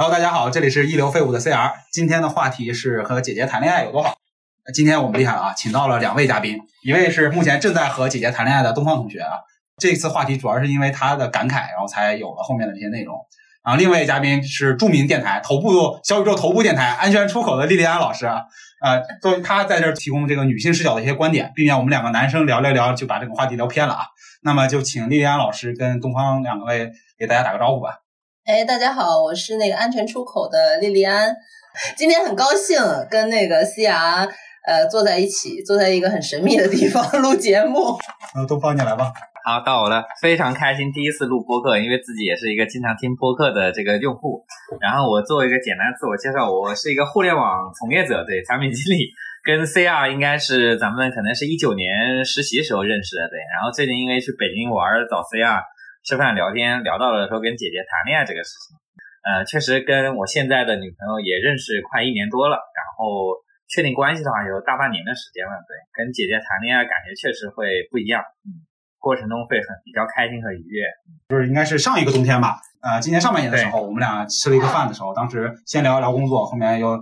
[0.00, 1.72] Hello，大家好，这里是一流废物的 CR。
[1.90, 4.14] 今天的话题是和姐姐谈恋爱有多好。
[4.72, 9.32] 今天我们厉害了啊，请到了两位嘉宾，一位是目前正在和姐姐谈恋爱的东方同学啊。
[9.76, 13.16] 这次话题主要是因为他的感慨，然后才有了后面的这些内容。
[13.64, 18.42] 然后另外一位嘉宾是著名电台头部小宇宙头部电台安全出口的莉莉安老师啊，
[18.80, 24.02] 呃，作为他在这儿提供这个女性视角的一些观点，避免我们两个男生聊聊聊就把这个话题聊偏了啊。
[24.44, 27.98] 那么就请莉莉安老师跟东方两位给大家打个招呼吧。
[28.48, 31.36] 哎，大家好，我是那个安全出口的莉莉安，
[31.98, 32.78] 今天很高兴
[33.10, 34.26] 跟那个思雅
[34.66, 37.94] 呃坐在一起，坐在一个很神秘的地方录节目。
[38.34, 39.12] 呃，东方你来吧。
[39.44, 44.42] 好，到我了，非常开心，第一次录播客，因为自己也是一个经常听播客的这个用户。
[44.80, 49.12] 然后我做一个简单自我介绍，我是一个互联网从业者，对，产品经理，
[49.44, 53.36] 跟 CR 应该是咱们可能是一九年实习时候认识的，对。
[53.52, 55.60] 然后最近因为去北京玩找 CR。
[56.08, 58.72] 吃饭聊天聊到了说跟姐姐谈恋爱这个事情，
[59.28, 63.36] 呃，确实跟我现在的女朋友也认识快一年多了，然后
[63.68, 65.52] 确定关系的话有大半年的时间了。
[65.68, 68.64] 对，跟姐姐谈恋爱感觉确实会不一样，嗯，
[68.98, 70.80] 过程中会很比较开心和愉悦。
[71.28, 76.96] 就是应该是上一个冬天吧，呃，今年上半年的时候，我们俩吃了一个饭的时候，当时先聊一聊工作，后面又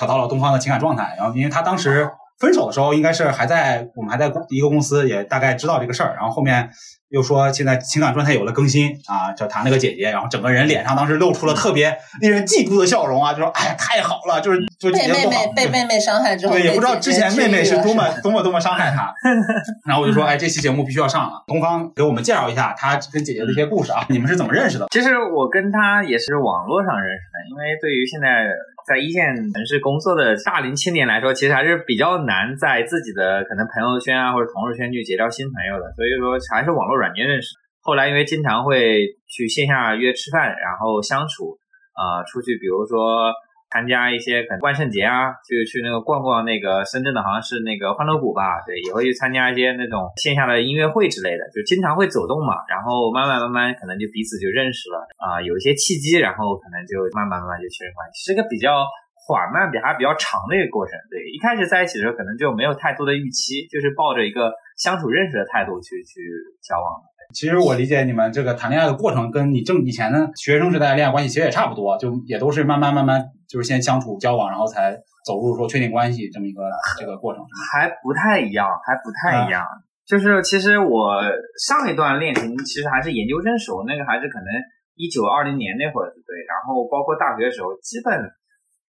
[0.00, 6.70] 扯到了东方的情感状态，然后因为他当时分手的时候应该是还在我们还在一个公司，也大概知道这个事儿，然后后面。
[7.08, 19.14] 又说现在情感状态有了更新啊，就谈了个姐姐，然后整个人脸上当时露出了特别令人嫉妒的笑容啊，就说哎呀太好了，就是就被妹妹被妹妹伤害之后，对，也不知道之前妹妹是多么多么多么伤害她，
[19.86, 24.88] 然后我就说哎这期节目必须要上了，东方给我们介绍一下他跟姐姐的一些故事啊，你们是怎么认识的？
[24.90, 28.48] 其实我跟他也是网络上认识的，因为对于现在。
[28.86, 37.48] 在一线城市工作的大龄青年来说，其实还是比较难在自己的可能朋友圈啊或者同事圈去结交新朋友的，所以说还是网络软件认识。
[37.82, 41.58] 后来因为经常会去线下约吃饭，然后相处，
[41.92, 43.32] 啊，出去比如说。
[43.70, 58.86] 参加一些可能万圣节啊，就去那个逛逛那个深圳的，好像是那个欢乐谷吧，对，也会去参加一些那种线下的音乐会之类的，就经常会走动嘛，然后慢慢慢慢可能就彼此就认识了啊，有一些契机，然后可能就慢慢慢慢就确认关系，是个比较
[59.26, 60.94] 缓慢、比还比较长的一个过程。
[61.10, 66.22] 对，一开始在一起的时候可能就没有太多的预期，就是抱着一个相处认识的态度去去
[66.62, 66.86] 交往。
[67.34, 76.62] 其实我理解你们这个谈恋爱的过程，跟你正以前的学生时代恋爱关系其实也差不多，就也都是慢慢慢慢，就是先相处交往，然后才走入说确定关系这么一个
[76.98, 77.42] 这个过程。
[77.70, 79.62] 还不太一样，还不太一样。
[80.06, 81.20] 就是其实我
[81.66, 84.46] 上一段恋情其实还是研究生时候，那个还是可能
[84.94, 88.14] 一九二零年那会儿对，然后包括大学的时候，基本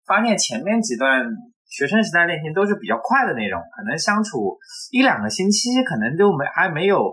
[0.06, 1.26] 发现前面几段
[1.68, 4.58] 学生时代恋情都是比较快的那种，可能相处
[4.92, 7.12] 一两个星期，可能就没还没有。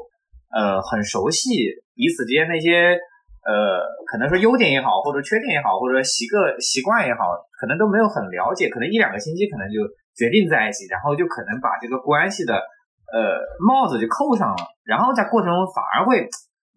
[0.54, 1.50] 呃，很熟悉
[1.98, 2.94] 彼此之间那些
[3.42, 9.82] 呃，可能说优点也好，或者缺点也好，或者习个习惯也好，可能都没有很了解，可能一两个星期可能就
[10.14, 16.22] 决定在一起，然后就可能把这个关系的呃帽子就扣上了，然后在过程中反而会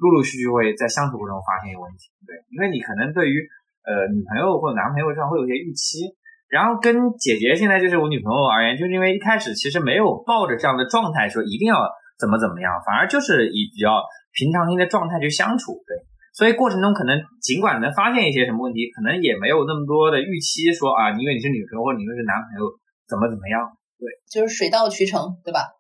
[0.01, 3.45] 陆陆续续会在相处过程中发现一个问题，对，因为你可能对于
[3.85, 6.17] 呃女朋友或者男朋友上会有些预期，
[6.49, 11.87] 然后跟姐姐现在就是我女朋友而言，就是因为一开始其实没有抱着这样的状态说一定要。
[12.17, 14.01] 怎么怎么样，反而就是以比较
[14.33, 15.95] 平常心的状态去相处，对，
[16.33, 22.65] 所以过程中可能尽管能发现一些什么问题，可能也没有那么多的预期，说啊，因为你是女朋友或者你是男朋友，
[23.07, 25.76] 怎么怎么样，对，就是水到渠成，对吧？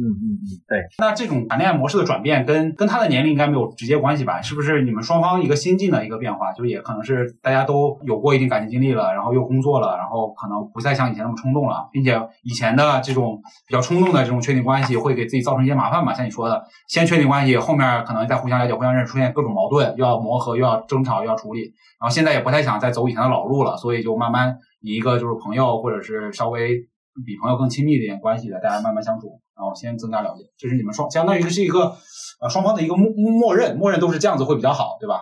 [0.00, 0.78] 嗯嗯嗯，对。
[0.98, 4.40] 那这种谈恋爱模式的转变，跟跟他的年龄应该没有直接关系吧？
[4.40, 6.52] 是不是你们双方一个心境的一个变化？
[6.52, 16.14] 就也可能是大家都有过一定感情经历了，然后又工作了，然后可能不再像以前那么冲动了，并且以前的这种比较冲动的这种确定关系，会给自己造成一些麻烦嘛？
[16.14, 21.60] 像你说的，先确定关系，后面可能再互相了解、互相认识，出现各种矛盾，又要磨合，又要争吵，又要处理。
[22.00, 26.78] 然后现在也不太想再走以前的老路了，所以就慢慢以一个就是朋友，或者是稍微
[27.24, 29.40] 比朋友更亲密的一点关系的，大家慢慢相处。
[29.60, 31.92] 然后先增加了解，这是你们双相当于是一个
[32.40, 35.20] 呃双方的一个默默认，默认都是这样子会比较好，对吧？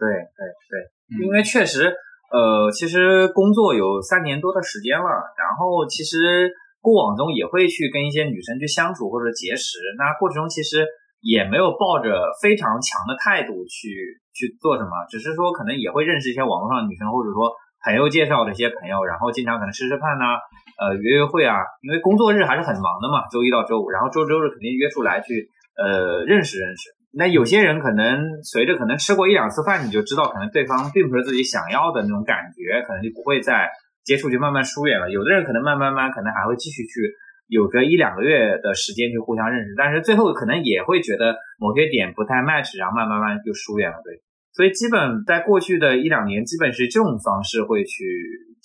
[0.00, 0.40] 对对
[0.72, 1.92] 对，因为确实
[2.32, 5.04] 呃，其实工作有三年多的时间了，
[5.36, 6.50] 然后其实
[6.80, 10.86] 过往中也会去跟一些女生去相处或者结识，那过程中其实
[11.20, 17.52] 也没有抱着非常强的态度去去做什么，只是说可能也会认识一些网络上的女生，或者说。
[17.84, 20.42] 朋友介绍的一些朋友，然后经常可能吃吃饭呐，
[20.76, 26.90] 呃，约约会啊，因为工作日还是很忙的嘛，周一到周五，然后周周日肯定约出来去，呃，认识认识。
[27.12, 33.70] 那有些人可能随着可能吃过一两次饭，你就知道可能对方并不是自己想要的那种感觉，可能就不会再
[34.04, 35.10] 接触，就慢慢疏远了。
[35.10, 37.10] 有的人可能慢慢慢，可能还会继续去
[37.48, 44.20] 有个一两个月的时间去互相认识，但是最后可能也会觉得某些点不太 match，然后慢慢慢就疏远了，对。
[44.52, 48.04] 所以基本在过去的一两年，基本是这种方式会去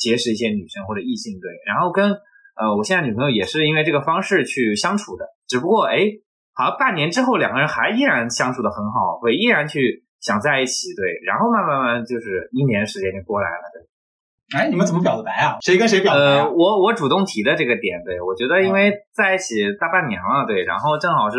[0.02, 2.10] 结识一些女生或者异性对，然后跟
[2.58, 6.00] 呃我现在女朋友也是因为这个方式去相处的，只不过哎，
[6.58, 13.86] 好像半年之后两个人还依然相处的很好，会依然去想在一起对，然后慢慢慢就是一年时间就过来了对。
[14.52, 15.56] 哎，你们怎么表的白啊？
[15.62, 18.20] 谁跟谁表的白、呃，我我主动提的这个点，对。
[18.20, 21.38] 我觉得因为在一起大半年了，对，然后正好是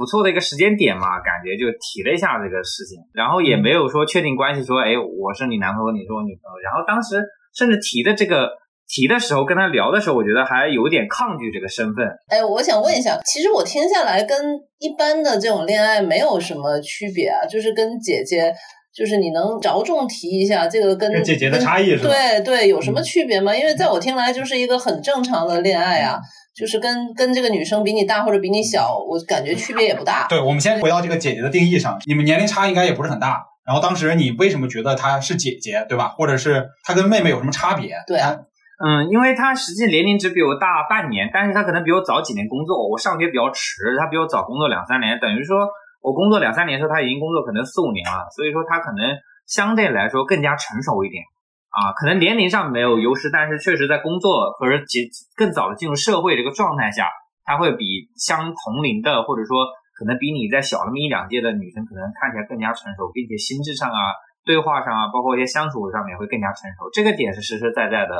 [0.00, 7.20] 不错的一个时间点嘛，感觉就提了一下这个事情，然后也没有说确定关系，说哎我是你男朋友，你是我女朋友，然后当时
[7.52, 8.48] 甚至提的这个
[8.88, 12.08] 提的时候跟他聊的时候，我觉得还有点抗拒这个身份。
[12.28, 18.54] 哎，我想问一下，其实我听下来跟一般的这种恋爱没有什么区别啊，就是跟姐姐。
[18.92, 22.10] 就是你能着重提一下这个跟姐姐的差异是吧？
[22.10, 23.56] 对对，有什么区别吗？
[23.56, 26.18] 因为在我听来就是一个很正常的恋爱啊，
[26.60, 30.26] 就是跟跟这个女生比你大或者比你小，我感觉区别也不大。
[30.28, 33.42] 对，我们先回到这个姐姐的定义上，你们年龄差应该也不是很大。
[33.64, 36.08] 然后当时你为什么觉得她是姐姐，对吧？
[36.08, 37.96] 或者是她跟妹妹有什么差别？
[38.06, 38.36] 对啊，
[38.84, 45.66] 嗯，因为她实际年龄只比我大半年，但是她可能比我早几年工作，我上学比较迟，她比我早工作两三年，等于说
[46.02, 49.16] 我工作两三年的时候，她已经工作可能四五年了，所以说她可能。
[49.50, 51.24] 相对来说更加成熟一点
[51.70, 55.06] 啊，可能年龄上没有优势，但是确实在工作或者进
[55.36, 57.06] 更早的进入社会这个状态下，
[57.44, 66.90] 他会比相同龄的或者说可能比你在小那么一两届的女生可能看起来更加成熟，并且心智上啊、对话上啊，包括一些相处上面会更加成熟。
[66.92, 68.18] 这个点是实实在在的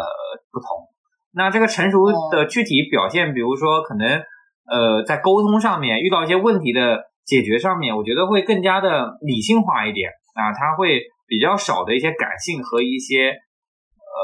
[0.53, 0.87] 不同。
[1.35, 4.23] 那这个成熟的具体表现，比如说可能
[4.71, 11.03] 呃在沟通上面遇到一些问题的解决上面，我觉得会更加的理性化一点啊，他会。
[11.31, 14.19] 比较少的一些感性和一些，呃，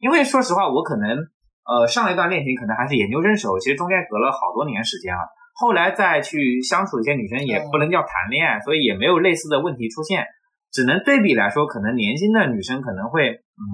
[0.00, 1.16] 因为说实话，我可能
[1.64, 5.22] 呃上一段恋情可能还是研究生时候，其实中间隔了好多年时间了。
[5.54, 10.26] 后来再去相处一些女生，也不能叫谈恋爱，所以也没有类似的问题出现。
[10.70, 13.64] 只能对比来说，可能年轻的女生可能会，嗯，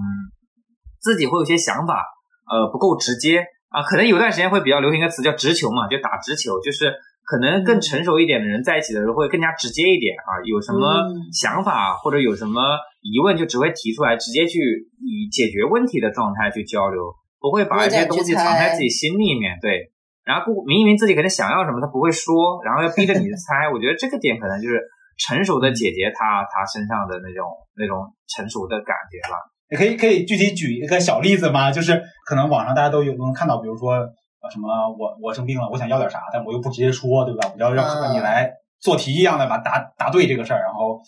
[1.00, 2.06] 自己会有些想法，
[2.48, 3.82] 呃，不够直接啊。
[3.82, 6.94] 可能有段时间会比较流行一个词叫直球嘛，就打直球，就是。
[7.24, 14.58] 可能更成熟一点的人在一起的时候会更加直接一点啊，有什么想法或者有什么疑问就只会提出来，直接去
[15.00, 17.00] 以解决问题的状态去交流，
[17.40, 19.56] 不会把一些东西藏在自己心里面。
[19.62, 19.92] 对，
[20.24, 23.70] 然后不明明自己可能想要什么他不会说，然后要逼着你猜。
[23.72, 24.82] 我觉得这个点可能就是
[25.18, 27.46] 成熟的姐姐她她身上的那种
[27.76, 29.38] 那种成熟的感觉吧。
[29.70, 31.70] 你可以可以具体举一个小例子吗？
[31.70, 34.06] 就是可能网上大家都有能看到，比如说。
[34.42, 34.68] 啊，什么
[34.98, 37.48] 我我生病了，我想要点啥，但我又不直接说，对吧？
[37.54, 38.50] 我要让你来
[38.80, 41.00] 做题一样的把答答对这个事儿，然后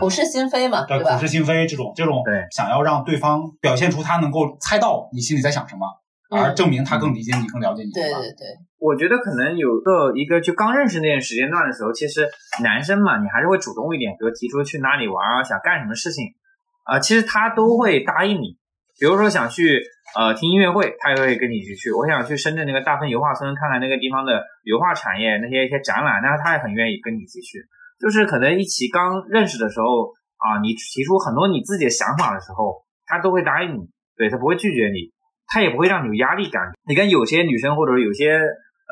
[0.00, 1.14] 口是心非嘛，对吧？
[1.14, 5.86] 口是心非这种这种，对，想要让对方表现出他能够猜到你心里在想什么，
[6.30, 7.90] 而证明他更理解你，更了解你。
[7.92, 8.46] 对对对，
[8.80, 12.28] 我觉得可能有个一个就刚认识那段时间段的时候，其实
[12.62, 16.24] 男生嘛，你还是会主动一点，比如提出去哪里玩啊，想干什么事情
[16.84, 18.58] 啊，其实他都会答应你。
[18.98, 19.82] 比如说想去
[20.14, 21.90] 呃听音乐会，他也会跟你一起去。
[21.90, 27.58] 我想去深圳那个大丰油画村看看那个地方的油画产业那些一些展览，那他也很愿意跟你一起去。
[28.00, 35.10] 就是可能一起刚认识的时候啊，你提出很多你自己的想法的时候，他都会答应你，对他不会拒绝你，
[35.46, 36.62] 他也不会让你有压力感。
[36.86, 38.38] 你跟有些女生或者有些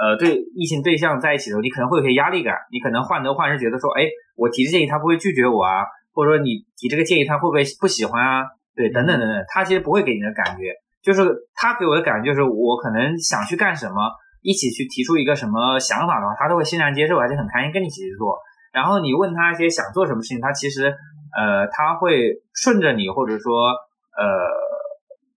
[0.01, 8.45] 呃对异性对象在一起的时候，你可能会有些压力感，你可能患得患失，觉得说，哎，我提的建议他不会拒绝我啊，或者说你提这个建议他会不会不喜欢啊？
[8.75, 10.73] 对，等等等等，他其实不会给你的感觉，
[11.03, 18.39] 就是他给我的感觉就是，我可能想去干什么，一起去提出一个什么想法的话，他都会欣然接受，而且很开心跟你一起去做。
[18.73, 20.95] 然后你问他一些想做什么事情，他其实
[21.37, 24.23] 呃他会顺着你，或者说呃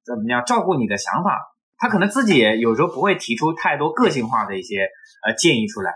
[0.06, 1.42] 怎么样照顾你的想法，
[1.78, 4.88] 他可能自己有时候不会提出太多个性化的一些
[5.26, 5.92] 呃建议出来。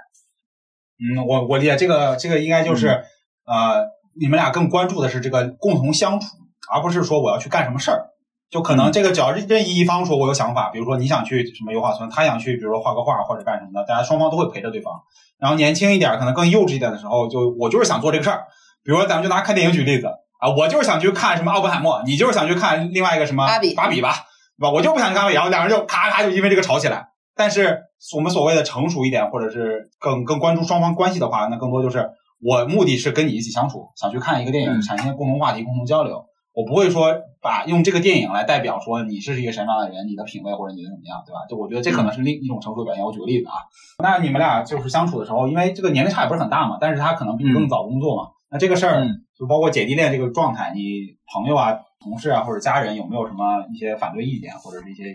[0.98, 3.86] 嗯，我我理解这个这个应该就是呃
[4.20, 6.26] 你们俩更关注的是这个共同相处。
[6.72, 8.09] 而不是说我要去干什么事儿，
[8.50, 14.94] 就可能这个只要任意一方说我有想法，比如说你想去什么油画村，他想去，比如说画个画或者干什么的，大家双方都会陪着对方。
[15.38, 18.44] 然后年轻一点，可能更幼稚一点的时候，就我就是想做这个事儿。
[18.84, 20.08] 比如说咱们就拿看电影举例子
[20.40, 24.16] 啊，我就是想去看什么奥本海默，你就是想去看另外一个什么芭比芭比吧，
[24.58, 24.72] 对吧？
[24.72, 27.08] 我就不想去看芭比，然后两人就咔咔就因为这个吵起来。
[27.36, 27.80] 但是
[28.16, 32.10] 我们所谓的成熟一点，或者是更更关注双方关系的话，那更多就是
[32.42, 36.26] 我目的是跟你一起相处，想去看一个电影，产生共同话题，共同交流。
[36.60, 41.40] 我不会说把用这个电影来代表说你是一个什么样的人，你的品味或者你的怎么样，对吧？
[41.50, 43.06] 就我觉得这可能是另一种成熟的表现。
[43.06, 43.64] 我举个例子啊，
[44.04, 48.32] 那你们俩就是相处的时候，因为这个年龄差也不是很大嘛，但是他可能比你更早工作嘛。
[48.52, 55.06] 那这个事儿就包括姐弟恋这个状态，你朋友啊、同事啊或者家人有没有什么一些反对意见或者是一些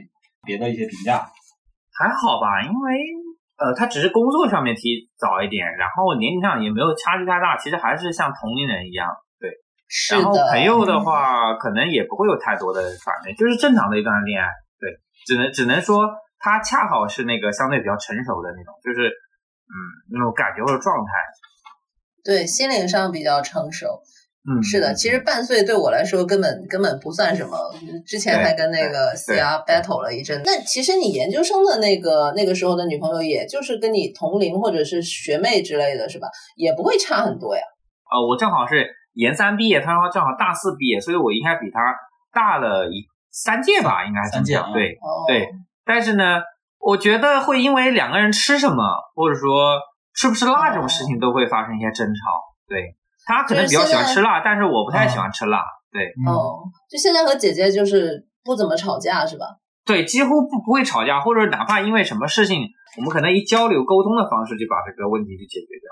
[0.47, 1.29] 别的一些评价？
[1.93, 2.99] 还好吧，因为
[3.61, 9.07] 呃，他只是工作上面提早一点，然后年龄上也没有差距太大，其实还是像同龄人一样。
[9.89, 14.49] 是然后的，朋友的话，可能也不会有太多的反对，就是正常的一段恋爱。
[14.81, 14.91] 对，
[15.27, 19.75] 只能只能说他恰好是那个相对比较成熟的那种，就是嗯
[20.13, 21.13] 那种感觉或者状态。
[22.25, 24.03] 对心灵上比较成熟。
[24.47, 27.57] 嗯，是的，其实半岁对我来说根本根本不算什么。
[28.07, 30.43] 之前还跟那个 CR battle 了一阵。
[30.45, 36.29] 那其实你研究生的那个那个时候的女朋友，也就是跟你同龄或者是学妹之类的，是吧？
[36.57, 37.63] 也不会差很多呀。
[38.13, 41.81] 呃，我正好是研三毕业，他正好大四毕业，所以我应该比他
[42.33, 44.23] 大了一三届吧，应该。
[44.25, 45.49] 三届啊对，哦，对
[45.85, 46.43] 但是呢，
[46.79, 49.81] 我觉得会因为两个人吃什么，或者说
[50.15, 52.43] 吃不吃辣这种事情，都会发生一些争吵。
[52.69, 55.65] 对他可能比较喜欢吃辣，但是我不太喜欢吃辣。
[55.93, 59.47] 对嗯哦，就现在和姐姐就是不怎么吵架，是吧？
[59.87, 62.67] 对，几乎不不会吵架，或者哪怕因为什么事情，
[62.97, 65.87] 我们可能以交流沟通的方式就把这个问题就解决掉，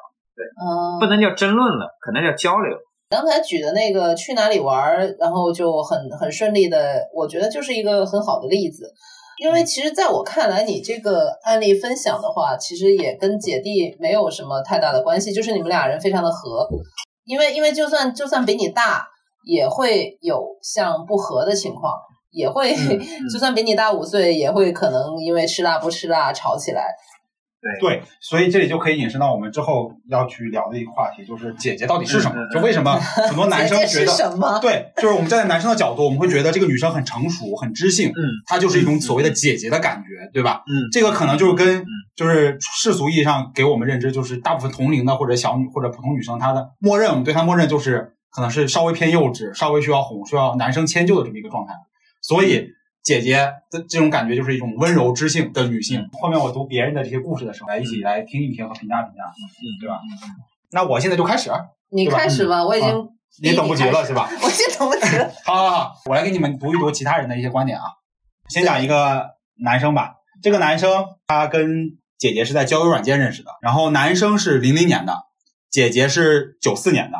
[0.64, 2.76] 嗯，不能叫争论了，可能叫交流。
[3.12, 8.90] 刚才举的那个去哪里玩儿，然后就很很顺利的，我觉得就是一个很好的例子。
[9.38, 16.66] 因为其实在我看来，你这个案例分享的话，其实也跟姐弟没有什么太大的关系，就是你们俩人非常的合。
[17.26, 19.06] 因为因为就算就算比你大，
[19.46, 21.92] 也会有像不和的情况，
[22.30, 22.98] 也会、嗯
[23.30, 26.86] 就算比你大五岁，也会可能因为吃辣不吃辣吵起来。
[27.80, 32.34] 对，所以这里就可以引申到我们之后要去聊的一个话题，就是姐姐到底是什么？
[32.52, 34.58] 就为什么很多男生姐姐是觉得，什么？
[34.58, 40.62] 对，就是我们站在男生的角度，我们会觉得这个女生很成熟、很知性，嗯她就是一种所谓的姐姐的感觉，对吧？
[40.66, 41.84] 嗯这个可能就是跟
[42.16, 51.74] 就是世俗意义上给我们认知，就是大部分同龄的或者小女或者普通女生，她的默认我们对她默认就是可能是稍微偏幼稚、稍微需要哄、需要男生迁就的这么一个状态。
[52.20, 52.68] 所以
[53.02, 53.36] 姐姐
[53.70, 56.08] 的这种感觉就是一种温柔知性的女性。
[56.20, 59.98] 后面我读别人的这些故事的时候，来一起来听一听和评价评价，嗯，对吧？
[60.70, 61.50] 那我现在就开始，
[61.90, 63.08] 你开始吧，我已经啊
[63.42, 64.28] 你等不及了是吧？
[64.42, 65.30] 我已经等不及了。
[65.44, 67.84] 好好好，我来给你们读一读其他人的一些观点啊。
[68.48, 75.24] 先讲一个男生吧，这个男生他跟姐姐是在交友软件认识的，然后男生是零零年的，
[75.70, 77.18] 姐姐是九四年的，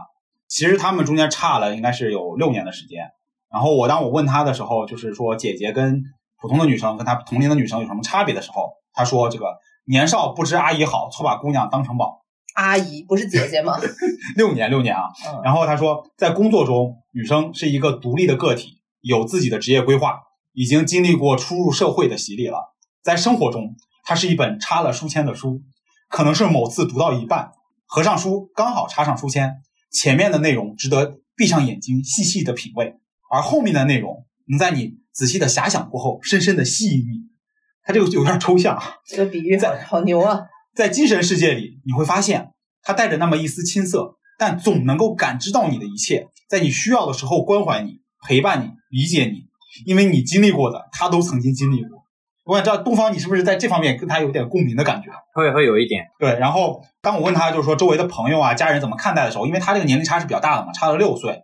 [0.49, 3.11] 其实他们中间差了应该是有六年的时间。
[3.53, 6.03] 然后我当我问他的时候，就是说姐姐跟
[6.41, 9.47] 普通的女生跟她同龄的女生有什么差别的时候，他说这个
[9.87, 12.23] 年少不知阿姨好，错把姑娘当成宝。
[12.55, 13.79] 阿姨不是姐姐吗？
[14.37, 15.03] 六年，六年啊。
[15.27, 20.21] 嗯然后他说，在工作中，女生是一个独立的个体，有自己的职业规划，
[20.53, 22.75] 已经经历过初入社会的洗礼了。
[23.03, 25.63] 在生活中，它是一本插了书签的书，
[26.09, 27.53] 可能是某次读到一半，
[27.87, 29.55] 合上书刚好插上书签，
[29.91, 32.97] 前面的内容值得闭上眼睛细细的品味，
[33.33, 37.33] 而后面的内容能在你仔细的遐想过后，深深的吸引你。
[37.83, 40.43] 它这个有点抽象啊，这个比喻在好牛啊！
[40.75, 42.51] 在精神世界里，你会发现
[42.83, 49.47] 它带着那么一丝青涩，但总能够感知到你的一切，在你需要的时候关怀你、陪伴你、理解你，
[49.87, 52.03] 因为你经历过的，他都曾经经历过。
[52.45, 55.11] 我想知道东方，你是不是在这方面跟他有点共鸣的感觉？
[55.33, 56.07] 会会有一点。
[56.19, 61.43] 对，然后当我问他就是说周围的朋友啊、家人怎么看待的时候，因为他这个年龄差是比较大的嘛，差了六岁，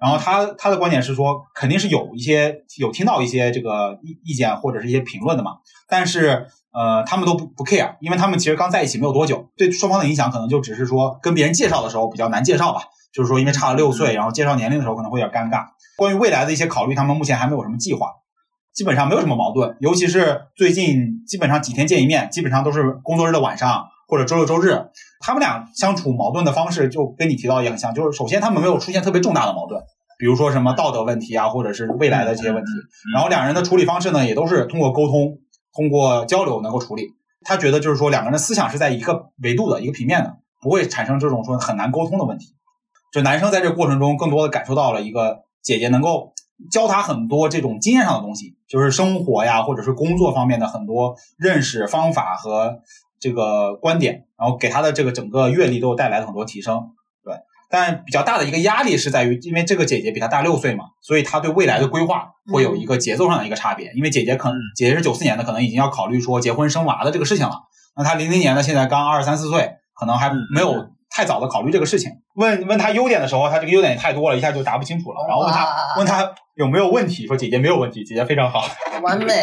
[0.00, 15.66] 然后他他的观点是说，肯定是有一些有听到一些这个意意见或者是一些评论的嘛，但是呃，他们都不不 care，因为他们其实刚在一起没有多久，对双方的影响可能就只是说跟别人介绍的时候比较难介绍吧，就是说因为差了六岁，然后介绍年龄的时候可能会有点尴尬。
[15.96, 18.08] 关于未来的一些考虑，他们目前还没有什么计划。
[18.72, 24.86] 基本上没有什么矛盾，尤其是最近基本上几天见一面，基本上都是工作日的晚上或者周六周日。
[25.20, 29.80] 他们俩相处矛盾的方式就跟你提到也很像，就是首先他们没有出现特别重大的矛盾，
[30.18, 32.70] 比如说什么道德问题啊，或者是未来的这些问题。
[33.12, 35.38] 然后两人的处理方式呢，也都是通过沟通、
[35.74, 37.08] 通过交流能够处理。
[37.42, 42.54] 他觉得就是说两个人的思想是在一个维度的一个平面的，不会产生这种说很难沟通的问题。
[43.12, 46.32] 就男生在这个过程中更多的感受到了一个姐姐能够
[46.70, 52.80] 教他很多这种经验上的东西，就是生活呀，或者是工作方面的很多认识方法和
[53.20, 56.80] 这个观点，然后给他的这个整个阅历都带来了很多提升。
[57.22, 57.34] 对，
[57.68, 63.92] 但比较大的一个压力是在于，因为这个姐姐比他大六岁嘛，所以他对未来的规划会有一个节奏上的一个差别。
[63.94, 67.54] 因为姐姐可能姐姐是九四年的，可能已经要考虑说结婚生娃的这个事情了，
[67.94, 72.10] 那他零零年的现在刚二十三四岁，可能还没有太早的考虑这个事情。
[72.34, 75.26] 问问他优点的时候，他这个优点也太多了，一下就答不清楚了。
[75.28, 78.62] 然后问他问他有没有问题，说姐姐没有问题，姐姐非常好。
[79.02, 79.34] 完美。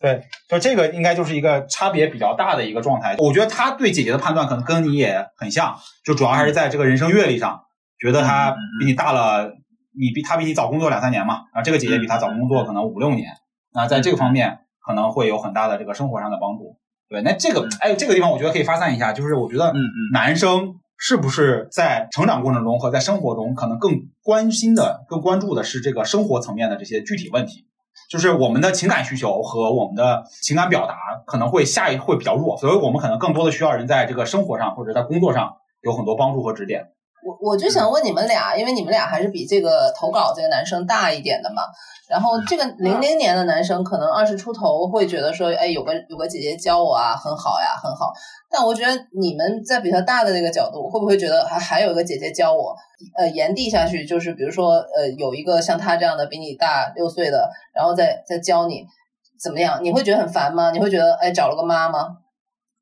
[0.00, 3.16] 对，就这个应该就是一个差别比较大的一个状态。
[3.18, 7.62] 我觉得他对姐姐的判断可能跟你也很像，就主要还是在这个人生阅历上，
[7.98, 9.52] 觉得他比你大了，
[9.98, 13.28] 你比他比你早工作两三年嘛，啊，这个姐姐比他早工作可能五六年，
[13.72, 16.76] 那在这个方面可能会有很大的这个生活上的帮助。
[17.08, 19.98] 对，那这个哎，这个地方我觉得可以发散一下，就是我觉得嗯嗯。
[20.12, 27.66] 男生是不是在成长过程中和在生活中可能更关心的、更关注的是这个生活层面的这些具体问题，
[28.10, 30.96] 就是我们的情感需求和我们的情感表达
[31.26, 36.88] 可能会下一会比较弱，所以我们可能更多的需要人在这个生活上或者在工作上有很多帮助和指点。
[37.26, 41.62] 我我就想问你们俩，因为你们俩还是比这个投稿这个男生大一点的嘛。
[42.08, 48.12] 然后这个零零年的男生可能二十出头会觉得说，哎，有个有个姐姐教我啊，很好呀，很好。
[48.48, 52.76] 但我觉得你们在比他大的这个角度，会不会觉得还还有一个姐姐教我？
[53.18, 58.86] 呃，延递下去就是比如说，呃，有一个像他这样的比你大六岁的，然后再再教你
[59.42, 59.82] 怎么样？
[59.82, 60.70] 你会觉得很烦吗？
[60.70, 62.06] 你会觉得哎，找了个妈吗？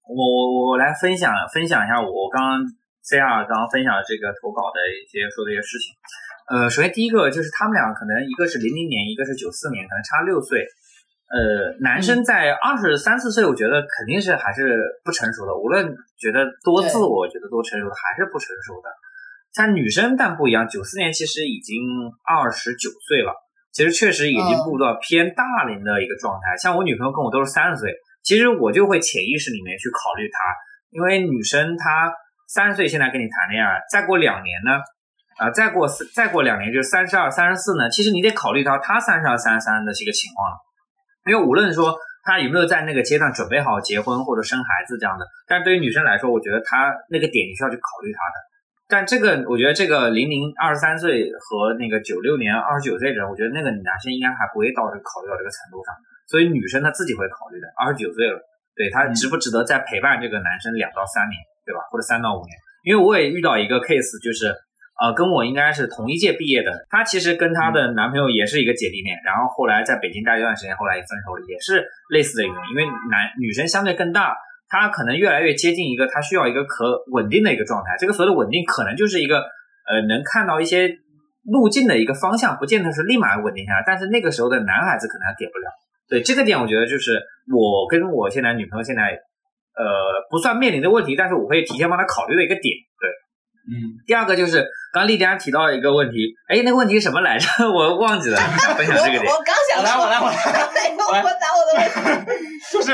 [0.07, 2.61] 我我我来分享分享一下我刚刚。
[3.05, 5.93] C R 刚刚分享的这个投稿的一些说的一些事情，
[6.49, 10.65] 呃，首先第一个就是他们俩可能一个是零零年，一个是九四年，可能差六岁。
[11.29, 15.55] 呃，男生在二十三四岁，我觉得肯定是还是不成熟的。
[15.57, 15.85] 无论
[16.17, 18.89] 觉得多自我，觉得多成熟的，还是不成熟的。
[19.53, 21.85] 像女生但不一样，九四年其实已经
[22.25, 23.35] 二十九岁了，
[23.73, 26.57] 其实确实已经步入到偏大龄的一个状态。
[26.57, 27.93] 像我女朋友跟我都是三十岁，
[28.23, 30.39] 其实我就会潜意识里面去考虑她，
[30.89, 32.15] 因为女生她。
[32.55, 34.79] 三十岁现在跟你谈恋爱，再过两年呢，
[35.43, 37.91] 啊，再过再过两年就是三十二、三十四呢。
[37.91, 40.57] 其实你得考虑到他三十二、三十三的这个情况了，
[41.27, 48.37] 因为无论说他有没有在那个阶段准备好结婚或者生孩子这样的，但是对于女生来说，我觉得他那个点你需要去考虑他的。
[48.87, 55.91] 但这个我觉得这个零零二十三岁和那个九六年二十九岁的人，我觉得那个男生应该还不会到这个考虑到这个程度上，
[56.31, 57.67] 所以女生她自己会考虑的。
[57.83, 58.39] 二十九岁了，
[58.77, 61.43] 对她值不值得再陪伴这个男生两到三年？
[61.65, 61.81] 对吧？
[61.91, 62.53] 或者三到五年，
[62.85, 64.55] 因为我也遇到一个 case，就是
[65.01, 72.63] 呃，跟我应该是同一届毕业的，她其实跟她的男朋友也是一个姐弟恋，然后后来在北京待一段时间，后来也分手了，也是类似的原因。
[72.71, 74.37] 因为男女生相对更大，
[74.69, 77.97] 她可能越来越接近一个她需要一个可稳定的一个状态。
[77.99, 79.39] 这个所谓的稳定，可能就是一个
[79.89, 80.87] 呃能看到一些
[81.43, 83.83] 路径的一个方向，不见得是立马稳定下来。
[83.85, 85.67] 但是那个时候的男孩子可能还给不了。
[86.09, 89.19] 对这个点，我觉得就是我跟我现在女朋友现在。
[89.77, 89.85] 呃，
[90.31, 93.09] 不算面临的问题，但是我会提前帮他考虑的一个点，对，
[93.71, 93.99] 嗯。
[94.07, 97.49] 第二个就是刚刚丽佳提到一个问题，哎，那个问题什么来着？
[97.69, 99.25] 我忘记了，想分享这个点。
[99.25, 100.35] 我刚想来，我来，我来，
[101.23, 102.33] 我答我的问题。
[102.73, 102.93] 就是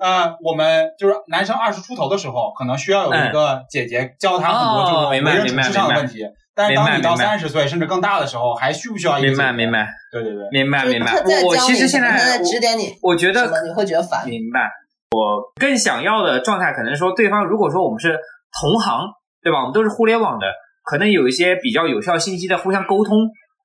[0.00, 6.24] 呃，我们就是男生二十出头的时候，可能需要有一个姐姐教他很多就是为人处事上的问题。
[6.56, 9.28] 但是当你到三十岁甚至更大的时候，还需不需要一个？
[9.28, 9.88] 明白，明白。
[10.12, 11.12] 对对对，明白，明白。
[11.44, 14.24] 我其实现在在指点你，我觉得你会觉得烦。
[14.28, 14.70] 明白。
[15.14, 18.18] 我更想要的状态，可能说对方如果说我们是
[18.60, 19.06] 同行，
[19.42, 19.60] 对吧？
[19.60, 20.46] 我们都是互联网的，
[20.82, 23.16] 可能有一些比较有效信息的互相沟通，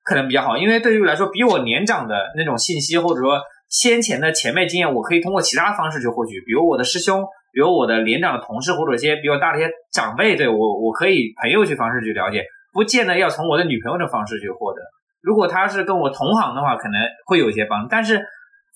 [0.04, 0.56] 可能比较好。
[0.56, 14.80] 因为对于来说，比我年长的那种信息，或者说先前的前辈经验，我可以通过其他方式去获取，比如我的师兄，比如我的年长的同事，或者一些比我大的一些长辈，对我，我可以朋友去方式去了解，不见得要从我的女朋友的方式去获得。
[15.22, 17.86] 如果他是跟我同行的话，可能会有一些帮。
[17.88, 18.22] 但是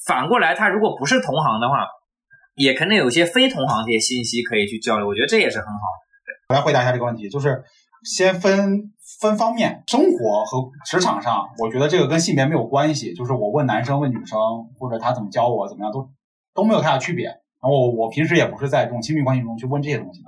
[0.06, 1.86] 反过来，他如果不是同行的话，
[2.56, 6.48] 也可能有一些非同行这些信息可以去交流，我觉得这也是很好的。
[6.48, 7.62] 我来回答一下这个问题，就是
[8.04, 13.14] 先分分方面，生活和职场上，我觉得这个跟性别没有关系。
[13.14, 14.38] 就是我问男生问女生，
[14.78, 16.08] 或者他怎么教我怎么样，都
[16.54, 17.26] 都没有太大区别。
[17.26, 20.26] 然后我平时也不是在这种亲密关系中去问这些东西的。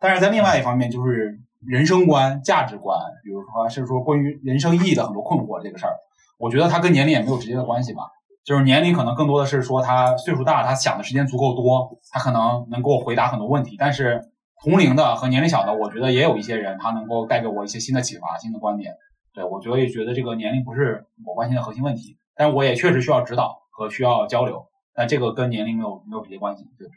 [0.00, 5.92] 但是在另外一方面，就是人生观、价值观，比如说是说关于人生意义的很多困惑这个事儿，
[6.38, 8.02] 我觉得它跟年龄也没有直接的关系吧。
[8.48, 13.76] 就是年龄可能更多的是说他岁数大，他想的时间足够多，他可能能给我回答很多问题。
[13.78, 14.22] 但是
[14.64, 18.94] 同龄的和年龄小的，我觉得也有一些人，他能够带给我一些新的启发、新的观点。
[19.34, 24.64] 对我觉得也觉得这个年龄不是我关心的核心问题，但我也确实需要指导和需要交流。
[24.96, 26.88] 那这个跟年龄没有没有直接关系，对，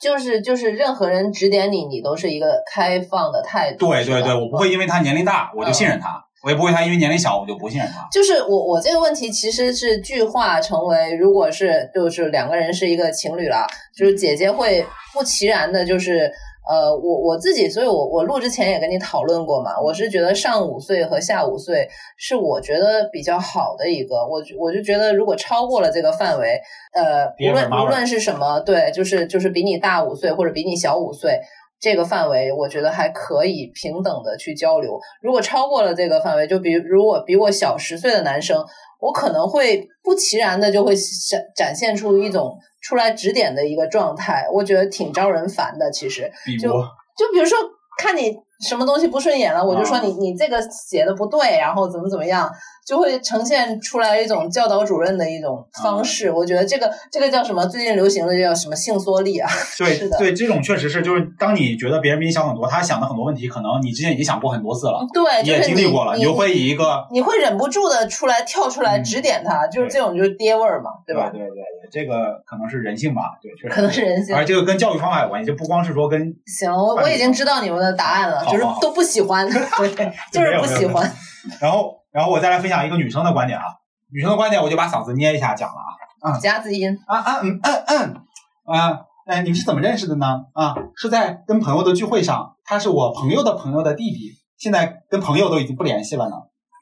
[0.00, 3.86] 就是就是任何人指点你，你都是一个开放的态度。
[3.86, 6.25] 对对对，我不会因为他年龄大我就信任他。
[6.46, 8.06] 我也不会，他因为年龄小，我就不信任他。
[8.08, 13.66] 就是我，我这个问题其实是具化成为，如果是就是两个人是一个情侣了，
[13.98, 16.30] 就是姐姐会不其然的，就是
[16.70, 26.60] 呃，我我自己，所以我我录之前也跟你讨论过嘛，我是觉得上五岁和下五岁是我觉得比较好的一个，我我就觉得如果超过了这个范围，
[26.94, 31.40] 呃，无论无论是什么，对，就是就是比你大五岁或者比你小五岁。
[31.78, 34.98] 这个范围，我觉得还可以平等的去交流。
[35.20, 38.64] 如果超过了这个范围，就比如果比我小十岁的男生，
[39.00, 45.90] 我可能会不其然的就会展展现出一种出来指点的一个状态，我觉得挺招人烦的。
[45.90, 47.58] 其实，就就比如说
[47.98, 48.34] 看你
[48.66, 52.50] 什么东西不顺眼了，我就说你你这个写的不对，然后怎么怎么样，
[52.86, 56.30] 就会呈现出来一种教导主任的一种方式。
[56.30, 57.66] 我觉得这个这个叫什么？
[57.66, 59.50] 最近流行的叫什么性缩力啊？
[59.76, 71.28] 对是的对，这种确实是，就是当你觉得别人比你想很多，他想的很多问题，可能你之前已经想过很多次了，对，你也经历过了，你你就会以一个你会忍不住的出来跳出来嗯指点他，就是这种就是爹味儿嘛，对吧？
[71.30, 81.10] 对对对对，这个可能是人性吧，对，确实可能是人性而这个跟教育方法有关系，就不光是说跟行，我我已经知道你们的答案了，就是都不喜欢， 对，就是不喜欢。
[81.60, 83.64] 然后，然后我再来分享一个女生的观点啊，
[84.10, 88.16] 女生的观点我就把嗓子捏一下讲了啊嗯夹子音，啊啊嗯嗯嗯
[88.64, 90.46] 啊，哎，你们是怎么认识的呢？
[90.54, 96.36] 啊，是在跟朋友的聚会上，他是我朋友的朋友的弟弟，现在跟朋友都已经不联系了呢。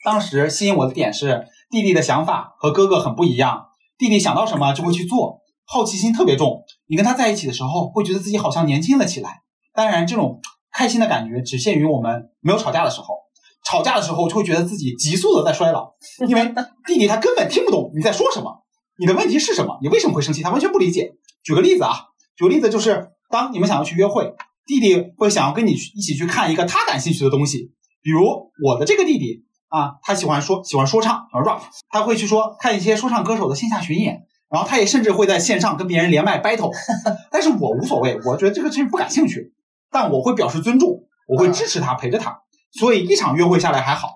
[0.04, 6.62] 当时吸引我的点是弟弟的想法和哥哥很不一样，弟弟想到什么就会去做，好奇心特别重。
[6.86, 9.42] 你跟他在一起的时候，会觉得自己好像年轻了起来。
[9.74, 13.23] 当然，这种开心的感觉只限于我们没有吵架的时候。
[13.64, 15.92] 吵架的时候就会觉得自己急速的在衰老，
[16.28, 16.54] 因为
[16.86, 18.64] 弟弟他根本听不懂你在说什么，
[18.98, 21.12] 你的问题是什么，你为什么会生气，他完全不理解。
[21.42, 21.94] 举个例子啊，
[22.36, 24.32] 举个例子就是，当你们想要去约会，
[24.66, 27.72] 弟弟会想要跟你去一起去看一个他感兴趣的东西，
[28.02, 28.22] 比如
[28.62, 36.70] 我的这个弟弟啊，他喜欢说喜欢说唱，喜欢 rap，他会去说看一些说唱歌手的线下巡演，然后他也甚至会在线上跟别人连麦 battle，
[37.30, 39.52] 但是我无所谓，我觉得这个事不感兴趣，
[39.90, 40.90] 但我会表示尊重，
[41.28, 42.38] 我会支持他，陪着他，
[42.78, 44.08] 所以一场约会下来还好，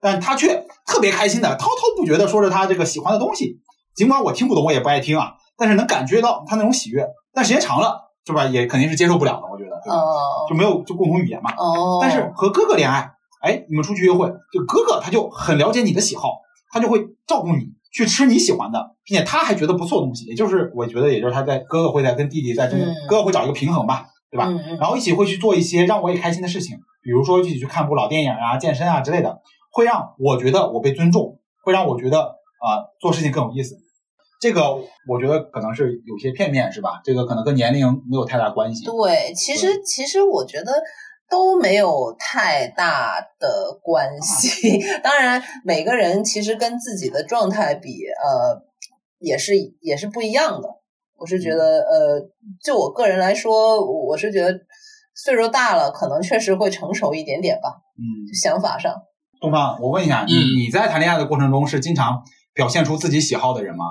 [0.00, 3.60] 但他却特别开心的滔滔不绝的说着他这个喜欢的东西，
[3.94, 8.46] 尽管我听不懂，我也不爱听啊，但是能感觉到他那种喜悦，但时间长了，是吧？
[8.46, 11.52] 也肯定是接受不了的，我觉得，哦就没有就共同语言嘛。
[11.56, 13.10] 哦，但是和哥哥恋爱，
[13.42, 24.50] 哎，你们出去约会，就哥哥他就很了解你的喜好，他就会照顾你去吃你喜欢的，并且他还觉得不错的东西，也就是我觉得，也就是他在哥哥会在跟弟弟在中间，嗯哥哥会找一个平衡吧，对吧？
[24.80, 33.76] 然后一起会去做一些让我也开心的事情，比如说一起去看部老电影啊、健身啊之类的，会让我觉得我被尊重，会让我觉得啊、做事情更有意思。
[34.40, 34.74] 这个
[35.08, 37.00] 我觉得可能是有些片面，是吧？
[37.04, 38.84] 这个可能跟年龄没有太大关系。
[38.84, 40.72] 对，其实其实我觉得
[41.30, 44.82] 都没有太大的关系。
[45.00, 48.60] 当然，每个人其实跟自己的状态比，呃，
[49.20, 50.68] 也是也是不一样的。
[51.16, 52.20] 我是觉得，呃，
[52.62, 54.58] 就我个人来说，我是觉得
[55.14, 58.02] 岁数大了，可能确实会成熟一点点吧，嗯，
[58.34, 58.94] 想法上。
[59.40, 62.22] 东方，我问一下，你嗯你在谈恋爱的过程中是经常
[62.52, 63.84] 表现出自己喜好的人吗？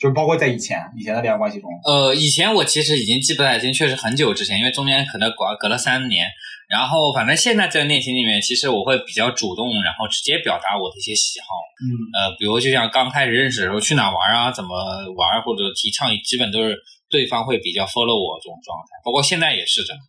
[0.00, 6.26] 就是包括在以前以前的恋爱关系中，呃，以前我其实已经记不太清，确实很久之前，因为中间可能隔隔了三年。
[6.70, 11.46] 然后反正现在在恋情里面，其实我会比较主动，然后直接表达我的一些喜好。
[11.82, 14.70] 嗯，呃，比如就像刚开始认识的时候，去哪玩啊，怎么
[15.18, 16.78] 玩，或者提倡，基本都是
[17.10, 19.02] 对方会比较 follow 我这种状态。
[19.04, 20.00] 包括现在也是这样。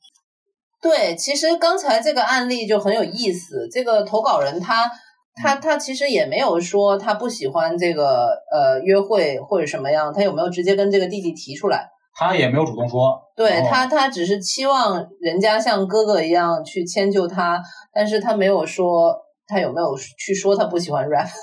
[0.84, 3.68] 对，其实刚才这个案例就很有意思。
[3.72, 4.88] 这个投稿人他
[5.36, 11.90] 他他其实也没有说他不喜欢这个呃约会或者什么样，他有没有直接跟这个弟弟提出来？
[12.14, 17.62] 他也没有主动说，对他，他只是期望人家像哥哥一样去迁就他，
[17.94, 19.16] 但是他没有说
[19.48, 21.28] 他有没有去说他不喜欢 rap。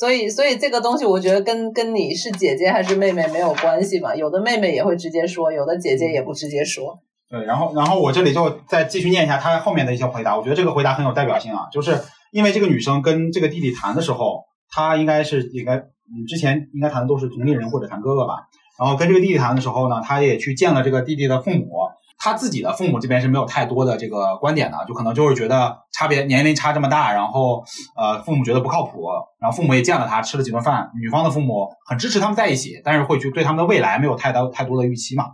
[0.00, 4.14] 所以，所以这个东西，我觉得跟跟你是姐姐还是妹妹没有关系嘛。
[4.14, 6.98] 有的妹妹也会直接说，有的姐姐也不直接说。
[7.30, 11.96] 对，然后然后我这里就再继续念一下他后面的一些回答，我觉得这个回答很有代表性啊，就是
[12.34, 15.80] 因为这个女生跟这个弟弟谈的时候，她应该是应该
[16.26, 21.70] 之前应该谈的都是同龄人或者谈哥哥吧，然后跟这个弟弟谈的时候呢，她也去见了这个弟弟的父母，
[22.18, 27.62] 她自己的父母这边是没有太多的这个观点的，就可能就是觉得差别年龄差这么大，然后
[27.96, 29.06] 呃父母觉得不靠谱，
[29.40, 35.26] 然后父母也见了他吃了几顿饭，女方的父母很支持他们在一起，但是会去对他们的未来没有太多太多的预期嘛。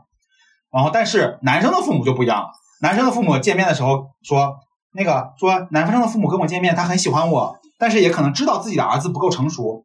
[0.70, 2.50] 然后，但是男生的父母就不一样了。
[2.82, 4.54] 男生的父母见面的时候说，
[4.92, 9.84] 那个说男生的父母跟我见面，他很喜欢我，但是也可能知道自己的儿子不够成熟，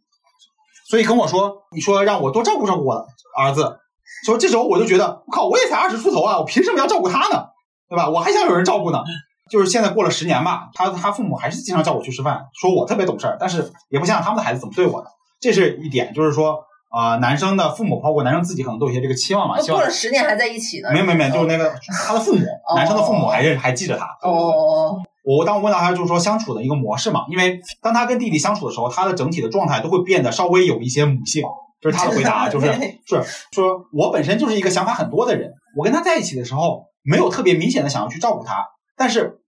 [0.90, 3.06] 所以跟我说，你说让我多照顾照顾我
[3.38, 3.80] 儿子。
[4.26, 7.46] 说这时候我就觉得，我靠，我也才二十出头啊，我凭什么要照顾他呢？
[7.88, 8.10] 对吧？
[8.10, 9.00] 我还想有人照顾呢。
[9.52, 15.08] 就是现在过了十年吧，他他父母还是经常叫我去吃饭，说我特别懂事儿，但是也不想想他们的孩子怎么对我的。
[15.40, 16.64] 这是一点，就是说、
[16.96, 20.90] 呃男生的父母，包括男生自己，可能都有一些这个期望嘛，希望过了十年还在一起呢。
[20.94, 21.74] 没有没有没有，就是那个
[22.08, 24.06] 他的父母，男生的父母还认还记着他。
[24.22, 31.44] 哦哦哦，我当我问到他就是说相处的一个模式嘛，因为当他跟弟弟相处的时候，他的整体的状态都会变得稍微有一些母性，
[31.82, 32.72] 这是他的回答，就是
[33.06, 39.40] 是说我本身就是一个想法很多的人，我跟他在一起的时候没有特别明显的想要去照顾他，但是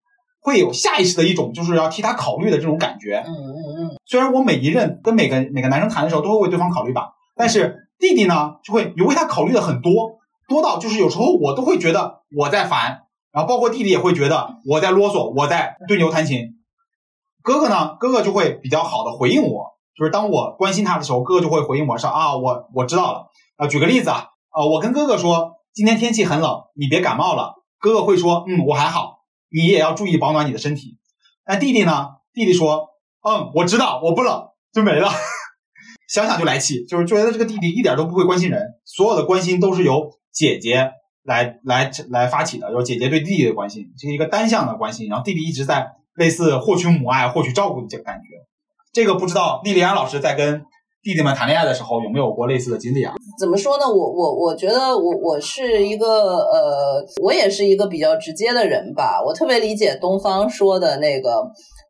[0.41, 3.23] 会有下意识的一种就是要替他考虑的这种感觉。
[3.25, 16.55] 嗯嗯嗯，虽然我每一任跟每个每个男生谈的时候都会为对方考虑吧，但是弟弟呢就会你为他考虑的很多，多到就是有时候我都会觉得我在烦，然后包括弟弟也会觉得我在啰嗦，我在对牛弹琴。
[17.43, 23.27] 哥哥呢，哥哥就会比较好的回应我，就是当我关心他的时候，哥哥就会回应我说啊，我我知道了。
[23.55, 27.55] 啊，举个例子啊，啊，我跟哥哥说今天天气很冷，你别感冒了。
[27.79, 29.19] 哥哥会说，嗯，我还好，
[29.49, 30.97] 你也要注意保暖你的身体。
[31.45, 32.17] 那弟弟呢？
[32.33, 32.89] 弟弟说，
[33.21, 35.09] 嗯，我知道，我不冷，就没了。
[36.07, 40.91] 想想就来气，就是觉得这个弟弟一点都不会关心人，所有的关心都是由姐姐
[41.23, 48.29] 来来来发起的，就是姐姐对弟弟的关心，这是一个单向的关心，然后弟弟一直在类似获取母爱、获取照顾的这个感觉。
[48.93, 50.63] 这个不知道莉莉安老师在跟
[51.03, 53.13] 弟弟们谈恋爱的时候有没有过类似的经历啊？
[53.39, 53.85] 怎么说呢？
[53.85, 59.21] 我我我觉得我我是一个呃，我也是一个比较直接的人吧。
[59.23, 61.29] 我特别理解东方说的那个，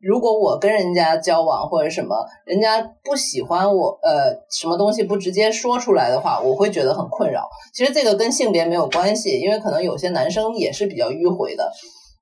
[0.01, 7.47] 如果我跟人家交往或者什么，人家不喜欢我，呃，什么东西不直接说出来的话，我会觉得很困扰。
[7.73, 11.71] 其实这个跟性别没有关系，因为可能有些男生也是比较迂回的。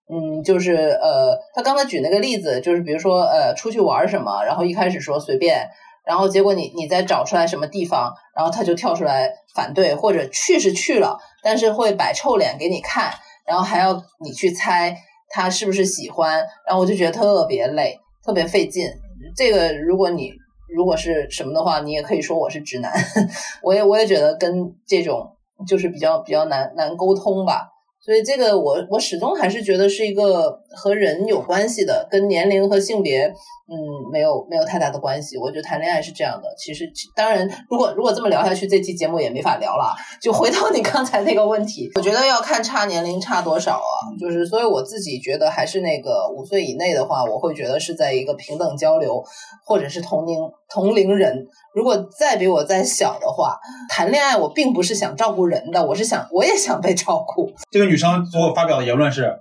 [0.08, 5.68] 嗯，就是呃，他刚才举那个例子，就是比如说呃，出去玩什么，然后一开始说随便。
[6.06, 13.12] 然后结果你你再找出来什么地方，然后他就跳出来反对，或者去是去了，但是会摆臭脸给你看，
[13.44, 14.96] 然后还要你去猜
[15.36, 18.88] 他是不是喜欢，然后我就觉得特别累，特别费劲。
[19.36, 20.32] 这个如果你
[20.74, 22.90] 如果是什么的话，你也可以说我是直男，
[23.62, 25.30] 我也我也觉得跟这种
[25.68, 27.68] 就是比较比较难难沟通吧。
[28.00, 33.34] 所以这个我我始终还是觉得是一个和人有关系的，跟年龄和性别。
[33.68, 33.74] 嗯，
[34.12, 35.40] 没有没有太大的关系。
[35.40, 36.48] 我觉得谈恋爱是这样的。
[36.56, 39.92] 其实，当然，如果如果这么聊下去，这期节目也没法聊了。
[40.22, 44.06] 就回到你刚才那个问题，我觉得要看差年龄差多少啊。
[44.20, 49.24] 就是，所以我自己觉得还是那个五岁以内的话，我会觉得是在一个平等交流，
[49.66, 50.38] 或者是同龄
[50.70, 51.48] 同龄人。
[51.74, 53.58] 如果再比我再小的话，
[53.90, 57.52] 谈恋爱我并不是想照顾人的，我是想我也想被照顾。
[57.72, 59.36] 这个女生最后发表的言论是，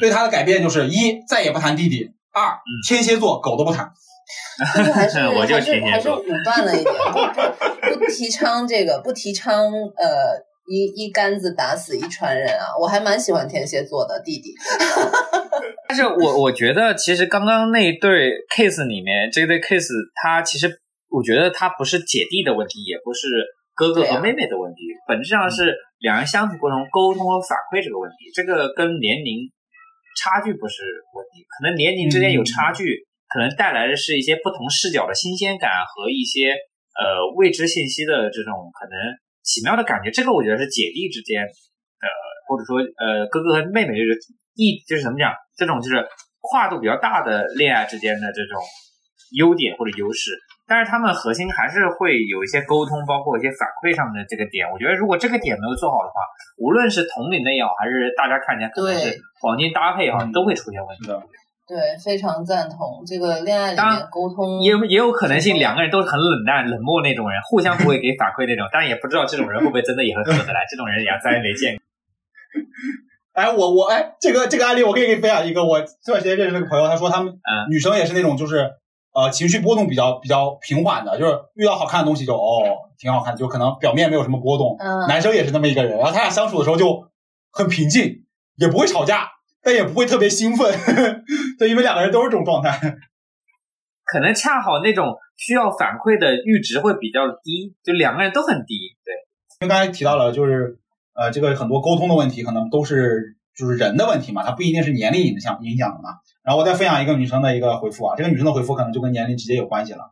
[0.00, 2.10] 对他的改变就是一再也不谈弟弟。
[2.32, 3.88] 二天蝎座狗都不谈，
[4.74, 5.18] 还是 还是
[5.84, 6.94] 还是武断了一点，
[7.92, 10.34] 不不提倡这个，不提倡呃
[10.66, 12.74] 一一竿子打死一船人啊！
[12.80, 14.52] 我还蛮喜欢天蝎座的弟弟，
[15.88, 20.66] 但是我我觉得其实刚刚那一对 case 里面，这对 case 他其实
[21.10, 23.28] 我觉得他不是姐弟的问题，也不是
[23.76, 29.48] 哥哥和妹妹的问题，本质上是两人相处过程中沟通和反馈这个问题，这个跟年龄。
[30.16, 30.82] 差距不是
[31.14, 36.50] 问题，可能年龄之间有差距，可能带来的是一些不同视角的新鲜感和一些
[36.94, 38.94] 呃未知信息的这种可能
[39.42, 40.10] 奇妙的感觉。
[40.10, 42.06] 这个我觉得是姐弟之间的，
[42.48, 44.18] 或者说呃哥哥和妹妹就是
[44.54, 46.06] 一，就是怎么讲，这种就是
[46.40, 48.62] 跨度比较大的恋爱之间的这种
[49.36, 50.30] 优点或者优势。
[50.66, 54.64] 但是他们核心还是会有一些沟通，包括一些反馈上的这个点。
[54.72, 56.14] 我觉得如果这个点没有做好的话，
[56.56, 61.12] 无论是同龄的也好，还是大家看起来可能是黄金搭配也好，都会出现问题。
[61.68, 68.64] 对，非常赞同这个恋爱里面沟通，也也有可能性两个人都是很冷淡、冷漠那种人，互相不会给反馈那种。
[68.72, 70.64] 但也不知道这种人会不会真的也会合得来。
[70.70, 71.82] 这种人也咱也没见过。
[73.36, 75.64] 哎，我我哎，这个这个案例我可以给你分享一个。
[75.64, 77.34] 我这段时间认识那个朋友，他说他们
[77.68, 78.70] 女生也是那种就是。
[79.14, 82.64] 呃，情绪波动比较比较平缓的，就是遇到好看的东西就哦，
[82.98, 84.76] 挺好看，就可能表面没有什么波动。
[84.80, 87.08] 嗯，男生也是那么一个人，然后他俩相处的时候就
[87.52, 88.24] 很平静，
[88.56, 89.28] 也不会吵架，
[89.62, 90.76] 但也不会特别兴奋。
[91.58, 92.76] 对，因为两个人都是这种状态。
[94.04, 98.96] 可能恰好那种需要反馈的阈值会比较低，就两个人都很低。
[99.04, 99.14] 对，
[99.60, 100.78] 因为刚才提到了，就是
[101.14, 106.18] 呃，这个很多沟通的问题，可能都是就是人的问题嘛，它不一定是年龄影响影响的嘛。
[106.44, 110.10] 然后我再分享一个女生的一个回复啊，这个女生的回复可能就跟年龄直接有关系了。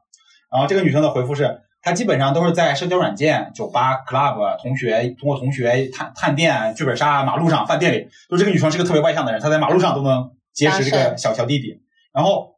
[0.51, 11.83] 然后这个女生的回复是，她基本上都是在社交软件、酒吧、club、同学通过同学探探店、剧本杀、马路上、饭店里，就这个女生是个特别外向的人，她在马路上都能结识这个小小弟弟。
[12.15, 12.57] 然后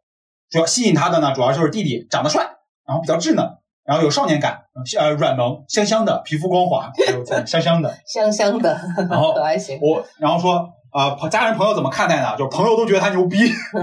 [0.51, 2.45] 主要吸引她的呢，主要就是弟弟长得帅，
[2.87, 3.45] 然后比较稚嫩，
[3.85, 4.63] 然后有少年感，
[4.99, 6.93] 呃，软萌，香香的，皮肤光滑，
[7.45, 8.79] 香香的，香香的，
[9.11, 9.81] 然后可爱型。
[9.83, 10.71] 我然后说。
[10.95, 12.37] 啊，家人朋友怎么看待呢？
[12.39, 13.39] 就是朋友都觉得他牛逼，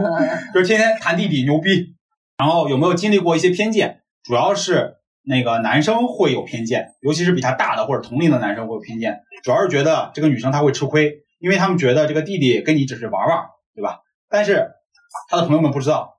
[0.56, 1.93] 就是天天谈弟弟牛逼。
[2.38, 4.02] 然后有没有经历过一些偏见？
[4.24, 9.19] 主要是那个男生会有偏见，尤其是比他大的或者同龄的男生会有偏见。
[9.43, 13.43] 主要是觉得这个女生她会吃亏，因为他们觉得这个弟弟跟你只是玩玩，
[13.76, 14.00] 对吧？
[14.30, 14.71] 但是
[15.30, 16.17] 他的朋友们不知道，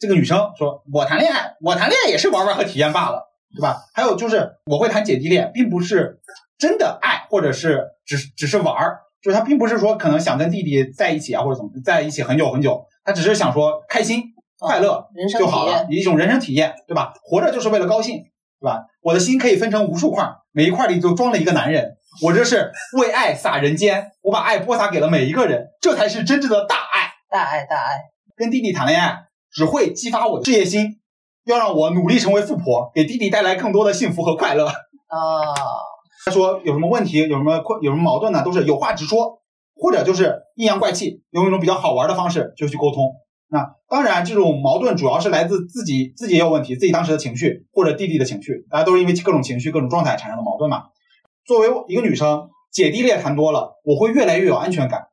[0.00, 3.22] 这个女生说：“我谈恋爱，我谈恋爱也是玩玩和体验罢了，
[3.54, 6.20] 对吧？”还有就是我会谈姐弟恋，并不是
[6.58, 8.98] 真的爱，或者是只只是玩儿。
[9.22, 14.22] 就是他并不是说可能想跟弟弟在一起啊，或者怎么在一起很久很久，他只是想说开心
[14.58, 15.06] 快乐
[15.38, 17.12] 就好了，一种人生体验，对吧？
[17.22, 18.16] 活着就是为了高兴，
[18.60, 18.80] 对吧？
[19.00, 28.00] 我的心可以分成无数块，每一块里就装了一个男人，我这是为爱洒人间，我把爱播撒给了每一个人，这才是真正的大爱，大爱大爱。
[28.36, 29.18] 跟弟弟谈恋爱，
[29.52, 30.98] 只会激发我的事业心，
[31.44, 34.66] 要让我努力成为富婆，给弟弟带来更多的幸福和快乐。
[34.66, 34.72] 啊，
[36.24, 39.40] 他说有什么问题，有什么困，有什么矛盾呢，都是有话直说，
[39.74, 43.12] 或者就是阴阳怪气，用一种比较好玩的方式就去沟通。
[43.48, 50.84] 那当然，这种矛盾主要是来自自己，自己也有问题，自己当时的情绪或者弟弟的情绪，大家都是因为各种情绪、各种状态产生的矛盾嘛。
[51.44, 55.08] 作为一个女生，姐弟恋谈多了，我会越来越有安全感，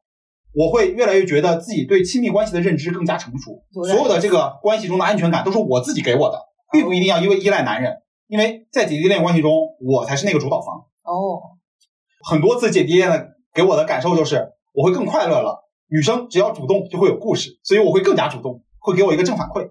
[0.53, 6.39] 我会越来越觉得自己对亲密关系的认知更加成熟，所有的这个关系中的安全感都是我自己给我的，
[6.71, 10.85] 并不一定要因为依赖男人，因为在姐弟恋关系中，我才是那个主导方。
[11.09, 11.41] 哦，
[12.23, 15.67] 很多次姐弟恋的给我的感受就是，我会更快乐了。
[15.87, 19.67] 女生只要主动就会有故事，所以我会更加主动，会给我一个正反馈。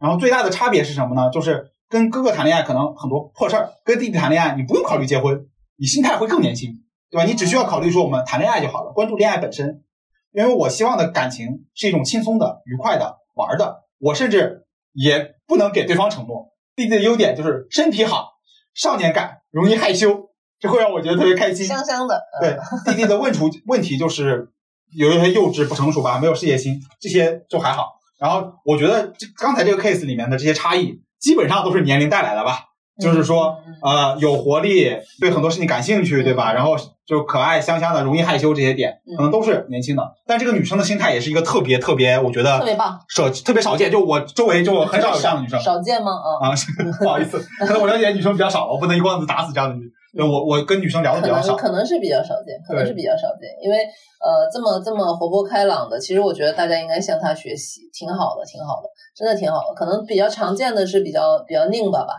[0.00, 1.30] 然后最大的差别是什么呢？
[1.30, 7.24] 就是跟哥哥谈恋爱可能很多破事儿，跟弟弟谈恋爱你不用考虑结婚，你心态会更年轻，对吧？
[7.24, 9.84] 你只需要考虑说我们谈恋爱就好了，关注恋爱本身。
[10.32, 13.82] 因为我希望的感情是一种轻松的、愉快的、玩的。
[13.98, 16.48] 我甚至也不能给对方承诺。
[16.74, 18.30] 弟弟的优点就是身体好、
[18.74, 20.30] 少年感、容易害羞，
[20.62, 21.66] 这会让我觉得特别开心。
[21.66, 24.48] 香香的，对，弟弟的问出问题就是
[24.96, 27.96] 有一些幼稚不成熟吧，没有事业心，这些就还好。
[28.20, 32.68] 然后我觉得这刚才这个 case 里面的这些差异，基本上都是年龄带来的吧。
[33.00, 36.52] 就是说，呃，有活力，对很多事情感兴趣，对吧？
[36.52, 40.12] 然后就可爱、香香的，容易害羞这些点，可能都是年轻的。
[40.26, 43.90] 但这个女生的心态也是一个特别特别，我觉得特别棒，少特别少见。
[43.90, 45.58] 就我周围就很少有这样的女生。
[45.60, 46.12] 少见吗？
[46.12, 46.54] 啊，啊，
[47.00, 49.90] 不好意思，可能我了解的女生比较少，我不能一棍子打死这样的女。
[50.18, 51.56] 我我跟女生聊的比较少。
[51.56, 53.78] 可能是比较少见，可能是比较少见，因为
[54.20, 59.74] 呃，这么这么活泼开朗的，其实我觉得大家应该向他学习，挺好的，挺好的，真的挺好的。
[59.74, 62.14] 可能比较常见的是比较比较拧巴吧，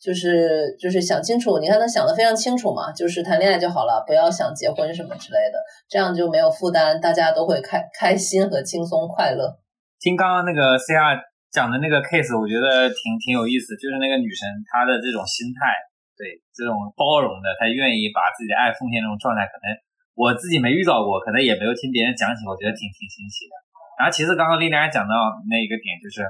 [0.00, 9.58] 就是就是想清楚，你看他想的非常清楚嘛，就是谈恋爱就好了，不要想结婚什么之类的，这样就没有负担，大家都会开开心和轻松快乐。
[10.00, 11.18] 听刚刚那个 CR
[11.50, 15.72] 讲的那个 case，我觉得挺挺有意思，就是那个女生她的这种心态，
[16.18, 19.70] 对这种包容的，他愿意把自己的爱奉献这种状态，可能
[20.18, 23.54] 我自己没遇到过，可能也没有听别人讲起，我觉得挺挺新奇的。
[23.96, 25.14] 然后其次刚刚丽丽还讲到
[25.46, 26.26] 那一个点，就是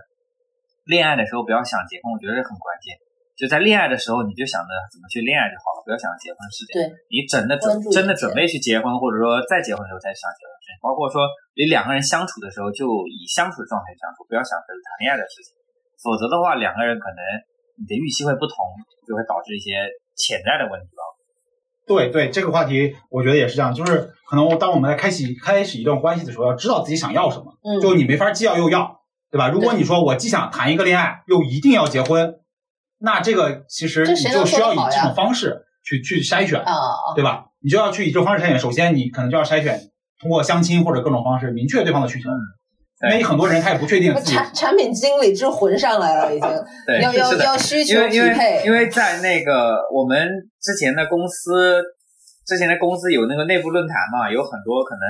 [0.84, 3.00] 恋爱的时候不要想结婚，我觉得这很关键。
[3.38, 6.74] 就在恋爱的时候，你就想着怎么去恋爱就好了，不要想着结婚事情。
[6.74, 11.22] 对，你真的准真的准备去结婚，或者说再结婚的时候再想结婚事情，包括说
[11.54, 15.54] 你两个人相处的时候，就以相处的状态相处，不要想着谈恋爱的事情，
[16.02, 17.22] 否则的话，两个人可能
[17.78, 18.56] 你的预期会不同，
[19.06, 19.70] 就会导致一些
[20.16, 21.02] 潜在的问题吧。
[21.86, 29.48] 对对，这个话题我觉得也是这样，就是可能当我们在开启开始一段关系的时候，要知道自己想要什么，嗯，就你没法既要又要，对吧？
[29.48, 32.34] 如果你说我既想谈一个恋爱，又一定要结婚，
[32.98, 36.62] 那这个其实你就需要以这种方式去去筛选，
[37.14, 37.46] 对吧？
[37.60, 38.58] 你就要去以这种方式筛选。
[38.58, 39.80] 首先，你可能就要筛选
[40.20, 42.28] 通过相亲或者各种方式明确对方的需求，
[43.00, 44.12] 因为很多人他也不确定。
[44.24, 46.48] 产产品经理之魂上来了，已经
[46.86, 47.32] 对，要要。
[47.38, 50.18] 要需求因为因为匹配，因为在那个我们
[50.60, 51.78] 之前的公司，
[52.44, 55.02] 之前的公司有那个内部论坛嘛，有很多可能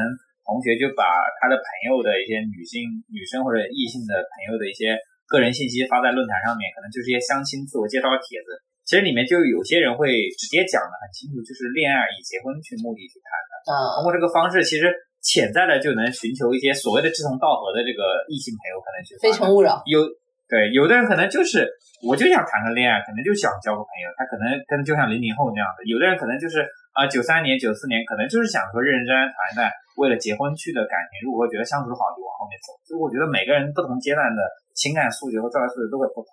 [0.45, 1.05] 同学就把
[1.41, 4.93] 他的朋友的一些女性、女生或者异性的朋友的一些
[5.25, 8.53] 个人信息发在论坛上面，可能就是一些相亲自我介绍的帖子。
[8.89, 13.53] 其实里面就有些人会直接讲的很清楚，就是恋爱以结婚去目的去谈的。
[13.69, 14.89] 啊通过这个方式，其实
[15.21, 20.03] 潜在的就能寻求一些所谓的志同道合的这个异性朋友，可能去非诚勿扰，有
[20.49, 21.69] 对有的人可能就是
[22.07, 26.65] 我就想谈个恋爱，可能就想交个朋友，他可能跟就像零零后那样的，有的人可能就是
[26.97, 34.41] 啊九三年九四年，可能就是想说认认真真谈一段为了结婚去的感情，如果觉得相处好就往后面走，所以我觉得每个人不同阶段的
[34.73, 36.31] 情感诉求和状态诉求都会不同。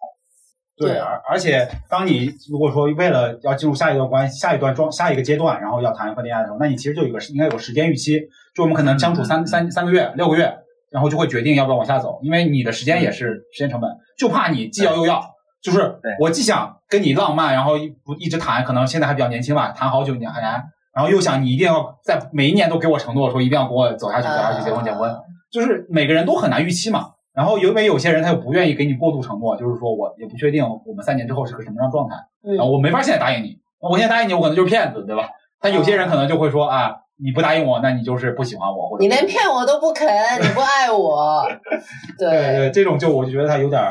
[0.77, 8.19] 对，而而且当你如果说为了要进入下一段关系、下一段状、下一个阶段，然后要谈一份恋爱的时候，那你其实就有一个应该有个时间预期，
[8.53, 10.53] 就我们可能相处三三三个月、六个月，
[10.91, 15.21] 然后就会决定要不要往下走，因为你的时间也是时间成本，就怕你既要又要，
[15.63, 25.19] 就是我既想跟你浪漫，然后一不一直谈，可能现在还比较年轻吧，谈好久年还然后又想你一定要在每一年都给我承诺说一定要跟我走下去，走下去，结婚结婚，啊。
[25.51, 27.11] 就是每个人都很难预期嘛。
[27.35, 35.29] 然后因为有些人他又不愿意给你过度承诺，就是说我也不确定我们三年之后是个什么样的状态，嗯然后我没法现在答应你，那我现在答应你，我可能就是骗子，对吧？
[35.59, 40.07] 但有些人可能就会说啊，你不答应我，那你就是不喜欢我，或者你连骗我都不肯，
[40.41, 41.43] 你不爱我，
[42.17, 43.81] 对对，这种就我就觉得他有点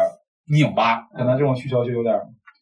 [0.51, 2.15] 拧巴，可能这种需求就有点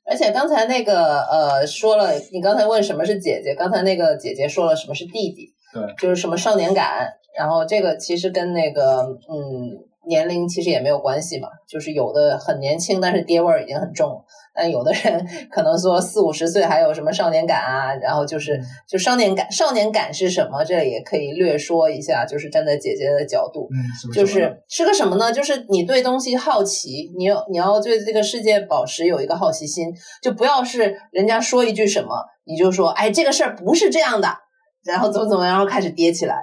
[0.05, 7.09] 而且刚才那个呃说了，你刚才问什么是姐姐，刚才那个姐姐说了什么是弟弟，对，就是什么少年感，
[7.39, 14.25] 然后这个其实跟那个嗯年龄其实也没有关系嘛，就是有的很年轻，但是爹味儿已经很重了，
[14.55, 20.65] 但有的人可能说四五十岁还有什么少年感啊，然后就是就少年感，少年感是什么？
[20.65, 25.33] 这里也可以略说一下，就是站在姐姐的角度，嗯，是不就是是个什么呢？
[25.33, 29.87] 就是你对东西好奇，你要你要对这个世界保持有一个好奇心，
[30.21, 32.11] 就不要是人家说一句什么，
[32.45, 34.29] 你就说哎这个事儿不是这样的，
[34.85, 36.35] 然后怎么怎么，然后开始跌起来。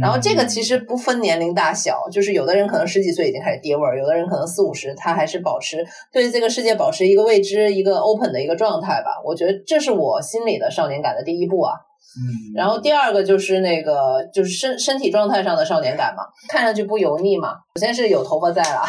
[0.00, 9.20] 然后这个其实不分年龄大小，就是有的人可能十几岁已经开始跌味儿，有的人可能四五十，他还是保持对这个世界保持一个未知、一个 open 的一个状态吧。
[9.24, 11.74] 我觉得这是我心里的少年感的第一步啊。
[12.16, 17.54] 嗯，然后第二个就是那个就是身身体状态上的少年感嘛，看上去不油腻嘛。
[17.74, 18.84] 首先是有头发在了，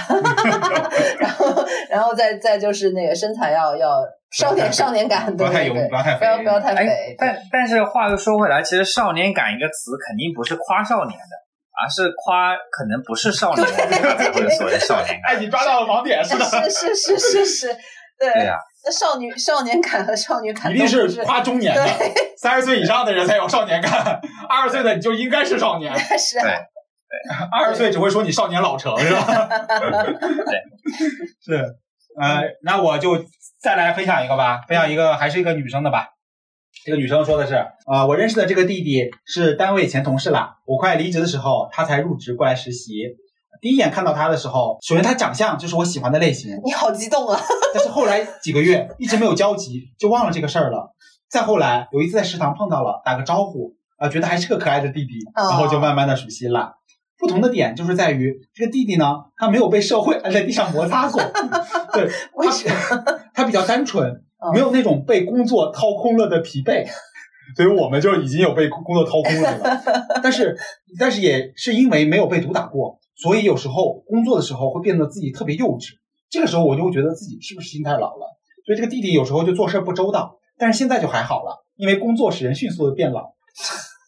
[1.20, 4.04] 然后然后再再就是那个身材要要
[4.36, 11.36] 少年少年感，不要太油，不要太不要不要太哎肥，，但但是话又说回来，其实“少年感”一个词肯定不是夸少年的，
[11.82, 13.72] 而是夸可能不是少年的
[14.18, 15.36] 才会有所谓的少年感。
[15.36, 17.68] 哎，你抓到了盲点，是的，是是是是是，
[18.20, 21.88] 对对呀、那少女少年感和少女感一定是夸中年的，
[22.38, 24.20] 三十岁以上的人才有少年感，
[24.50, 26.52] 二十岁的你就应该是少年， 是啊对
[27.52, 29.48] 二十岁只会说你少年老成，是吧？
[29.80, 30.60] 对
[31.46, 31.64] 是，
[32.20, 33.16] 呃，那我就
[33.66, 36.10] 再来分享一个吧，分享一个还是一个女生的吧。
[36.86, 42.92] 这个女生说的是，呃，我认识的这个弟弟是单位前同事啦，我快离职的时候，他才入职过来实习。
[43.62, 47.42] 第一眼看到他的时候，首先他长相就是我喜欢的类型，你好激动啊！
[47.74, 50.94] 但是后来几个月一直没有交集，就忘了这个事儿了。
[51.28, 56.76] 再后来有一次在食堂碰到了，打个招呼，啊、觉得还是个可爱的弟弟，哦然后就慢慢的熟悉了。
[57.26, 61.20] 不同的点就是在于这个弟弟呢，他没有被社会按在地上摩擦过，
[61.92, 62.04] 对，
[62.36, 63.04] 为什么？
[63.34, 64.08] 他比较单纯，
[64.38, 66.86] 哦没有那种被工作掏空了的疲惫。
[67.56, 69.82] 所以我们就已经有被工作掏空了？
[70.22, 70.58] 但是，
[71.00, 75.94] 但是也是因为没有被毒打过，所以有时候工作的时候会变得自己特别幼稚。
[76.30, 78.38] 这个时候我就会觉得自己是不是心太老了。
[78.66, 83.34] 所以这个弟弟有时候就做事不周到，但是现在就还好了，因为工作使人迅速的变老。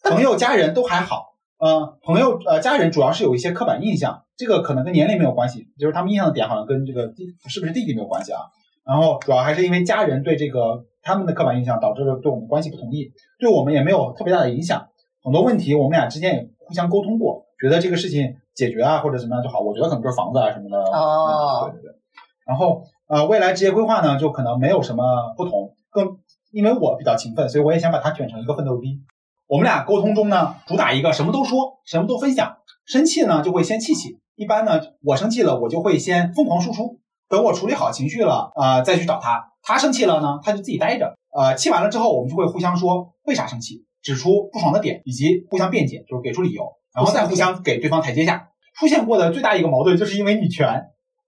[0.02, 8.40] 朋友、家人都还好，呃，朋友呃家人主要是有一些刻板印象，这个可能跟年龄没有关系，就是他们印象的点好像跟这个弟是不是弟弟没有关系啊。
[8.84, 14.88] 然后主要还是因为家人对这个他们的刻板印象导致了对我们关系不同意，对我们也没有特别大的影响。
[15.22, 19.58] 很多问题我们俩之间也互相沟通过，觉得这个事情解决啊或者怎么样就好。
[19.58, 20.78] 我觉得可能就是房子啊什么的。
[20.78, 21.98] 哦对对对。
[22.46, 26.18] 然后呃未来职业规划呢就可能没有什么不同，更
[26.52, 29.00] 因为我比较勤奋，所以我也想把它卷成一个奋斗逼。
[29.48, 32.58] 我们俩沟通中呢，主打一个什么都说，什么都分享。
[32.84, 39.52] 生气呢就会先气气，一般呢我生气了，我就会先疯狂输出，等我处理好情绪了，呃再去找他。
[39.62, 41.14] 他生气了呢，他就自己待着。
[41.34, 48.48] 呃，气完了之后，我们就会互相说为啥生气，指出不爽的点，以及互相辩解，就是给出理由，然后再互相给对方台阶下。
[48.78, 50.66] 出现过的最大一个矛盾就是因为女权，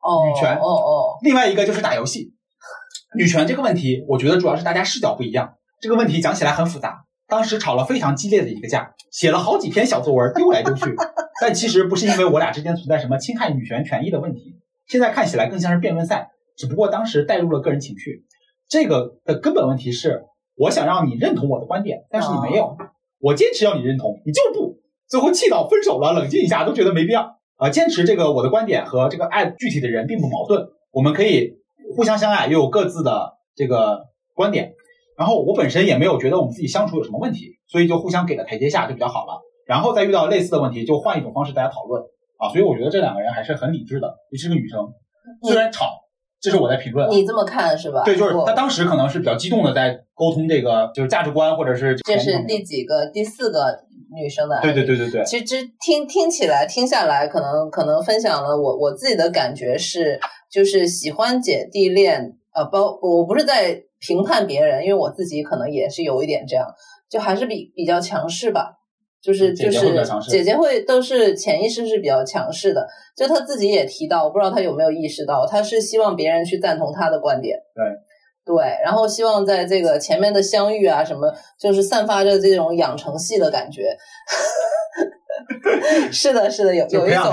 [0.01, 2.33] 哦女权哦哦，另外一个就是打游戏。
[3.17, 5.55] 女权这个问题，我觉得主要是大家视角不一样。
[5.81, 10.95] 这个问题讲起来很复杂，当时吵了非常激烈的一个架，写了好几篇小作文丢来丢去。
[11.41, 14.57] 但其实不是因为我俩之间存在什么侵害女权权益的问题，
[14.87, 18.25] 现在看起来更像是辩论赛，只不过当时带入了个人情绪。
[18.69, 20.25] 这个的根本问题是，
[20.57, 22.77] 我想让你认同我的观点，但是你没有，
[23.21, 24.79] 我坚持要你认同，你就不，
[25.09, 27.39] 最后气到分手了，冷静一下都觉得没必要。
[27.57, 31.59] 啊、坚持这个我的观点和这个爱具体的人并不矛盾，我们可以
[31.95, 34.73] 互相相爱，又有各自的这个观点。
[35.21, 39.39] 然后我本身也没有觉得我们自己相处有什么问题，所以就互相给了台阶下，就比较好了。
[39.67, 42.03] 然后再遇到类似的问题，就换一种方式大家讨论
[42.39, 42.49] 啊。
[42.49, 44.81] 所以我觉得这两个人还是很理智的，尤其是个女生，
[45.43, 45.91] 虽然吵，
[46.41, 47.11] 这是我在评论啊。
[47.15, 48.03] 你这么看是吧？
[48.03, 53.05] 对，就是我他当时可能是比较激动的在沟通这个就是价值观或者是这是第几个？
[53.13, 53.79] 第四个
[54.17, 55.45] 女生的对对对对对，其实
[55.85, 60.19] 听听起来听下来，可能可能分享了我我自己的感觉是，
[60.51, 66.67] 就是喜欢姐弟恋，呃，包我不是在评判别人，因为我自己可能也是有一点这样，
[67.09, 68.79] 就还是比比较强势吧。
[69.23, 77.59] 就是就是姐姐会都是潜意识是比较强势的，就她自己也提到，我不知道她有没有意识到，她是希望别人去赞同她的观点。
[77.75, 77.85] 对
[78.57, 81.31] 对，然后希望在这个前面的相遇啊，什么
[81.61, 83.95] 就是散发着这种养成系的感觉。
[86.13, 87.25] 是的，是的，有有一种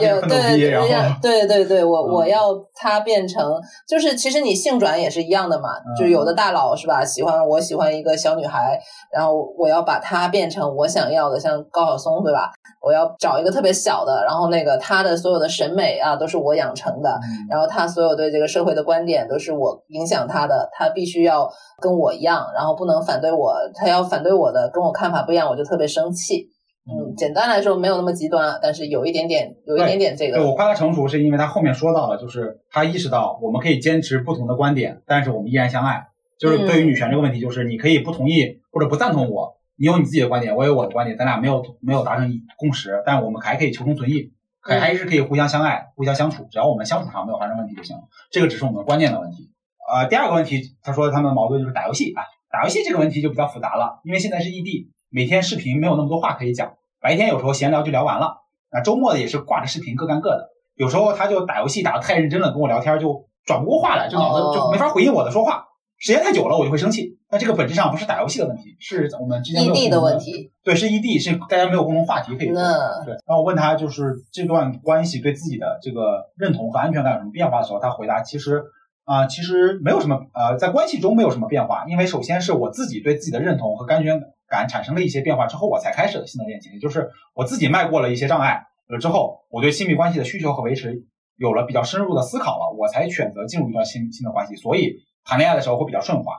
[0.00, 8.78] 有对对对对对，我我嗯要他变成，就是其实你性转也是一样的嘛，嗯就有的大佬是吧，喜欢我喜欢一个小女孩，
[9.12, 12.50] 然后我要把她变成我想要的，像高晓松对吧？
[12.82, 21.50] 我要找一个特别小的，然后那个他的所有的审美啊都是我养成的，嗯然后他所有对这个社会的观点都是我影响他的，他必须要
[21.80, 26.48] 跟我一样，然后不能反对我，他要反对我的，跟我看法不一样，我就特别生气。
[26.88, 36.06] 嗯，简单来说没有那么极端，但是有一点点，有一点点这个对个，我夸他成熟，是因为他后面说到了，就是他意识到我们可以坚持不同的观点，但是我们依然相爱。
[36.38, 48.02] 就是对于女权这个问题，就是你可以不同意或者不赞同我，你有你自己的观点，我有我的观点，咱俩没有没有达成共识，但我们还可以求同存异，还嗯还是可以互相相爱、互相相处，只要我们相处上没有发生问题就行了。
[48.30, 49.50] 这个只是我们观念的问题。
[49.90, 52.20] 呃，第二个问题，他说他们的矛盾就是打游戏啊，
[52.50, 58.42] 打游戏这个问题就比较复杂了，因为现在是异地，每天视频没有那么多话可以讲，白天有时候闲聊就聊完了，
[58.72, 60.50] 那周末的也是挂着视频各干各的。
[60.74, 65.64] 有时候他就打游戏打得太认真了，跟我聊天就转不过话来，就脑子就没法回应我的说话。
[65.98, 67.16] 时间太久了，我就会生气。
[67.30, 70.18] 那这个本质上不是打游戏的问题，是我们之间有异地的问。
[70.18, 70.52] 题。
[70.62, 72.54] 对，是异地，是大家没有共同话题可以说。
[72.54, 78.62] 那对，然后我问他就是这段关系对自己的这个认同和安全感有什么变化的时候，他回答其实
[79.06, 91.04] 啊、其实没有什么呃，在关系中没有什么变化，因为首先是我自己对自己的认同和安全感产生了一些变化之后，我才开始了新的恋情，也就是我自己迈过了一些障碍了之后，我对亲密关系的需求和维持
[91.36, 96.32] 有了比较深入的思考了，我才选择进入一段新新的关系，所以谈恋爱的时候会比较顺滑。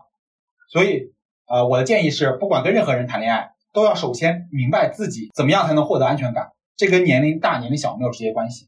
[0.69, 1.13] 所以
[1.47, 8.67] 呃，我的建议是，不管跟任何人谈恋爱，都要首先明白自己怎么样才能获得安全感，这跟年龄大年龄小没有直接关系。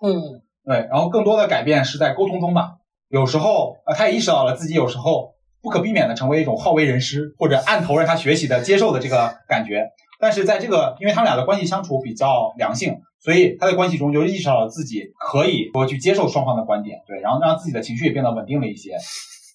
[0.00, 2.78] 嗯对，然后更多的改变是在沟通中吧。
[3.08, 5.35] 有时候，呃，他也意识到了自己有时候
[5.66, 9.84] 不可避免的成为一种好为人师或者按头让他学习的接受的这个感觉。
[10.20, 18.96] 但是在这个，因为他们俩的关系相处比较良性，所以他在关系中就意识到了自己可以多去接受双方的观点，对，然后让自己的情绪也变得稳定了一些。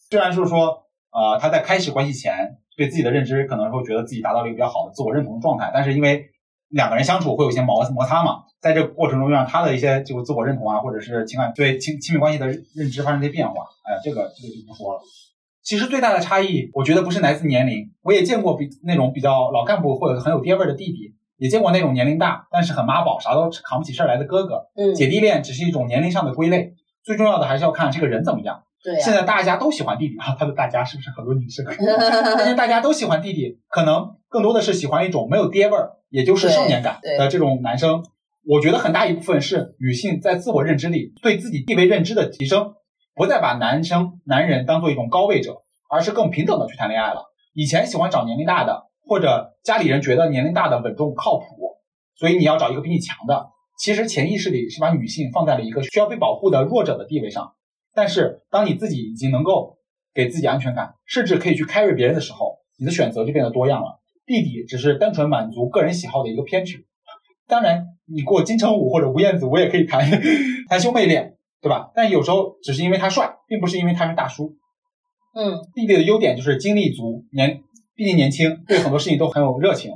[0.10, 0.84] 虽然就是说，
[1.14, 6.26] 呃，他在开始关系前对自己的认知可能会觉得自己达到了一个比较好的自我认同状态，但是因为
[6.68, 13.54] 两个人相处会有一些摩摩擦嘛，在这个过程中让他的一些就自我认同啊，或者是情感对亲亲密关系的认知发生一些变化，
[13.84, 15.00] 哎呀，这个这个就不说了。
[15.64, 24.68] 其实最大的差异，我觉得不是来自年龄，我也见过比那种比较老干部或者很有爹味儿的弟弟，也见过那种年龄大但是很妈宝，啥都扛不起事儿来的哥哥。
[24.76, 28.64] 嗯，姐弟恋只是一种年龄上的归类，最重要的还是要看这个人怎么样。
[28.84, 31.64] 对呀、现在大家都喜欢弟弟啊，他的大家是不是很多女生？
[32.36, 38.04] 但是大家都喜欢弟弟，可能更多的是喜欢一种没有爹味儿，也就是少年感的这种男生。
[38.44, 42.74] 我觉得很大一部分是女性在自我认知里对自己地位认知的提升，
[43.22, 45.62] 不再把男生男人当做一种高位者，
[45.92, 47.26] 而是更平等的去谈恋爱了。
[47.54, 51.46] 以前喜欢找年龄大的，或者家里人觉得年龄大的稳重靠谱，
[52.16, 53.52] 所以你要找一个比你强的。
[53.78, 57.54] 其实潜意识里是把女性放在了一个需要被保护的弱者的地位上。
[57.94, 59.78] 但是当你自己已经能够
[60.16, 64.02] 给自己安全感，甚至可以去 carry 别人的时候，你的选择就变得多样了。
[64.26, 66.88] 弟弟只是单纯满足个人喜好的一个偏执。
[67.48, 70.10] 当然，你过金城武或者吴彦祖，我也可以谈
[70.68, 71.31] 谈兄妹恋，
[71.62, 71.92] 对吧？
[71.96, 74.58] 但有时候只是因为他帅，并不是因为他是大叔。
[75.34, 77.62] 嗯弟弟的优点就是精力足，年
[77.96, 79.92] 毕竟年轻，对很多事情都很有热情。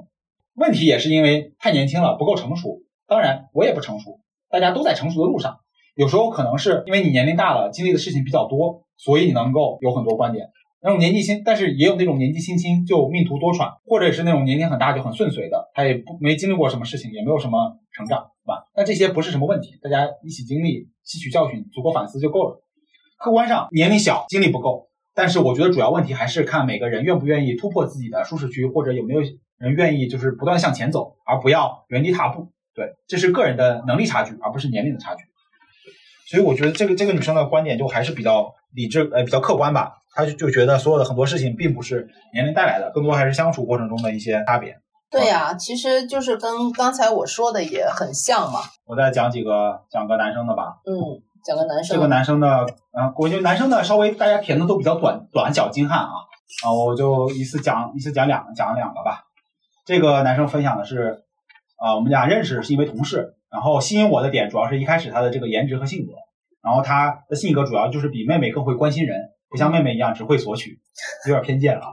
[0.55, 2.81] 问题也是因为太年轻了，不够成熟。
[3.07, 5.57] 当然，我也不成熟，大家都在成熟的路上。
[5.95, 10.47] 有时候可能是因为你年龄大了，经历的事情比较多，所以你能够有很多观点。
[10.81, 18.67] 那种年纪轻，但是也有那种年纪轻轻就命途多舛，或者是那种年龄很大就很顺遂的，他也不没经历过什么事情，也没有什么成长，对吧？
[18.75, 22.61] 那这些不是什么问题，大家一起经历，吸取教训，足够反思就够了。
[23.17, 29.21] 客观上年龄小，精力不够，但是我觉得主要问题还是看每个人愿不愿意突破自己的舒适区，或者有没有
[29.57, 32.51] 人愿意就是不断向前走，而不要原地踏步。
[32.73, 35.23] 对，这是个人的能力差距，而不是年龄的差距。
[36.27, 39.93] 所以我觉得这个这个女生的观点就还是比较理智，呃，比较客观吧。
[40.13, 44.77] 她就就觉得所有的很多事情并不是年龄带来的，更多还是相处过程中的一些差别。
[45.11, 48.59] 对呀、其实就是跟刚才我说的也很像嘛。
[48.85, 50.77] 我再讲几个，讲个男生的吧。
[50.85, 50.93] 嗯，
[51.45, 52.49] 讲个男生，这个男生的，
[52.91, 56.11] 啊，我觉得男生的稍微大家填的都比较短短小精悍啊
[56.65, 59.23] 啊，我就一次讲一次讲两讲两个吧。
[59.85, 61.23] 这个男生分享的是，
[61.77, 66.11] 啊，我们俩认识是因为同事，然后吸引我的点主要是一开始他的这个颜值和性格，
[66.61, 69.17] 然后他的性格主要就是比妹妹更会关心人，
[69.49, 70.79] 不像妹妹一样只会索取，
[71.27, 71.91] 有点偏见了啊。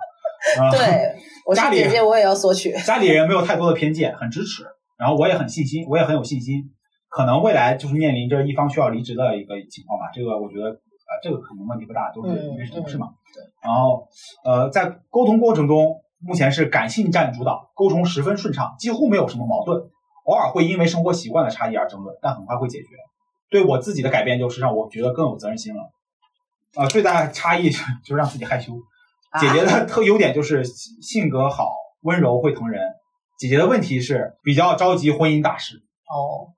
[0.60, 1.14] 啊对，
[1.46, 2.72] 我是家里姐姐，我也要索取。
[2.84, 4.64] 家里人没有太多的偏见，很支持，
[4.98, 6.62] 然后我也很信心，我也很有信心，
[7.08, 10.10] 可能未来就是面临着一方需要离职的一个情况吧。
[10.12, 13.08] 这个我觉得，呃，这个可能问题不大，都是嗯因为是同事嘛。
[13.34, 14.06] 对然后，
[14.44, 19.80] 呃，在沟通过程中，目前是感性占主导，沟通十分顺畅，几乎没有什么矛盾，
[20.24, 22.88] 偶尔会因为生活习惯的差异而争论，但很快会解决。
[23.50, 25.80] 对我自己的改变就是让我觉得更有责任心了。
[26.76, 27.68] 呃，最大的差异
[28.04, 28.72] 就是让自己害羞。
[29.40, 31.72] 姐姐的特优点就是性格好、
[32.02, 32.80] 温柔、会疼人。
[33.38, 35.76] 姐姐的问题是比较着急婚姻大事。
[36.06, 36.52] 哦，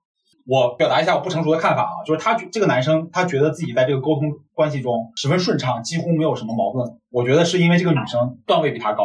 [0.46, 6.98] 我表达一下我不成熟的看法啊，就是他觉这个男生他觉得自己在这个沟通关系中十分顺畅，几乎没有什么矛盾。
[7.10, 9.04] 我觉得是因为这个女生段位比他高，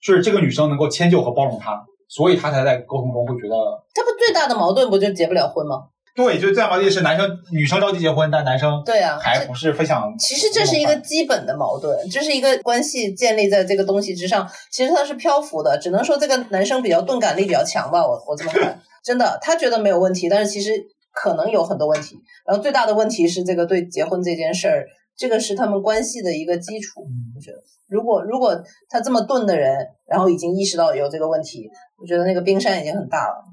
[0.00, 3.54] 是这个女生能够迁就和包容他，所以他才在沟通中会觉得，
[3.94, 5.88] 他不最大的矛盾不就结不了婚吗？
[6.14, 10.14] 对，就这样矛盾是男生女生着急结婚，但男生对啊，还不是非常。
[10.18, 20.72] 其实这是一个基本的矛盾，这是一个关系建立在这个东西之上，其实它是漂浮的，只能说这个男生比较钝感力比较强吧，我我这么看，真的，他觉得没有问题，但是其实
[21.12, 24.86] 可能有很多问题，然后最大的问题是这个对结婚这件事儿，
[25.16, 27.00] 这个是他们关系的一个基础，
[27.34, 27.56] 我觉得，
[27.88, 29.74] 如果如果他这么钝的人，
[30.06, 33.44] 然后已经意识到有这个问题，我觉得那个冰山已经很大了。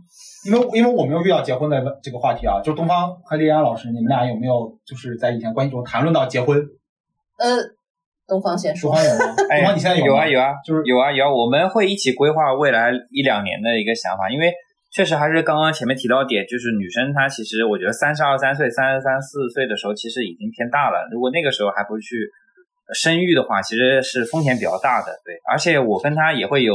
[0.46, 6.58] 因为因为我没有遇到结婚的这个话题啊，就东方和丽安老师，你们俩有没有就是在以前关系中谈论到结婚？
[7.38, 7.58] 呃，
[8.28, 9.36] 东方先说东方，有吗？
[9.50, 14.54] 哎东方你现在吗有啊有啊，就是有啊有啊，我们会一起规划未来一两年的一个想法，因为
[14.92, 21.08] 确实还是刚刚前面提到点，就是女生她其实我觉得三十二三岁、三十三四岁的时候，其实已经偏大了。
[21.12, 22.16] 如果那个时候还不去
[22.94, 25.12] 生育的话，其实是风险比较大的。
[25.24, 26.74] 对，而且我跟她也会有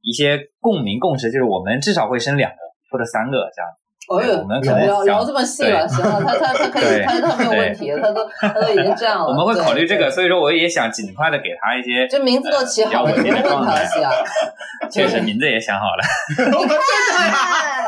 [0.00, 2.56] 一些共鸣共识，就是我们至少会生两个
[2.90, 3.70] 或者三个这样。
[4.08, 9.26] 哦呦，我们可能想聊聊这么细了，行了，他他他可以，他他没有问题，他都他都已经这样了。
[9.26, 14.10] 我们会考虑这个，所以说我也想尽快的给他一些，这名字都起好了，比较稳定的你不问他了啊？
[14.90, 16.02] 确实名字也想好了。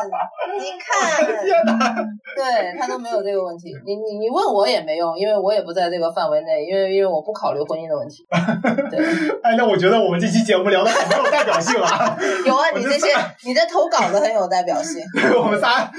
[0.08, 0.16] 看，
[0.58, 3.70] 你看， 对他都没有这个问题。
[3.84, 8.24] 你你你问我也没用，因为我也不在这个范围内，因为因为我不考虑婚姻的问题。
[8.90, 9.04] 对，
[9.42, 12.16] 哎，那我觉得我们这期节目聊的很没有代表性啊。
[12.46, 13.08] 有啊，你这些
[13.44, 15.02] 你的投稿的很有代表性。
[15.36, 15.90] 我们仨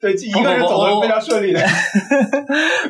[0.00, 1.60] 对一个人走的非常顺利的。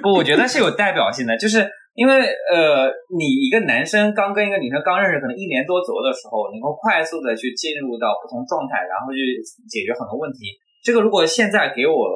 [0.02, 2.12] 不，我觉得是有代表性的，就是因为
[2.48, 9.36] 呃，你一个男生刚跟一个女生刚认识，可能一年多左右的时候，能够快速的去进入到不同状态，然后去
[9.68, 10.56] 解决很多问题。
[10.82, 12.08] 这个如果现在给我，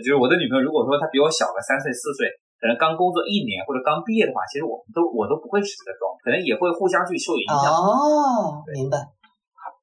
[0.00, 2.24] 就是我的女朋友，如果说她比我小个三岁四岁，
[2.56, 7.68] 可能刚工作一年或者刚毕业的话，其实我们都我都不会使这个状，可能也会互相去受影响。
[7.68, 8.96] 哦，明白。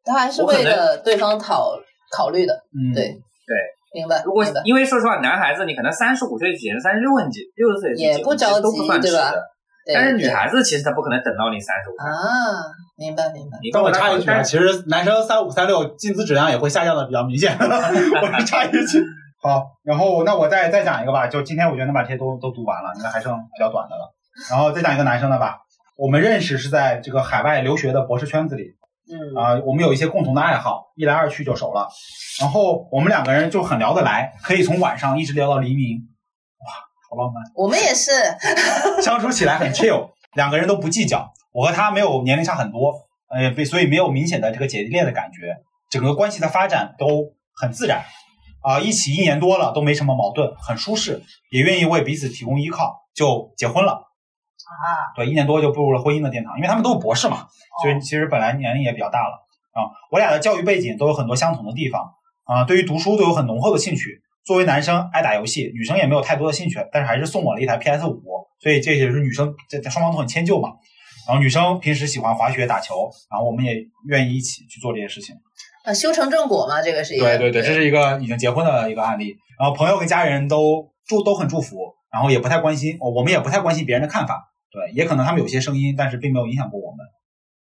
[0.06, 1.74] 他还是为了对方讨
[2.14, 3.54] 考虑的，嗯，对对，
[3.96, 4.22] 明白。
[4.26, 7.24] 如果因为说实话，男孩子你可能三十五岁去结婚，三十六岁
[7.56, 9.42] 六十岁去结婚也不着都不算对吧迟的。
[9.94, 12.04] 但是女孩子其实她不可能等到你三十五岁。
[12.04, 12.12] 啊，
[12.98, 13.58] 明白明白。
[13.64, 17.56] 你但我插一句啊，其实男生三五三六薪资质量也会下降的比较明显。
[17.56, 19.02] 我是插一句。
[19.42, 24.12] 好，然后那我再再讲一个吧，就今天我觉得能把这些都都读完了，应该还剩比较短的了。
[24.50, 25.60] 然后再讲一个男生的吧，
[25.96, 28.76] 我们认识是在这个海外留学的博士圈子里
[29.08, 31.88] 嗯啊、我们有一些共同的爱好，一来二去就熟了。
[32.40, 35.98] 然后我们两个人就很聊得来，可以从晚上一直聊到黎明，
[36.60, 36.74] 哇，
[37.10, 37.44] 好浪漫。
[37.56, 38.12] 我们也是，
[39.02, 41.32] 相处起来很 chill，两个人都不计较。
[41.52, 42.94] 我和他没有年龄差很多，
[43.30, 45.56] 呃，被所以没有明显的这个姐弟恋的感觉，
[45.90, 48.04] 整个关系的发展都很自然，
[48.62, 54.02] 啊、一起一年多了都没什么矛盾，很舒适，也愿意为彼此提供依靠，就结婚了。
[54.66, 57.48] 啊，对，一年多就步入了婚姻的殿堂，因为他们都是博士嘛，
[57.82, 59.90] 所以其实本来年龄也比较大了啊。
[60.12, 62.14] 我俩的教育背景都有很多相同的地方
[62.46, 64.22] 啊，对于读书都有很浓厚的兴趣。
[64.46, 68.22] 作为男生爱打游戏，女生也没有太多的兴趣，但是还是送我了一台 PS 五，
[68.62, 70.70] 所以这也是女生这这双方都很迁就嘛。
[71.28, 73.74] 然后女生平时喜欢滑雪、打球，然后我们也
[74.08, 75.36] 愿意一起去做这些事情。
[75.84, 79.36] 啊，修成正果嘛，这个是一个对对对，这是一个已经结婚的一个案例。
[79.60, 81.78] 然后朋友跟家人都祝都很祝福，
[82.12, 84.48] 然后也不太关心，哦我们也不太关心别人的看法。
[84.76, 86.98] 对，也可能他们有些声音，但是并没有影响过我们。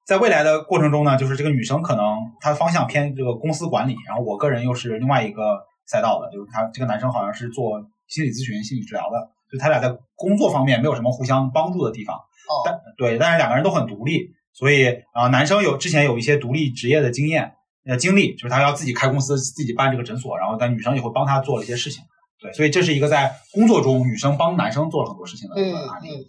[0.07, 9.17] 在未来的过程中呢，就是这个女生可能她的方向偏这个公司管理，然后我个人又是另外一个赛道的，就是他这个男生好像是做心理咨询、心理治疗的，
[9.51, 12.15] 就他俩在工作方面没有什么互相帮助的地方。
[12.15, 17.51] 哦，但对，但是两个人都很独立，所以啊、男生有之前有一些独立职业的经验
[17.85, 22.03] 呃经历，就是他要自己开公司，自己办这个诊所，然后但女生也会帮他做了一些事情。
[22.41, 26.09] 对，所以这是一个在工作中女生帮男生做了很多事情的一嗯个案例。
[26.09, 26.25] 嗯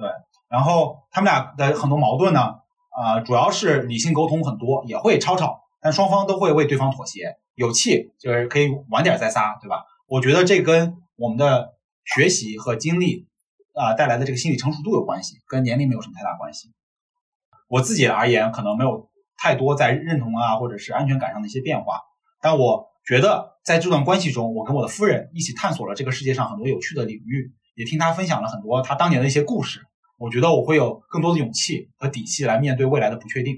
[0.00, 0.08] 对
[0.48, 2.56] 然后他们俩的很多矛盾呢，
[2.90, 9.84] 啊、主要是理性沟通很多，也会吵吵，但双方都会为对方妥协，有气就是可以晚点再撒，对吧？
[10.08, 11.74] 我觉得这跟我们的
[12.04, 13.28] 学习和经历
[13.74, 16.72] 啊、带来的这个心理成熟度有关系，跟年龄没有什么太大关系。
[17.68, 22.00] 我自己而言，可能没有太多在认同啊或者是安全感上的一些变化，
[22.42, 29.86] 但我觉得在这段关系中，我跟我的夫人一起探索了这个世界上很多有趣的领域，也听她分享了很多她当年的一些故事。
[30.20, 33.56] 我觉得我会有更多的勇气和底气来面对未来的不确定。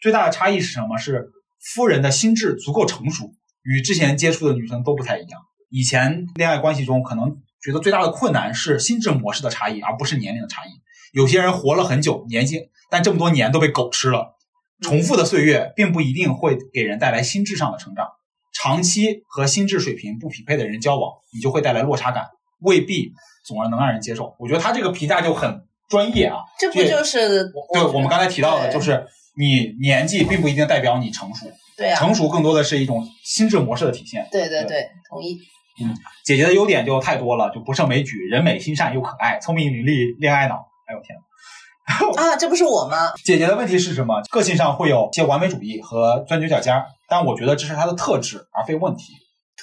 [0.00, 0.96] 最大的差异是什么？
[0.96, 5.42] 是夫人的心智足够成熟，与之前接触的女生都不太一样。
[5.68, 10.70] 以前恋爱关系中，可能觉得最大的困难是心智模式的差异，而不是年龄的差异。
[11.12, 14.38] 有些人活了很久，年纪但这么多年都被狗吃了。
[14.80, 18.08] 重复的岁月并不一定会给人带来心智上的成长。
[18.54, 22.28] 长期和心智水平不匹配的人交往，你就会带来落差感，
[22.60, 23.12] 未必
[23.44, 24.34] 总而能让人接受。
[24.38, 26.38] 我觉得他这个评价就很专业啊。
[26.58, 34.26] 这不就是对我们刚才提到的，就是你年纪并不一定代表你成熟，对啊，成熟更多的是一种心智模式的体现。
[34.30, 35.38] 对对对，同意。
[35.82, 40.56] 嗯姐姐的优点就太多了，就不胜枚举，人美心善又可爱，聪明伶俐，恋爱脑。
[40.86, 42.22] 哎呦天呐！
[42.22, 43.12] 啊， 这不是我吗？
[43.24, 44.20] 姐姐的问题是什么？
[44.30, 49.14] 个性上会有些完美主义和钻牛角尖儿，但我觉得这是她的特质，而非问题。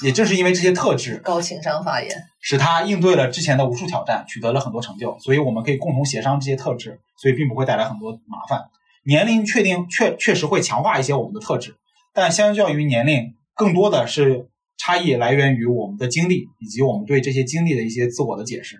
[0.03, 2.11] 也正是因为这些特质，高情商发言。
[2.39, 5.17] 使他应对了之前的无数挑战，取得了很多成就。
[5.19, 8.65] 所以我们可以共同协商这些特质，所以并不会带来很多麻烦。
[9.03, 11.75] 年龄确定确确实会强化一些我们的特质，
[12.13, 18.77] 但相较于年龄，更多的是差异来源于我们的经历以及我们对这些经历的一些自我的解释。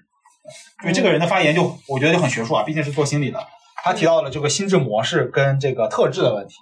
[0.81, 3.39] 所以这个人的发言就我觉得就很学术啊，毕竟是做心理的。
[3.83, 6.55] 他提到了这个心智模式跟这个特质的问题。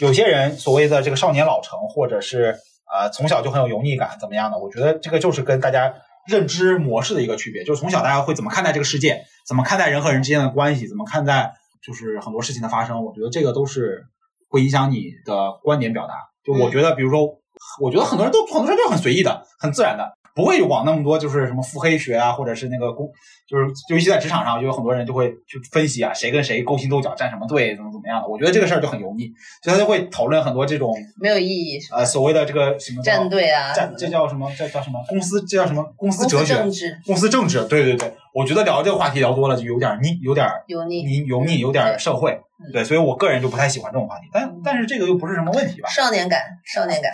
[0.00, 2.56] 有些人所谓的这个少年老成，或者是
[2.92, 4.58] 呃从小就很有油腻感，怎么样的？
[4.58, 5.94] 我觉得这个就是跟大家
[6.26, 13.04] 认知模式的一个区别，就是从小大家会怎么看待这个世界，怎么看待人和人之间的关系，怎么看待就是很多事情的发生。
[13.04, 14.04] 我觉得这个都是
[14.48, 16.14] 会影响你的观点表达。
[16.44, 17.38] 就我觉得，比如说，
[17.80, 20.18] 我觉得很多人都很多人都是很随意的，很自然的。
[20.34, 23.06] 不会往那么多就是什么腹黑学啊，或者是那个公，
[23.46, 28.28] 就是尤其在职场上，就有很多人就会去分析啊，谁跟谁勾心斗角，站什么队，怎么怎么样的。
[28.28, 29.30] 我觉得这个事儿就很油腻，
[29.62, 31.78] 所以他就会讨论很多这种没有意义。
[31.90, 34.50] 呃所谓的这个什么站队啊，站这叫什么？
[34.56, 34.98] 这叫什么？
[35.08, 35.84] 公司这叫什么？
[35.96, 36.54] 公司哲学？
[36.54, 36.98] 政治？
[37.06, 37.64] 公司政治？
[37.64, 42.40] 对对对，我觉得聊这个话题聊多了就有点腻，有点油腻，腻油腻，有点社会。
[42.72, 45.88] 对，所以我个人就不太喜欢这种话题，但但是这个又不是什么问题吧？
[45.90, 47.12] 少年感，少年感。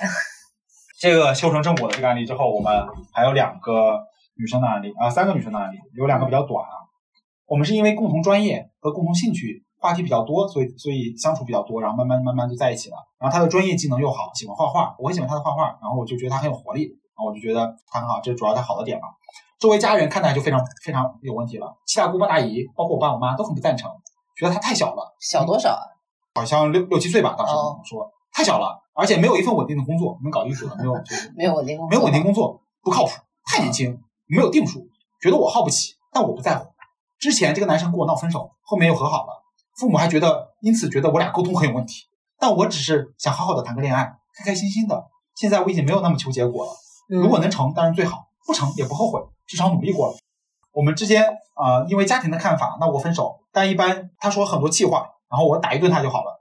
[1.00, 4.00] 这个修成正果的这个案例之后，我们还有两个
[4.36, 6.74] 女生的案例啊，三个女生的案例，有两个比较短啊。
[7.46, 12.96] 我们是因为共同专业和共同兴趣话题比较多，所以所以相处比较多，然后慢慢慢慢就在一起了。
[13.20, 19.06] 然后她的专业技能又好，喜欢画画，我很喜欢她的画画，然后我就觉得她很有活力，然后我就觉得她很好，这主要她好的点嘛。
[19.60, 23.88] 周围家人看待就非常非常有问题了，七大姑八大姨，包括我爸我妈都很不赞成，
[24.36, 25.82] 觉得她太小了，小多少啊？
[26.34, 27.52] 好像六六七岁吧，当时
[27.88, 28.84] 说太小了。
[28.94, 30.92] 而且没有一份稳定的工作，能搞艺术的没有，
[31.36, 33.10] 没有稳定工作，没有稳定工作不靠谱，
[33.44, 34.88] 太年轻，没有定数，
[35.20, 36.68] 觉得我耗不起，但我不在乎。
[37.16, 39.44] 之前这个男生跟我闹分手，后面又和好了，
[39.76, 42.06] 父母还觉得因此觉得我俩沟通很有问题，
[42.40, 44.04] 但我只是想好好的谈个恋爱，
[44.36, 45.06] 开开心心的。
[45.36, 46.72] 现在我已经没有那么求结果了，
[47.08, 50.16] 如果能成当然最好，不成也不后悔，至少努力过了。
[50.72, 51.22] 我们之间
[51.54, 56.37] 啊，因为家庭的看法闹过分手，但一般他说很多气话，然后我打一顿他就好了。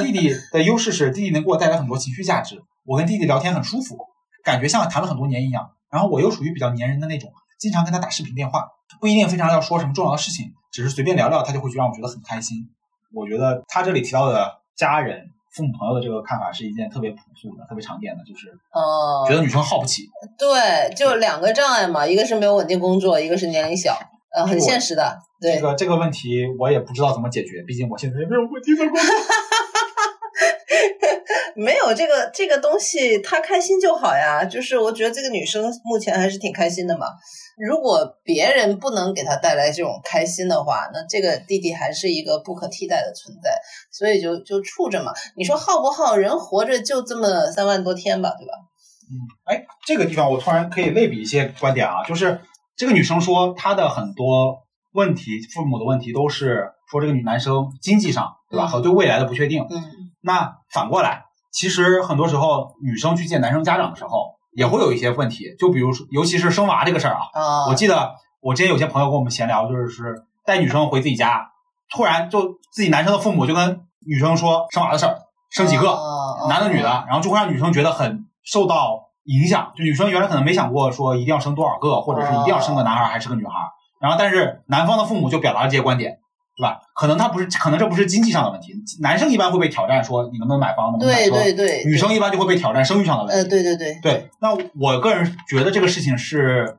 [0.00, 3.98] 弟弟的优势是弟弟能给我带来很多情绪价值，我跟弟弟聊天很舒服，
[4.44, 5.70] 感觉像谈了很多年一样。
[5.90, 8.66] 然后我又属于比较粘人的那种，经常跟他打视频电话，
[8.98, 12.68] 不一定非常要说什么重要的事情，只是随便聊聊，他就会让我觉得很开心。
[13.12, 20.08] 我觉得他这里提到的家人、父母、朋友的这个看法是一件特别朴素的、特别常见的，就是哦，觉得女生耗不起。
[20.38, 23.94] 对，就两个障碍嘛，一个是没有稳定工作，一个是年龄小。
[24.34, 29.04] 呃，很现实的，对这个这个问题我也不知道怎么解决，毕竟我现在也没有稳定的工作。
[31.54, 34.42] 没有这个这个东西，她开心就好呀。
[34.42, 37.06] 就是我觉得这个女生目前还是挺开心的嘛。
[37.58, 43.50] 如果别人不能给她带来这种开心的话，那这个弟弟还是一个不可替代的存在。
[43.90, 45.12] 所以就就处着嘛。
[45.36, 46.16] 你说耗不耗？
[46.16, 48.52] 人活着就这么三万多天吧，对吧？
[49.10, 52.40] 嗯，哎，这个地方我突然可以类比一些观点啊，就是。
[52.76, 54.62] 这个女生说，她的很多
[54.92, 58.66] 问题，父母的问题都是说这个女男生经济上，对吧？
[58.66, 59.66] 和对未来的不确定。
[59.70, 59.82] 嗯。
[60.20, 65.54] 那反过来，其实很多时候女生去见男生家长的时候，也会有一些问题。
[65.58, 67.20] 就比如说，尤其是生娃这个事儿啊。
[67.32, 67.66] 啊。
[67.68, 71.50] 我记得我之前有些朋友跟我们闲聊，就是是带女生回自己家，
[71.90, 75.18] 突然就自己男生的父母就跟女生说生娃的事儿，
[75.50, 75.98] 生几个，
[76.48, 79.11] 男的女的，然后就会让女生觉得很受到。
[79.24, 83.52] 影响就女生原来可能没想过说一定要生多少个，或者是一定要生个男孩还是个女孩，
[84.00, 86.18] 然后但是男方的父母就表达了这些观点，
[86.56, 86.80] 对吧？
[86.94, 93.38] 可能他不是，可能这不是经济上的问题，男生一般会被挑战说你能不能买房，能不能买车，对对对，女生一般就会被挑战生育上的问题。
[93.38, 94.30] 呃，对对对对。
[94.40, 96.78] 那我个人觉得这个事情是，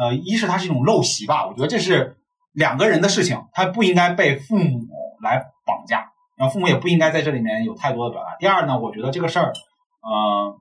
[0.00, 2.16] 呃，一是它是一种陋习吧，我觉得这是
[2.52, 4.80] 两个人的事情，他不应该被父母
[5.22, 8.34] 来绑架，然后父母也不应该在这里面有太多的表达。
[8.40, 9.52] 第二呢，我觉得这个事儿，
[10.02, 10.58] 嗯。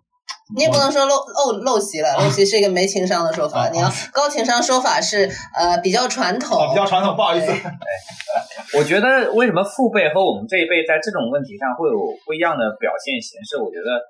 [0.52, 3.70] 你也不能说陋陋陋习了，陋习是一个没情商的说法。
[3.72, 5.24] 你要高情商说法是
[5.56, 7.48] 呃比较传统，比较传统，不好意思。
[8.76, 11.96] 我觉得为什么父辈和我们这一辈在这种问题上会有
[12.28, 13.56] 不一样的表现形式？
[13.62, 14.02] 我觉得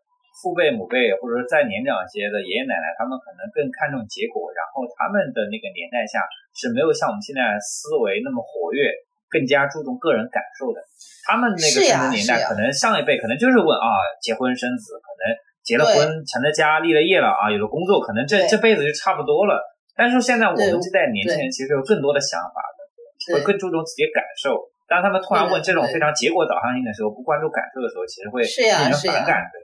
[0.42, 6.24] 父辈、母辈或者说再年长一些的爷爷奶奶，他们可能更看重结果，然后他们的那个年代下
[6.58, 8.90] 是没有像我们现在思维那么活跃，
[9.30, 10.82] 更加注重个人感受的。
[11.24, 13.88] 他们那个什么年代，可能上一辈可能就是问啊，
[14.20, 15.32] 结婚生子，可能。
[15.64, 15.96] 结了婚，
[16.28, 19.62] 成了家，立了业了啊，有了工作，可能这这辈子就差不多了。
[19.96, 24.58] 但是现在我们这代年轻人其实有更多的想法的，会更注重自己的感受。
[24.90, 29.42] 当他们突然问这种非常结果导向性的时候，不关注感受的时候，其实会是呀令人是反感。
[29.54, 29.64] 对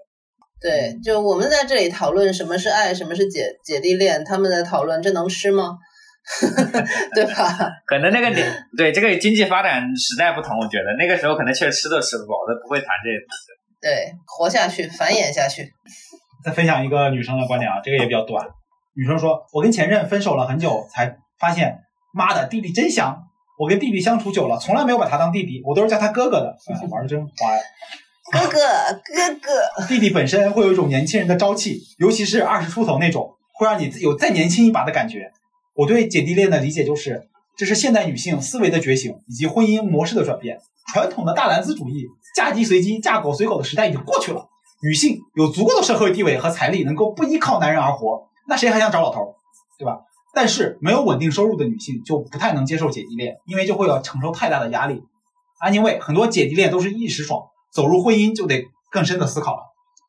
[0.62, 5.78] 对，就我们在这里讨论什么是爱，什么是姐姐弟恋，他们在讨论这能吃吗？
[7.16, 7.72] 对吧？
[7.88, 8.46] 可能那个年
[8.78, 13.18] 对这个经济发展时代不同，我觉得那个时候可能确实吃都吃不饱，都不会谈这些。
[13.82, 15.74] 对，活下去，繁衍下去。
[16.44, 18.48] 再分享一个女生的观点啊，这个也比较短。
[18.96, 21.80] 女生说：“我跟前任分手了很久，才发现，
[22.14, 23.26] 妈的，弟弟真香。
[23.58, 26.58] 我跟弟弟相处久了，从来没有把他当弟弟，我都是叫他哥哥的。
[26.68, 27.62] 哎玩的真花呀！
[28.32, 28.58] 哥哥，
[29.04, 35.32] 哥哥，弟弟本身会有一种年轻人的朝气，尤其是二十出头那种，会让你有再年轻一把的感觉。
[35.74, 37.28] 我对姐弟恋的理解就是，
[37.58, 40.60] 这是现代女性思维的觉醒以及婚姻模式的转变。
[40.94, 44.48] 传统的大男子主义、嫁鸡随鸡、嫁狗随狗的时代已经过去了。
[44.82, 49.36] 女性有足够的社会地位和财力，能够不依靠男人而活，那谁还想找老头，
[49.78, 50.00] 对吧？
[50.34, 55.04] 但是没有稳定收入的女性就不太能接受姐弟恋，因为就会要承受太大的压力。
[55.60, 57.42] 安妮卫很多姐弟恋都是一时爽，
[57.74, 59.64] 走入婚姻就得更深的思考了。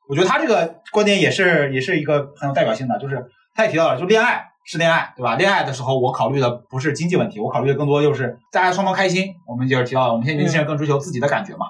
[0.08, 5.36] 我觉得他这个观点也是也是一个很有代表性的，就是他也提到了，就恋爱是恋爱，对吧？
[5.36, 9.34] 恋爱的时候，我考虑的不是经济问题，我考虑的更多就是大家双方开心。
[9.46, 11.66] 我们就是提到了，我们现在年轻人更追求自己的感觉嘛。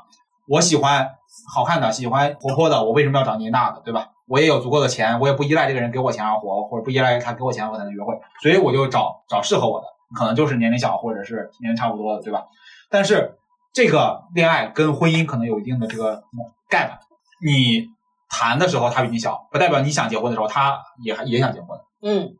[0.46, 1.08] 我喜欢
[1.54, 4.08] 好看的，喜欢活泼的，我为什么要找年大的，对吧？
[4.26, 9.86] 我也有足够的钱，我也不依赖这个人给我钱而活，或者不依赖他给我钱我才能约会，所以我就找找适合我的，
[10.16, 12.44] 可能就是年龄小或者是年龄差不多的，对吧？
[12.90, 13.38] 但是
[13.72, 16.22] 这个恋爱跟婚姻可能有一定的这个
[16.68, 16.98] gap，
[17.44, 17.88] 你
[18.28, 21.78] 谈的时候他比你小，不代表你想结婚的时候他也也想结婚。
[22.02, 22.34] 嗯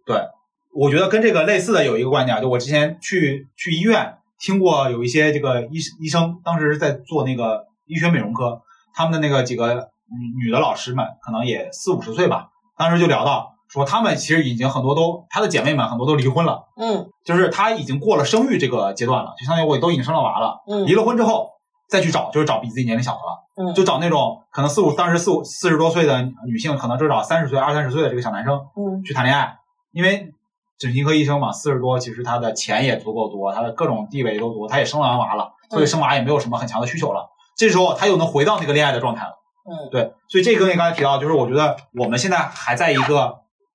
[0.72, 8.62] 我觉得跟这个类似的有一个观点啊，就我之前去去医院听过有一些这个医医生，当时在做那个医学美容科，
[8.94, 21.50] 他们的那个几个女女的老师们，可能也四五十岁吧，当时就聊到说，他们其实已经很多都，她的姐妹们很多都离婚了，嗯就是她已经过了生育这个阶段了，就相当于我都已经生了娃了，嗯离了婚之后
[21.88, 23.40] 再去找，就是找比自己年龄小的了。
[23.56, 29.58] 嗯，就找那种可能四五当时四五四十多岁的女性，可能就找三十岁、二三十岁的这个小男生嗯去谈恋爱，
[29.92, 30.32] 因为
[30.80, 37.28] 整形科医生嘛，四十多，其实他的钱也足够多，他的各种地位都多，他也生完娃了，所以生娃也没有什么很强的需求了。
[37.54, 39.32] 这时候他又能回到那个恋爱的状态了。
[39.70, 43.18] 嗯对，所以这个跟你刚才提到，就是我觉得我们现在还在一个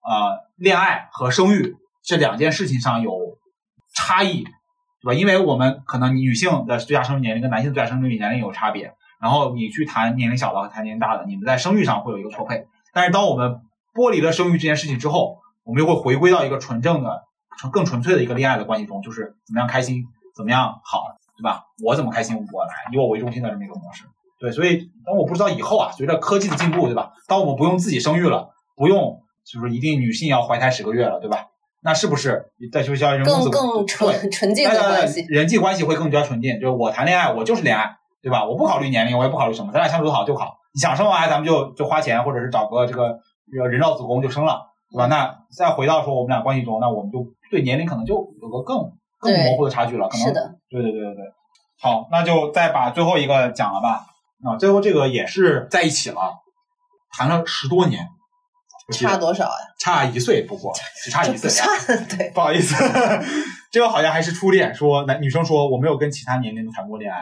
[0.02, 3.16] 呃恋爱和生育这两件事情上有
[3.96, 4.44] 差异，
[5.04, 5.14] 对吧？
[5.14, 12.66] 因为我们可能女性的最佳生育年龄跟男性最佳生育年龄有差别，然后你去谈年龄小的和谈年龄大的，你们在生育上会有一个错配。
[12.92, 13.62] 但是当我们
[13.94, 17.24] 剥离了生育这件事情之后，我们又会回归到一个纯正的、
[17.58, 20.06] 纯更纯粹的一个恋爱的关系中，就是怎么样开心，
[20.36, 21.04] 怎么样好，
[21.38, 21.66] 对吧？
[21.84, 24.06] 我怎么开心我来，以我为中心的这么一个模式。
[24.40, 27.12] 对，所以当我不知道以后啊，随着科技的进步，对吧？
[27.28, 31.48] 当我们不用自己生育了，不用就是一定女性要怀胎十个月了，对吧？
[31.82, 35.24] 那是不是在就叫人更更纯纯净的关系。
[35.30, 36.60] 人际关系会更加纯净。
[36.60, 38.46] 就是我谈恋爱，我就是恋爱，对吧？
[38.46, 40.58] 我不考虑年龄，我也不考虑什么，咱俩相处好就好。
[40.74, 43.20] 你想生娃，咱们就就花钱，或者是找个这个
[43.52, 44.62] 这个人造子宫就生了，
[44.96, 45.08] 对吧？
[45.08, 50.08] 那再回到说我们俩关系中，那我们就对年龄可能就有个更更模糊的差距了。
[50.08, 51.24] 可能是的，对对对对对。
[51.80, 54.06] 好，那就再把最后一个讲了吧。
[54.44, 56.36] 啊，最后这个也是在一起了，
[57.12, 58.08] 谈了十多年，
[58.94, 59.52] 差多少呀？
[59.80, 60.72] 差一岁，不过
[61.04, 61.50] 只差一岁
[62.10, 62.30] 对。
[62.32, 62.76] 不好意思，
[63.72, 64.74] 这个好像还是初恋。
[64.76, 67.18] 说男女生说我没有跟其他年龄的谈过恋爱，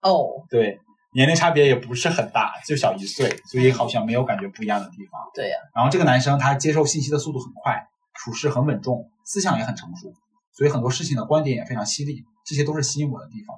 [0.00, 0.78] 哦，对，
[1.14, 5.20] 年龄差别也不是很大，就小一岁，所以好像没有感觉不一样的地方。
[5.34, 10.12] 对呀、然后这个男生他接受信息的速度很快，处事很稳重，思想也很成熟，
[10.52, 13.56] 所以很多事情的观点也非常犀利，这些都是吸引我的地方。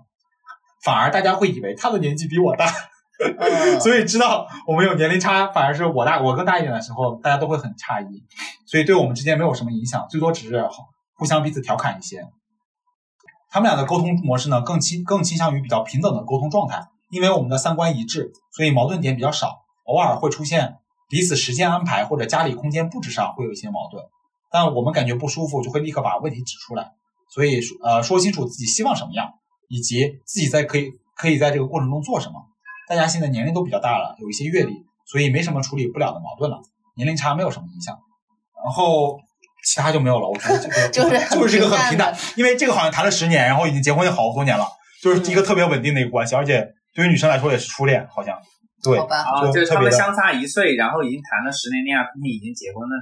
[0.82, 2.66] 反而大家会以为他的年纪比我大，
[3.38, 8.24] 嗯，所以知道我们有年龄差，反而是我大我更大一点的时候，大家都会很诧异，
[8.66, 10.68] 所以对我们之间没有什么影响，最多只是
[11.16, 12.26] 互相彼此调侃一些。
[13.48, 16.84] 他们俩的沟通模式呢，更倾更倾向于比较平等的沟通状态，
[17.14, 20.76] 因为我们的三观一致，所以矛盾点比较少，偶尔会出现
[21.08, 24.04] 彼此时间安排或者家里空间布置上会有一些矛盾，
[24.50, 26.90] 但我们感觉不舒服，就会立刻把问题指出来，
[27.32, 29.30] 所以呃说清楚自己希望什么样，
[29.68, 32.34] 以及自己在可以可以在这个过程中做什么。
[32.88, 36.60] 大家现在年龄都比较大了，有一些阅历，所以没什么处理不了的矛盾了，
[36.96, 37.96] 年龄差没有什么影响。
[38.64, 39.18] 然后
[39.64, 44.66] 其他就没有了，我觉得这个 就是很就是一个很平淡，因为这个好像谈了十年，然后已经结婚好多年了，
[45.02, 48.38] 就是一个特别稳定的一个关系，而且对于女生来说也是初恋，好像
[48.82, 52.94] 对好吧，啊，就他们相差一岁，然后已经谈了十年恋爱，并且已经结婚了？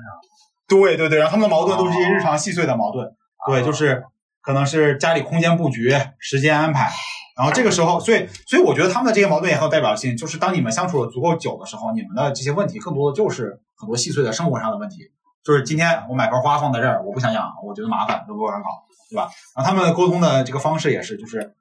[0.69, 3.07] 对对对，然后他们的矛盾都是一些日常细碎的矛盾，
[3.47, 4.03] 对，哦就是
[4.41, 6.91] 可能是家里空间布局、时间安排，
[7.37, 15.11] 然后这个时候，所以所以我觉得他们的这些矛盾也很有代表性，就是当你们相处了足够久的时候，你们的这些问题更多的就是很多细碎的生活上的问题，
[15.45, 18.69] 就是今天我买盆花放在这儿，我不想养，我觉得麻烦，都不是很好，
[19.11, 19.29] 对吧？
[19.55, 21.55] 然后他们沟通的这个方式也是，就是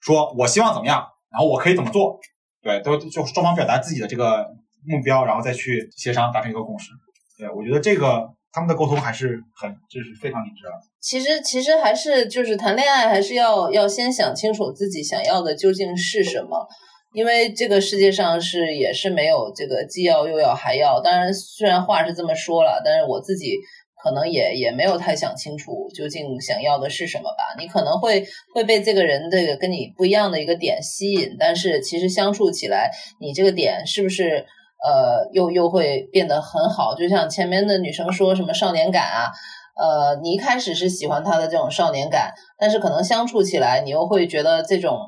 [0.00, 2.18] 说我希望怎么样，然后我可以怎么做，
[2.62, 4.46] 对，都就双方表达自己的这个
[4.86, 6.90] 目标，然后再去协商达成一个共识。
[7.38, 10.70] 对，我觉得这个他们的沟通还是很，就是非常理智的。
[11.00, 16.66] 其实其实还是就是谈恋爱，还是要要先想清楚自己想要的究竟是什么。
[17.14, 21.00] 因为这个世界上是也是没有这个既要又要还要。
[21.00, 23.56] 当然，虽然话是这么说了，但是我自己
[24.02, 27.54] 可能也也没有太想清楚究竟想要的是什么吧。
[27.58, 32.90] 你可能会会被这个人这个跟你不一样的一个点吸引，但是其实相处起来，
[33.20, 34.46] 你这个点是不是
[34.84, 36.94] 呃又又会变得很好？
[36.94, 39.30] 就像前面的女生说什么少年感啊，
[39.76, 44.98] 呃，你一开始是喜欢他的这种少年感，但是可能相处起来，你又会觉得这种。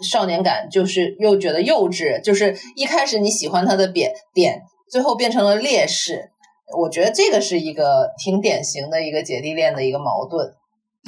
[0.00, 6.30] 少年感就是又觉得幼稚，就是一开始你喜欢他的点点，最后变成了劣势。
[6.76, 10.46] 我觉得这个是一个挺典型的一个姐弟恋的一个矛盾。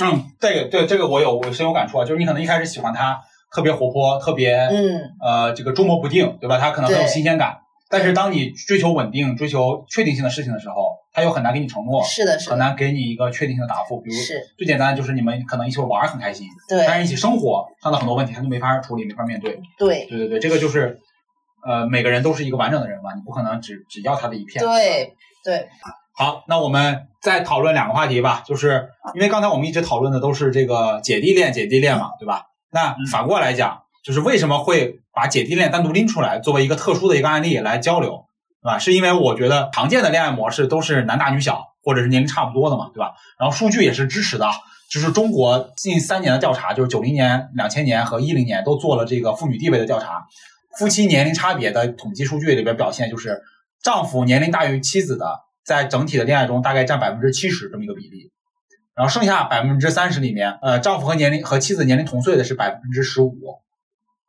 [0.01, 3.21] 嗯，这个对这个我有我深有感触啊，就是你可能一开始喜欢他
[3.55, 6.59] 特别活泼，特别嗯呃这个捉摸不定，对吧？
[6.59, 7.59] 他可能很有新鲜感，
[7.91, 10.99] 但是当你追求稳定、追求确定性的事情的时候。
[11.13, 14.01] 他又很难给你承诺，是的，是很难给你一个确定性的答复。
[14.01, 14.17] 比如
[14.57, 19.59] 最简单就是你们可能一起玩很开心，对，但是一起生活上的很多问题他就没法处理，没法面对。
[19.77, 20.97] 对，对对对，这个就是
[21.67, 24.65] 呃每个人都是一个完整的人嘛，你不可能只只要他的一片。
[24.65, 25.13] 对
[25.45, 25.69] 对。
[26.13, 32.47] 好，那我们再讨论两个话题吧，就是因为刚才我们一直讨论的都是这个姐弟恋，姐弟恋嘛，对吧？
[32.71, 38.27] 那反过来讲，就是为什么会把姐弟恋单独拎出来，作为一个特殊的一个案例来交流？
[38.63, 38.79] 对吧？
[38.79, 43.15] 是因为我觉得常见的恋爱模式都是男大女小，或者是年龄差不多的嘛，对吧？
[43.39, 44.47] 然后数据也是支持的，
[44.91, 50.27] 就是中国近三年的调查，就是九零年、两千年和一零年都做了这个妇女地位的调查，
[50.79, 53.41] 夫妻年龄差别的统计数据里边表现，就是
[53.83, 58.31] 丈夫年龄大于妻子的，在整体的恋爱中大概占百分之七十这么一个比例，
[58.95, 63.35] 然后剩下百分之三十里面，呃，丈夫和年龄和妻子年龄同岁的是百分之十五，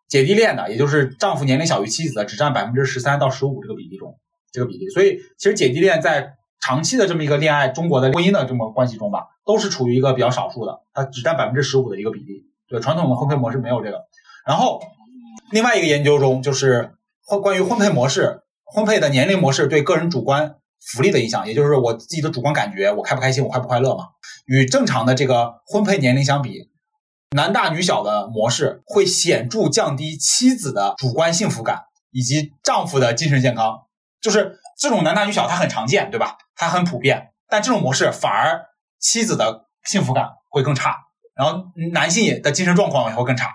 [0.07, 4.17] 姐弟恋的，也就是丈夫年龄小于妻子的，只占百分之十三到十五这个比例中。
[4.53, 12.43] 这个比例，所以其实姐弟恋在长期的这么一个恋爱，中国的婚姻的这么关系中吧，都是处于一个比较少数的，它只占百分之十五的一个比例。
[12.67, 14.01] 对，传统的婚配模式没有这个。
[14.45, 14.81] 然后
[15.51, 16.91] 另外一个研究中，就是
[17.25, 18.40] 婚关于婚配模式、
[18.74, 20.55] 婚配的年龄模式对个人主观
[20.93, 24.05] 福利的影响，也就是我自己的主观感觉，我开不开心，我快不快乐嘛？
[24.45, 26.69] 与正常的这个婚配年龄相比，
[27.36, 33.82] 男大女小的模式会显著降低妻子的主观幸福感以及丈夫的精神健康。
[34.22, 36.38] 就是这种男大女小，它很常见，对吧？
[36.55, 38.65] 它很普遍，但这种模式反而
[38.99, 40.95] 妻子的幸福感会更差，
[41.36, 43.47] 然后男性的精神状况也会更差。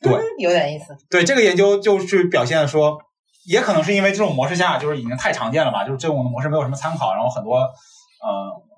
[0.00, 0.96] 对， 有点意思。
[1.10, 2.98] 对这个研究就是表现说，
[3.48, 7.64] 也可能是因为这种模式下就是已经太常见了吧，就是这种模式没有什么参考，然后很多，呃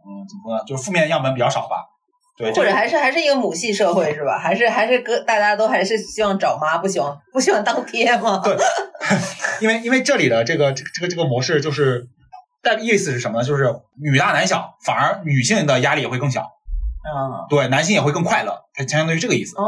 [0.07, 0.65] 嗯，怎么说呢？
[0.65, 1.77] 就是负面样本比较少吧。
[2.37, 4.39] 对，或者还是还是一个母系社会是吧？
[4.39, 8.41] 还是还是哥，大家都还是希望找妈，不喜欢不喜欢当爹吗？
[8.45, 8.57] 对，
[9.61, 12.09] 因为因为这里的这个这个这个这个模式就是，
[12.63, 13.45] 大意思是什么呢？
[13.45, 16.43] 就是女大男小，反而女性的压力也会更小。
[16.43, 19.57] 嗯，对，男性也会更快乐，它相当于这个意思。
[19.57, 19.67] 哦，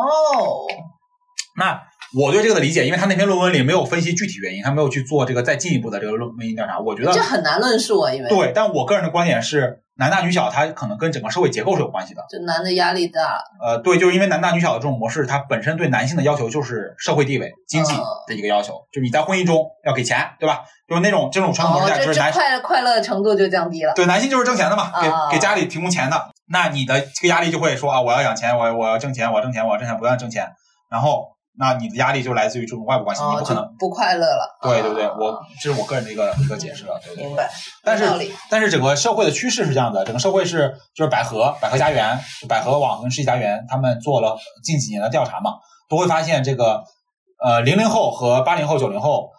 [1.56, 1.82] 那。
[2.14, 6.78] 我对这个的理解，因为他那篇论文里没有分析具体原因，他没有去做这个再进一步的这个论原因调查。
[6.78, 12.22] 我觉得这很难论述啊，因为对，但我个人的观点是，男大女小，它可能跟整个社会结构是有关系的。
[12.28, 13.42] 就男的压力大。
[13.64, 17.94] 呃，对，就是因为男大女小的这种模式，它本身对男性的要求就是社会地位、经济
[18.26, 20.60] 的一个要求，就是你在婚姻中要给钱，对吧？
[20.86, 23.94] 就是那种这种传统模式下，就是男快快乐程度就降低了。
[23.94, 30.46] 对，男性就是挣钱的嘛，给给家里提供钱的，那你的这个压力就会说啊，我要养钱，我我要挣钱，我要挣钱，我要挣钱，不断挣钱，
[30.90, 31.31] 然后。
[31.58, 34.58] 那你的压力就来自于这种外部关系，你不可能不快乐了。
[34.62, 37.00] 对对对，我这是我个人的一个一个解释了。
[37.16, 37.50] 明白。
[37.84, 38.04] 但是
[38.48, 45.52] 但是整个社会的趋势是这样的，整个社会是就是百合百合家园、百合网跟世纪佳缘他们做了近几年的调查嘛，
[45.88, 46.84] 都会发现这个
[47.44, 49.30] 呃零零后和八零后九零后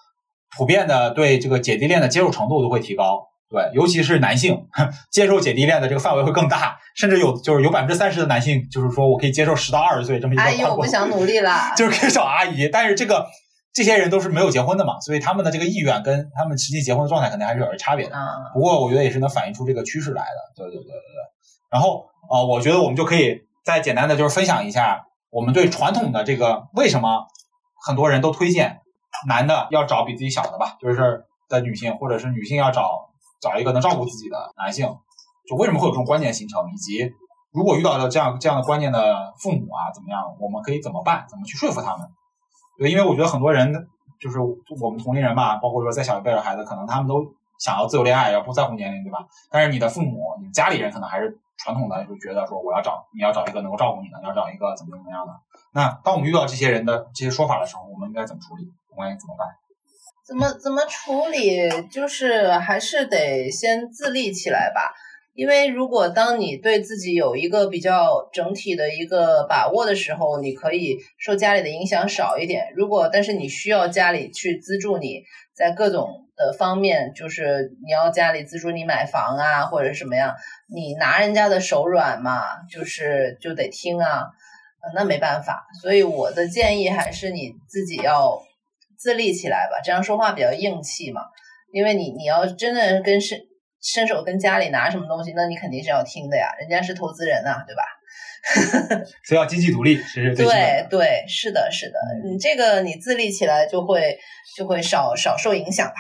[0.56, 3.28] 普遍的对这个姐弟恋的接受程度都会提高。
[3.54, 4.66] 对，尤其是男性
[5.12, 10.42] 接受姐弟恋的这个范围会更大，甚至有就是有百分之三十的男性就是说我可以接受十到二十岁这么一个。
[10.42, 11.72] 阿姨，我不想努力了。
[11.78, 13.28] 就是可以找阿姨，但是这个
[13.72, 18.16] 这些人都是没有结婚的嘛，所以他们的这个意愿跟他们实际结婚的状态肯定还是有点差别的。
[18.56, 20.64] 不过我觉得也是能反映出这个趋势来的。
[20.64, 21.70] 对对对对对。
[21.70, 27.28] 然后啊，我觉得我们就可以再简单的就是分享一下我们对传统的这个为什么
[27.86, 28.80] 很多人都推荐
[29.28, 33.13] 男的要找比自己小的吧，就是的女性，或者是女性要找。
[33.44, 34.88] 找一个能照顾自己的男性，
[35.46, 37.12] 就为什么会有这种观念形成，以及
[37.52, 41.26] 如果遇到了这样这样的观念的父母啊，怎么样，我们可以怎么办？
[41.28, 42.08] 怎么去说服他们？
[42.80, 43.72] 对，因为我觉得很多人
[44.20, 47.22] 就是我们同龄人吧，包括说再小一辈的孩子，可能他们都
[47.60, 49.20] 想要自由恋爱，要不在乎年龄，对吧？
[49.52, 55.34] 但是你的父母、你家里人可能还是传统的就觉得说我要找你要找一个能够照顾你的，你要找一个怎么怎么样的。
[55.74, 58.72] 那当我们遇到这些人的这些说法的时候，我们应该怎么处理？
[58.90, 59.48] 我们应该怎么办？
[60.26, 61.70] 怎么怎么处理？
[61.92, 64.94] 就是还是得先自立起来吧。
[65.34, 72.72] 因为如果当你对自己有一个比较整体的一个把握的时候，你可以受家里的影响少一点。
[72.76, 76.08] 如果但是你需要家里去资助你在各种
[76.38, 80.36] 的方面，就是你要家里资助你买房啊，或者什么样，
[80.74, 84.28] 你拿人家的手软嘛，就是就得听啊，
[84.96, 85.66] 那没办法。
[85.82, 88.42] 所以我的建议还是你自己要。
[89.04, 91.22] 自立起来吧，这样说话比较硬气嘛。
[91.74, 93.38] 因为你你要真的跟伸
[93.82, 97.84] 伸手跟家里拿什么东西，那你肯定是要听的呀，人家是投资人啊，对吧？
[99.26, 104.18] 所以要经济独立，是对对，是的，是的，你这个你自立起来就会
[104.56, 105.96] 就会少少受影响吧。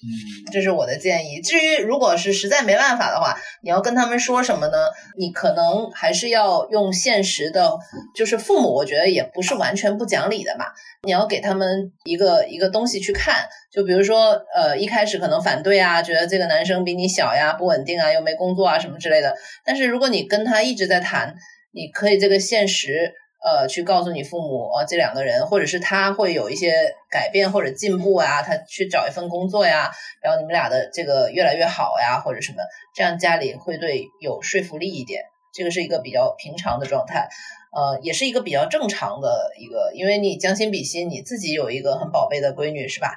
[0.00, 1.40] 嗯，这是我的建议。
[1.40, 4.78] 至于如果是实在没办法的话，你要跟他们说什么呢？
[5.18, 7.76] 你可能还是要用现实的，
[8.14, 10.66] 就是父母，我觉得也不是完全不讲理的嘛。
[11.02, 19.34] 你要给他们一个一个东西去看，就比如说，呃，一开始可能反对啊，觉得这个男生比你小呀，不稳定啊，又没工作啊什么之类的。
[19.64, 21.34] 但是如果你跟他一直在谈，
[21.72, 23.14] 你可以这个现实。
[23.40, 26.72] 呃，去告诉你父母啊，这两个人，或者是他会有一些
[27.08, 32.58] 改变或者进步啊，他去找一份工作呀，然后你们俩的这个越来越好呀，或者什么，
[32.94, 35.22] 这样家里会对有说服力一点。
[35.54, 37.28] 这个是一个比较平常的状态，
[37.72, 43.16] 呃，也是一个比较正常的一个，因为你将心比心，你自己有一个很宝贝的闺女是吧？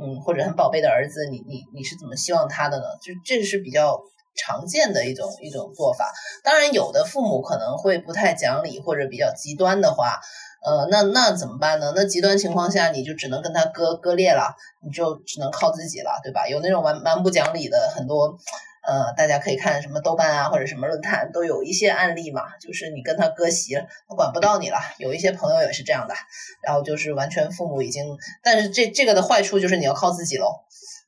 [0.00, 2.84] 嗯，或者很宝贝的儿子，你你你是怎么希望他的呢？
[3.02, 4.00] 就这个是比较。
[4.34, 6.12] 常见的一种一种做法，
[6.42, 10.20] 当然有的父母可能会不太讲理或者比较极端的话，
[10.64, 11.92] 呃，那那怎么办呢？
[11.94, 16.48] 那极端情况下你就只能跟他割割裂了，你就只能靠自己了，对吧？
[16.48, 18.38] 有那种蛮蛮不讲理的很多，
[18.86, 24.78] 呃，大家可以看什么豆瓣啊或者什么论坛都有一些案例嘛，就是你跟他割席，他管不到你了。
[24.98, 26.14] 有一些朋友也是这样的，
[26.62, 30.46] 然后就是完全父母已经，但是这这个的坏处就是你要靠自己喽。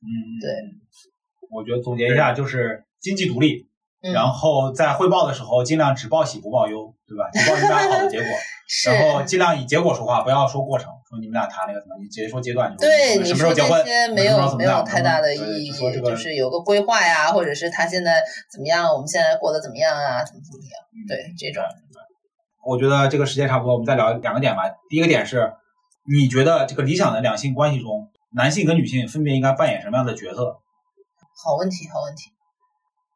[0.03, 0.07] 嗯，
[0.39, 0.51] 对，
[1.49, 2.84] 我觉得总结一下就是。
[3.05, 3.67] 经济独立，
[4.01, 7.29] 然后在汇报的时候尽量只报喜不报忧，对吧？
[7.31, 8.27] 只报你们俩好的结果，
[8.89, 13.85] 然后尽量以结果说话，不要说过程，说你们俩谈那个什么，你直接说阶段，对，什么时候结婚，
[14.15, 20.73] 没有没有太大的意义，就是有个规划呀，或者是他现在怎么样，我们现在过得怎么样啊，怎么怎么样？
[21.07, 21.63] 对，这种。
[22.65, 24.63] 我觉得这个时间差不多，我们再聊两个点吧。
[24.89, 25.53] 第一个点是，
[26.11, 30.57] 你觉得这个理想的两性关系中，男性跟女性分别应该扮演什么样的角色？
[31.37, 32.31] 好问题，好问题。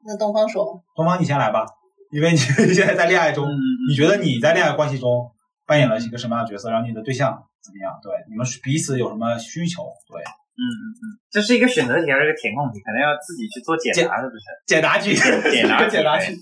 [0.05, 1.65] 那东方说，东方你先来吧，
[2.11, 2.37] 因为你
[2.73, 3.47] 现在在恋爱中，
[3.89, 5.29] 你觉得你在恋爱关系中
[5.67, 6.69] 扮演了一个什么样的角色？
[6.71, 7.31] 然后你的对象
[7.61, 7.93] 怎么样？
[8.01, 9.83] 对，你们彼此有什么需求？
[10.07, 12.79] 对，嗯嗯嗯，这是一个选择题还是个填空题？
[12.79, 14.45] 可能要自己去做解答，是不是？
[14.65, 16.33] 解答题，解答解答题。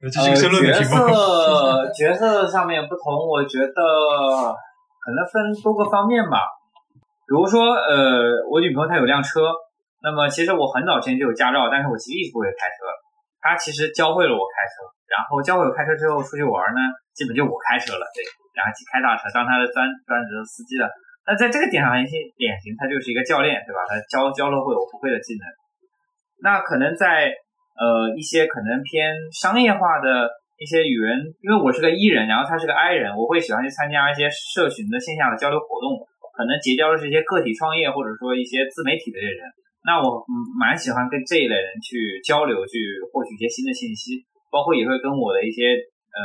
[0.00, 0.94] 这是一个申论的题目。
[0.94, 6.46] 角色角色上面不同，我觉得可能分多个方面吧。
[7.26, 9.52] 比如说，呃，我女朋友她有辆车。
[10.02, 12.86] 那么其实我很早之前就有驾照，但是我其实一直不会开车。
[13.38, 16.80] 他其实教会了我开车，然后教会我开车之后出去玩呢，
[17.14, 18.18] 基本就我开车了，对，
[18.50, 20.90] 然后去开大车当他的专专职司机了。
[21.22, 22.02] 那在这个点上很
[22.34, 23.86] 典型，他就是一个教练，对吧？
[23.86, 25.46] 他教教了会我不会的技能。
[26.42, 27.30] 那可能在
[27.78, 30.26] 呃一些可能偏商业化的
[30.58, 35.94] 一些与人，因为我是个 E 人，然后他是个 I 人，我会喜欢去参加一些社群的线下的交流活动，
[36.34, 39.46] 可能结交的是一些个体创业或者说一些自媒体的这些人。
[39.86, 42.76] 那我嗯蛮喜欢跟这一类人去交流，去
[43.08, 44.20] 获取一些新的信息，
[44.50, 45.72] 包括也会跟我的一些
[46.12, 46.20] 呃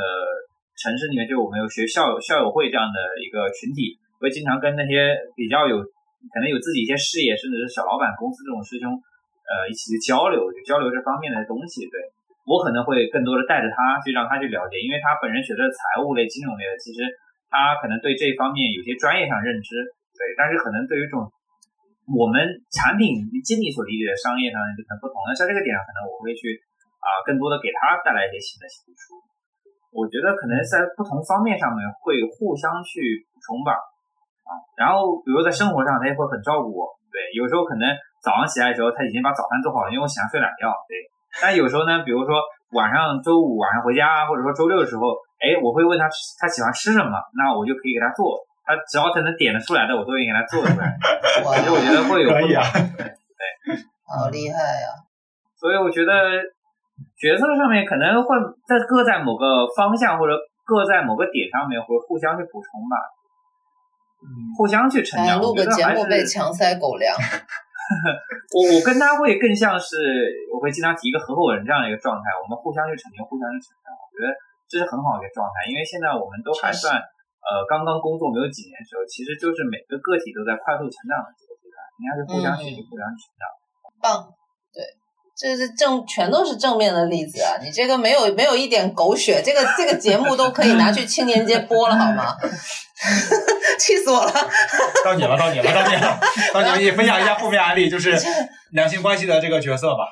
[0.76, 11.88] 城市里面就我们有学校校友会这样的一个群体，会经常跟那些比较有可能有自己一些事业甚至是小老板公司这种师兄呃一起去交流，就交流这方面的东西。
[11.88, 11.96] 对
[12.44, 17.00] 我可能会更多的带着他去让他去了解，因为他本人学的财务类、金融类的，其实
[17.48, 19.72] 他可能对这方面有些专业上认知，
[20.12, 21.24] 对，但是可能对于这种。
[22.10, 22.36] 我们
[22.68, 26.52] 产品经理所理解的商业上就可能不同，那在这个点上，可能我会去
[27.00, 29.16] 啊，更多的给他带来一些新的输出。
[29.94, 33.72] 我觉得可能在不同方面上面会互相去补充吧，
[34.44, 36.92] 啊，然后比如在生活上，他也会很照顾我。
[37.14, 37.86] 对，有时候可能
[38.20, 40.66] 早上起来的时候，他已经把早饭做好了，因为我喜欢睡懒觉。
[40.90, 40.98] 对，
[41.40, 42.42] 但有时候呢，比如说
[42.74, 46.10] 晚上周五晚上回家，或者说周六的时候，哎，我会问他
[46.42, 48.42] 他喜欢吃什么，那我就可以给他做。
[48.64, 50.96] 他只要他能点得出来的，我都会给他做出来。
[50.98, 53.76] 其实我觉得会有可以啊，对，
[54.08, 54.88] 好厉害呀！
[55.56, 56.12] 所以我觉得
[57.16, 58.36] 角色上面可能会
[58.66, 60.32] 在各在某个方向或者
[60.64, 62.96] 各在某个点上面会互相去补充吧，
[64.56, 65.40] 互相去成长。
[65.40, 67.12] 录个节目被强塞狗粮，
[68.56, 69.96] 我我跟他会更像是，
[70.52, 73.92] 我会经常提一个合伙人这样的一个状态，我们互相去成就，互相去成长。
[73.92, 74.32] 我觉得
[74.68, 76.96] 这是很好的一个状态，因为现在我们都还算
[77.44, 83.44] 呃刚刚工作没有几年的时候，其实就是每个个体都在快速成长的这个阶段，应该是互相学习、互相成长。
[84.00, 84.28] 棒，
[84.72, 84.84] 对，
[85.36, 87.56] 这是正全都是正面的例子啊！
[87.62, 92.36] 你这个没有没有一点狗血，这个这个节目都可以拿去青年节播了好吗？
[93.78, 94.32] 气死我了！
[95.04, 96.20] 到你了，到你了，到你了，
[96.52, 96.76] 到你了！
[96.80, 98.16] 你分享一下负面案例，就是
[98.72, 100.04] 两性关系的这个角色吧。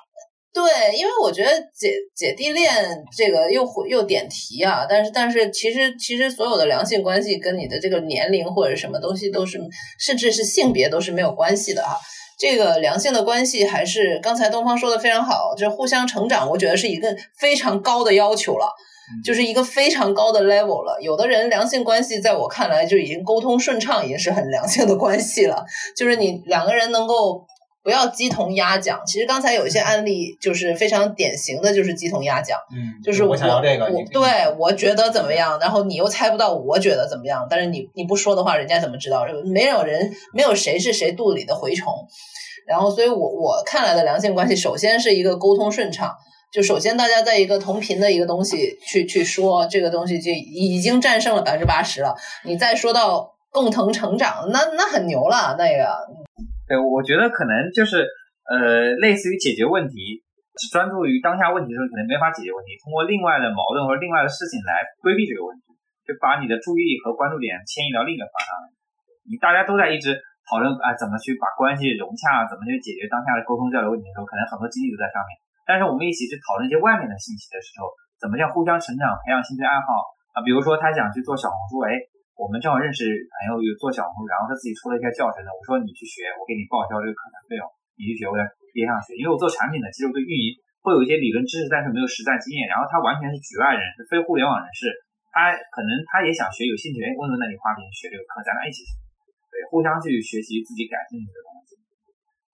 [0.53, 2.71] 对，因为我觉得姐姐弟恋
[3.17, 9.59] 这个又又点题啊，但是但是其实其实所有的良性关系跟你的这个年龄或者什么东西都是，
[9.99, 11.99] 甚至是性别都是没有关系的哈。
[12.39, 18.69] 这个良性的关系还是刚才东方说的非常好，就是互相成长，我觉得是一个非常高的要求了。
[19.23, 20.97] 就是一个非常高的 level 了。
[21.03, 25.63] 有的人良性关系，在我看来就已经沟通顺畅，已经是很良性的关系了。
[25.95, 27.45] 就是你两个人能够
[27.83, 29.01] 不要鸡同鸭讲。
[29.07, 32.59] 其实刚才有一些案例，就是非常典型的就是鸡同鸭讲。
[32.73, 34.23] 嗯，就是我想要这个，我对
[34.59, 37.47] 我觉得怎么样，然后你又猜不到我觉得怎么样。
[37.51, 39.27] 但是你你不说的话，人家怎么知道？
[39.45, 41.93] 没有人，没有谁是谁肚里的蛔虫。
[42.67, 46.15] 然后，所以我我看来的良性关系，首先是一个沟通顺畅。
[46.53, 52.15] 就首先，大家在一个同频的一个东西去去说这个东西，就已经战胜了百分之八十了。
[52.45, 55.57] 你再说到共同成长，那那很牛了。
[55.59, 55.89] 那个，
[56.69, 58.07] 对，我觉得可能就是
[58.49, 60.23] 呃，类似于解决问题，
[60.73, 62.77] 专注于当下问题的时候，可能没法解决问题。
[62.83, 65.75] 通过另外的矛盾或者另外的事情来规避这个问题，
[66.07, 68.51] 就把你的注意力和关注点迁移到另一个方向。
[69.29, 70.19] 你大家都在一直
[70.51, 75.31] 讨论啊，怎么去把关系融洽，怎么去解决当下的沟通交流问题的时候，可能很多精力都在上面。
[75.63, 77.87] 但是我们一起去讨论一些外面的信息的时候，
[78.19, 79.87] 怎么叫互相成长、培养兴趣爱好
[80.35, 80.43] 啊？
[80.43, 81.95] 比如说他想去做小红书，哎，
[82.37, 87.65] 我们正好认识朋友有做小红书，然后他自己出了一些教程的，我说你去学，我给你报销这个课程费用，
[87.95, 88.43] 你去学，我在
[88.73, 89.15] 边上学。
[89.21, 92.67] 因为我做产品的，其实我对运营会有一些理论知识，但是没有实战经验。
[92.67, 94.91] 然后他完全是局外人，是非互联网人士，
[95.31, 98.97] 他可能他也想学，有兴趣，哎，问问那里花钱学这个课，咱俩一起学，
[99.53, 101.77] 对，互相去学习自己感兴趣的东西，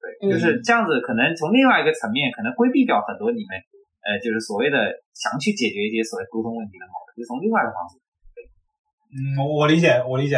[0.02, 1.00] 对，就是这样子。
[1.00, 3.56] 可能从另外一个层面，可能规避掉很多你们。
[3.98, 8.00] 呃，就是所谓的想去解决一些所谓沟通问题的矛盾，就从另外一个方式。
[9.10, 10.36] 嗯，我理解，我理解，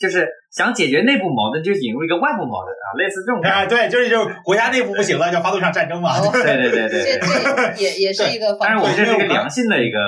[0.00, 3.40] 就是想解决内部矛盾，就引入一个外部矛盾啊，类似这种。
[3.42, 6.20] 啊，对，就是就国家内部不行了，就发动一场战争嘛。
[6.20, 8.60] 对对对对，这这也也是一个方。
[8.60, 9.98] 但是我这是一个良性的一个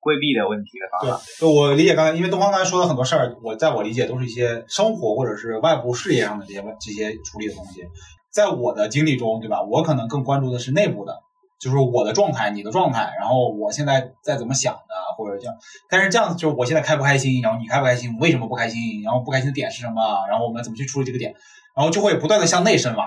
[0.00, 1.24] 规避的问题的方法。
[1.38, 7.84] 对，我理解刚才，因为东方刚才说的很多事儿，我在我理解都是一些生活或者是外部事业上的这些这些处理的东西，
[8.30, 9.62] 在我的经历中，对吧？
[9.62, 11.20] 我可能更关注的是内部的。
[11.60, 15.54] 就是我的状态，你的状态，然后我现在在怎么想的，或者这样。
[15.88, 21.34] 但是这样子就是我现在开不开心，然后你开不开心，为什么不开心，然后不开心的点是什么，然后我们怎么去处理这个点，
[21.76, 23.06] 然后就会不断的向内深挖。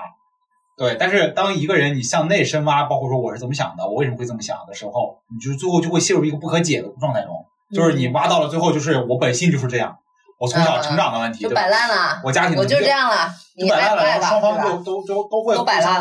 [0.76, 7.32] 对，但是当一个人你向内深挖，包括说我是怎么想的，我为什么会这么想的时候，你就最后就会陷入一个不可解的状态中，
[7.74, 9.98] 就是你挖到了最后就是我本性就是这样。
[10.38, 13.26] 我从小成长的问题就摆烂了，我家庭我就这样了，
[13.58, 15.56] 就摆烂了，然后双方就都都都会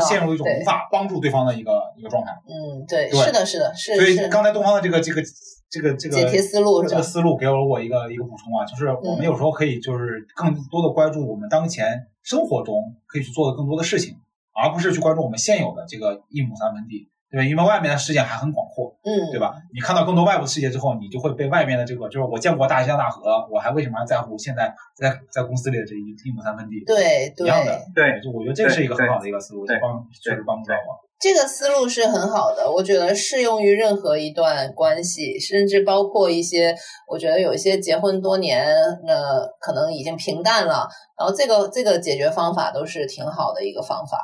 [0.05, 2.31] 陷入一种无法帮助对方的一个一个状态。
[2.45, 3.95] 嗯，对，是的，是的，是。
[3.95, 5.21] 所以刚才东方的这个这个
[5.69, 6.89] 这个这个解题思路是吧？
[6.89, 14.15] 这个思路给了我一个一个补充啊，就是我们有时候可以就是更多的关注我们当前生活中可以去做的更多的事情，
[14.53, 17.09] 而不是去关注我们现有的这个一亩三分地。
[17.27, 19.55] 对，因为外面的世界还很广阔，嗯，对吧？
[19.73, 26.85] 你看到更多外部世界之后，你就会被外面的这个，就是我见过大江大河，我还为什么还在乎现在在在公司里的这一一亩三分地？
[26.85, 31.04] 对，一样的，对，就我觉得这是一个很好的一个思路，帮确实帮助到我。
[31.19, 36.75] 这个思路是很好的，我觉得适用于任何一段关系，甚至包括一些，
[37.09, 38.65] 我觉得有一些结婚多年，
[39.07, 40.87] 呃可能已经平淡了，
[41.17, 44.17] 然后这个这个解决方法都是挺好的一个方法。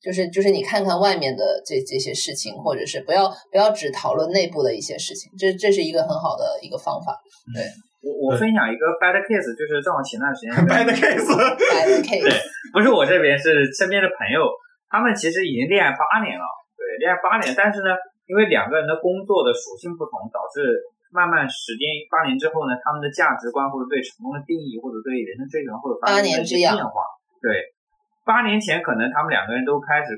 [0.00, 7.18] 就是就是你看看外面的这这些事情，或者是不要不要只讨论内部的一些事情，这这是一个很好的一个方法。
[7.52, 7.66] 对，
[8.00, 12.30] 我我分享一个 bad case，就是正好前段时间 bad case，bad case，对，
[12.72, 14.46] 不是我这边，是身边的朋友，
[14.88, 16.44] 他们其实已经恋爱八年了，
[16.76, 17.92] 对，恋爱八年，但是呢，
[18.26, 20.80] 因为两个人的工作的属性不同，导致
[21.12, 27.04] 慢慢时间八年之后呢，他们的价值观或者对成功的定义，或者对人生追求会发生一些变化，
[27.40, 27.76] 对。
[28.28, 30.12] 八年前，可能他们两个人都开始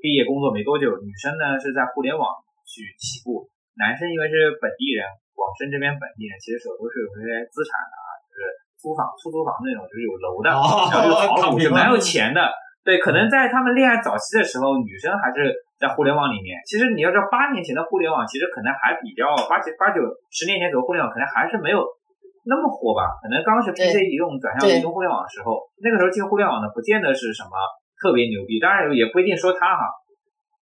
[0.00, 0.88] 毕业工作没多久。
[1.04, 2.32] 女生呢是在互联网
[2.64, 3.44] 去起步，
[3.76, 5.04] 男生因为是本地人，
[5.36, 8.40] 广深这边本地人，其实手头是有些资产的啊，就是
[8.80, 12.40] 租房、出租房那种，就是有楼的，然后有房子，蛮有钱的。
[12.84, 16.58] 对，可能在他们恋爱早期的时候，女生还是在互联网里面。
[16.66, 21.86] 其实你要知道，八年前的互联网，其实可能还比较八九八九十年前走互联网，可能还是没有。
[22.42, 23.06] 那么火吧？
[23.22, 27.54] 可能刚是 PC 移动转向移动互联网的时候，那个时候进互联网的不见得是什么
[28.02, 28.58] 特别牛逼。
[28.58, 29.86] 当然也不一定说他哈，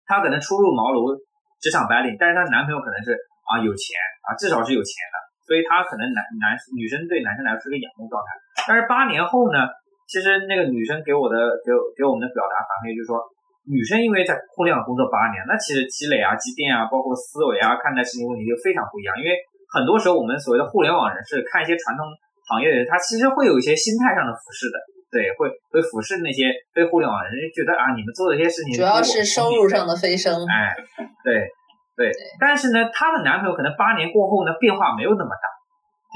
[0.05, 1.17] 她可能初入茅庐，
[1.57, 3.17] 职场白领，但是她男朋友可能是
[3.49, 3.97] 啊有钱
[4.29, 8.29] 啊，至少是有钱的，所以她可能男男女生对男生来说是个仰慕状态。
[8.69, 9.65] 但是八年后呢，
[10.11, 13.15] 其实那个女生给我的给给我们的表达反馈就是说，
[13.63, 19.15] 女生因为在互联网工作八年，那其实积累啊、积淀啊，包括思维啊、看待事情问题就非常不一样。
[19.15, 19.39] 因为
[19.71, 22.03] 很多时候我们所谓的互联网人士看一些传统
[22.51, 24.75] 行业的人，他其实会有一些心态上的俯视的。
[25.07, 30.43] 对，会会俯视那些非互联网人，觉得啊，你们做的这些事情主要是收入上的飞升。
[30.47, 30.75] 哎，
[31.23, 31.47] 对
[31.95, 35.47] 对，但是呢，她的男朋友可能八年过后呢，变化没有那么大。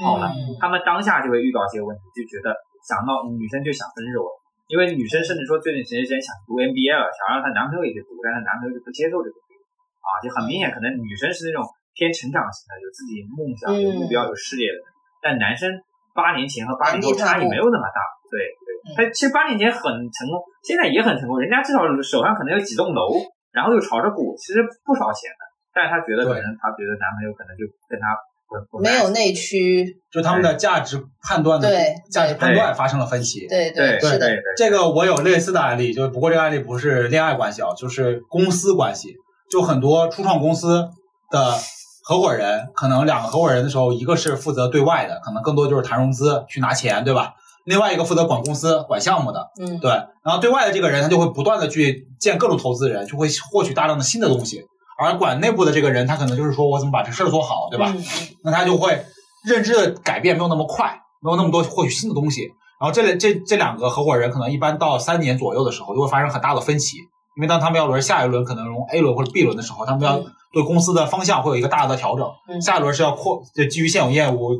[0.04, 0.28] 好了，
[0.60, 2.52] 他们当下就会遇到一些问题，就觉得
[2.86, 4.30] 想到女生就想分手了，
[4.70, 9.36] 因为女生甚至说最近时间想读 MBA 了，想让她男朋友也去读，但她男朋友就不接受这个，
[10.06, 11.66] 啊，就很明显，可能女生是那种
[11.98, 14.78] 偏成长型的，有自己梦想、有目标、有事业的，
[15.18, 15.66] 但男生
[16.14, 17.98] 八年前和八年后差异没有那么大，
[18.30, 18.68] 对对。
[18.94, 19.82] 他其实八年前很
[20.14, 21.42] 成功，现在也很成功。
[21.42, 23.18] 人家至少手上可能有几栋楼，
[23.50, 25.42] 然后又炒着股，其实不少钱的。
[25.74, 28.14] 但是他觉得可能他觉得男朋友可能就跟他
[28.80, 31.68] 没有内驱，就他们的价值判断的
[32.10, 33.46] 价值判断发生了分歧。
[33.48, 39.14] 对对是的，这个我有类似的案例，就是不过这个案例不是恋爱关系啊，就是公司关系。
[39.50, 40.88] 就很多初创公司
[41.30, 41.52] 的
[42.02, 47.34] 合伙人，可能两个合伙人的时候，一个是负责对外的，可能更多就是谈融资去拿钱，对吧？
[47.64, 49.90] 另外一个负责管公司、管项目的，嗯，对，
[50.24, 54.64] 然后对外的这个人他就会不断的去见各种投资人，就会获取大量的新的东西，
[54.98, 57.94] 而管内部的这个人他可能就是说我怎么把这事儿做好，对吧？
[58.42, 59.04] 那他就会
[59.44, 62.42] 认知的改变没有那么快，没有那么多获取新的东西。
[62.80, 66.98] 然后这这这两个合伙人可能一般到三年左右的时候就会发生很大的分歧，
[67.36, 70.18] 因为当他们要轮下一轮可能从 A 轮或者 B 轮的时候，他们要
[70.52, 74.52] 对公司的方向会有一个大的调整，下一轮是要扩就基于现有业务。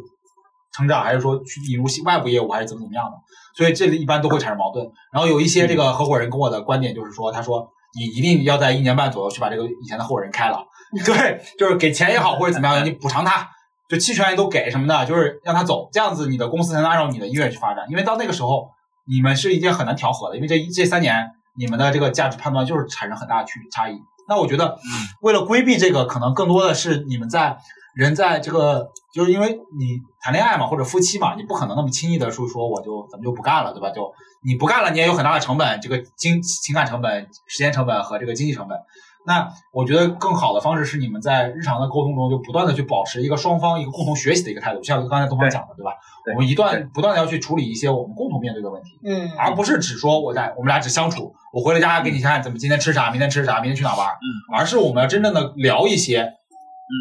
[0.72, 3.12] 成长还是说去引入外部业务还是怎么怎么样的，
[3.56, 4.86] 所以这里一般都会产生矛盾。
[5.10, 10.64] 然后有一些这个合伙人跟我的观点就是说，他说你一定要在一年半左右去把这个以前的合伙人开了，
[11.04, 13.48] 对，就是给钱也好或者怎么样，你补偿他，
[13.88, 17.84] 就期权也都给什么的，就是让他走，这样子你的公司才能按照你的意愿去发展。
[17.88, 18.68] 因为到那个时候，
[19.06, 23.98] 你们是一件很难调和的，因为这这三年你们的这个价值判断就是产生很大的区差异。
[24.28, 24.78] 那我觉得，
[25.22, 27.56] 为了规避这个，可能更多的是你们在。
[27.96, 33.88] 人在这个，就是因为你谈恋爱嘛，或者夫妻嘛，你不可能那么轻易的说说我就咱们就不干了，对吧？
[33.88, 34.12] 就
[34.44, 38.76] 你不干了，你也有很大的成本，这个经情感成本、时间成本和这个经济成本。
[39.24, 45.92] 那我觉得更好的方式是你们在日常的沟通中就不断的去保持一个双方一个共同学习的一个态度，像刚才东方讲的，对吧？
[46.34, 56.34] 我们一段不断的要去处理一些我们共同面对的问题，嗯，而不是只说我在我们俩只相处，我回了家给你看怎么今天吃啥，明天吃啥，明天去哪玩，嗯，而是我们要真正的聊一些。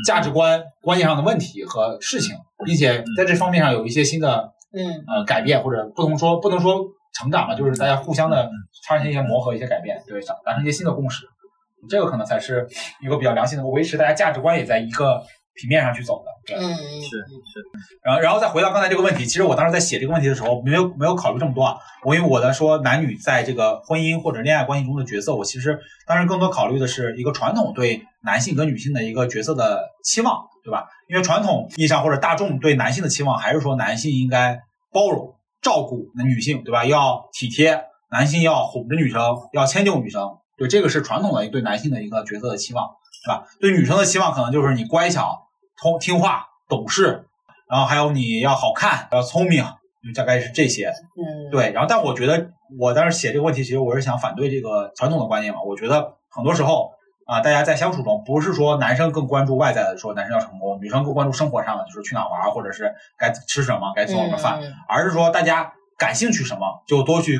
[0.05, 2.35] 价值观观念上的问题和事情，
[2.65, 5.03] 并且在这方面上有一些新的嗯。
[5.07, 8.49] 呃改变，或者不能说不能说成长吧，就是大家互相的
[8.87, 11.25] 发生一些磨合、一些改变，对，达成一些新的共识，
[11.89, 12.67] 这个可能才是
[13.01, 15.21] 一个比较良性的维持大家价值观也在一个。
[15.55, 17.63] 平面上去走的，对，嗯，是是，
[18.03, 21.77] 然后然后再回到刚才这个问题，其实我当时在写这个问题的时候，没有没有考虑这么多啊。
[22.03, 30.87] 我因为我在说男女在这个婚姻或者恋爱关系中的角色，我其实当时更多考虑的是一个传统对男性跟女性的一个角色的期望，对吧？
[31.07, 34.59] 因为传统意义上或者大众对男性的期望还是说男性应该
[34.91, 36.83] 包容照顾那女性，对吧？
[36.83, 39.21] 要体贴，男性要哄着女生，
[39.53, 42.85] 要迁就女生，对，这个是传统的对男性的一个角色的期望，
[43.25, 43.47] 对吧？
[43.61, 45.43] 对女生的期望可能就是你乖巧。
[45.77, 47.25] 通听话、懂事，
[47.69, 49.63] 然后还有你要好看、要聪明，
[50.03, 50.87] 就大概是这些。
[50.89, 51.71] 嗯，对。
[51.71, 55.61] 然后，但我觉得我当时写这个问题，其实我是想反对这个传统的观念嘛。
[55.61, 56.91] 我觉得很多时候
[57.25, 67.39] 啊，大家在相处中，不是说男生更关注外在的，说男生要成功，女生更关注生活上的，就是去哪玩，或者是该吃什么，该做什么饭，而是说大家感兴趣什么，就多去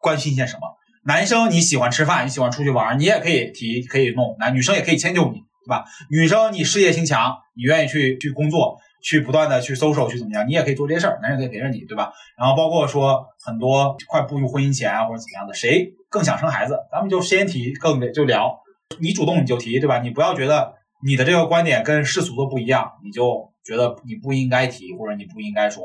[0.00, 0.76] 关心一些什么。
[1.04, 4.36] 男生你喜欢吃饭，你喜欢出去玩，你也可以提，可以弄。
[4.38, 5.42] 男女生也可以迁就你。
[5.64, 5.84] 对吧？
[6.10, 10.46] 女生你事业心强，你愿意去去工作，去不断的去搜索，去怎么样？
[10.46, 12.12] 你也可以做这些事儿，男人可以陪着你，对吧？
[12.38, 18.58] 然后包括说很多快步入婚姻前啊，或者怎么样的，谁更想生孩子，咱们就先提，更就聊。
[19.00, 19.98] 你主动你就提，对吧？
[20.00, 20.74] 你不要觉得
[21.04, 25.82] 你的这个观点跟世俗的不一样，你就觉得你不应该提，或者你不应该说，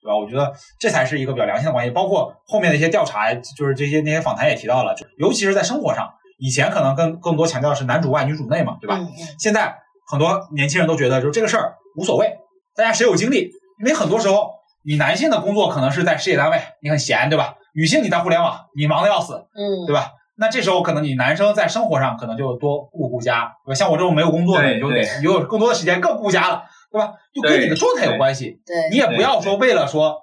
[0.00, 0.16] 对吧？
[0.16, 1.90] 我觉得这才是一个比较良性的关系。
[1.90, 6.08] 包括后面的一些调查，就是这些那些访谈也提到了，尤其是在生活上。
[6.38, 8.98] 以前可能更更多强调是男主外女主内嘛，对吧？
[9.38, 9.76] 现在
[10.08, 12.36] 很多年轻人都觉得，就是这个事儿无所谓，
[12.76, 13.50] 大家谁有精力？
[13.80, 14.50] 因为很多时候，
[14.84, 17.54] 你男性的工作可能是在事业单位，你很闲，对吧？
[17.74, 20.12] 女性你在互联网，你忙的要死，嗯，对吧？
[20.38, 23.74] 那这时候可能你男生在生活上可能就多顾顾家，对吧？
[23.74, 27.14] 像我这种没有工作的，你就得你有更多的时间更顾家了，对吧？
[27.34, 28.60] 就跟你的状态有关系。
[28.66, 30.18] 对，你也不要说为了说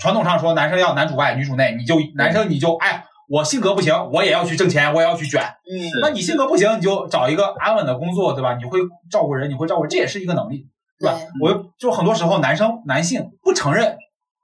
[0.00, 3.04] 传统上说男生要男主外女主内，你就男生你就哎。
[3.28, 5.42] 我性格不行，我也要去挣钱，我也要去卷。
[5.42, 8.56] 嗯，那你性格不行，你就找一个安稳的工作，对吧？
[8.56, 8.80] 你会
[9.10, 10.66] 照顾人，你会照顾，这也是一个能力，
[10.98, 11.18] 对吧？
[11.18, 13.98] 对我就很多时候男生男性不承认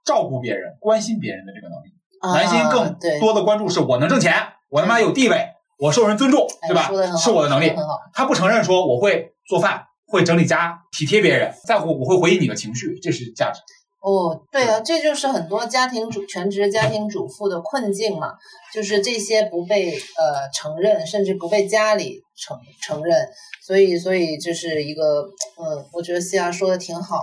[0.05, 1.95] 照顾别人、关心别人的这个能力，
[2.35, 4.35] 男性啊更多的关注是我能挣钱，
[4.69, 5.49] 我他妈有地位，
[5.79, 7.73] 我受人尊重，哎对吧是我的能力。
[8.13, 13.63] 他不承认说我会做饭，会整理家，体贴别人，在乎我会回应你的情绪，这是价值。
[14.05, 18.35] 哦，对啊，这就是很多家庭主全职家庭主妇的困境嘛，
[18.75, 23.27] 就是这些不被呃承认，甚至不被家里承承认，
[23.63, 25.23] 所以所以这是一个
[25.59, 27.17] 嗯，我觉得西亚说的挺好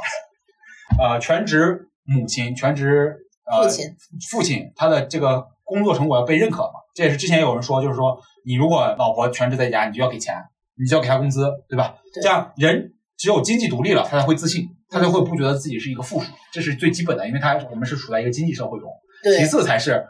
[0.97, 3.85] 的，呃，全职母亲、全职呃父亲
[4.31, 6.79] 父亲他的这个工作成果要被认可嘛？
[6.95, 10.33] 这也是之前有人说，就是说你如果老婆全职在家，你就要给钱，
[10.79, 11.95] 你就要给她工资，对吧？
[12.11, 12.91] 对这样人
[13.21, 18.89] 只有经济独立了，他才会自信，他才会不觉得自己是一个附属，这是最基本的，因为他我们是处在一个经济社会中。
[19.37, 20.03] 其次才是，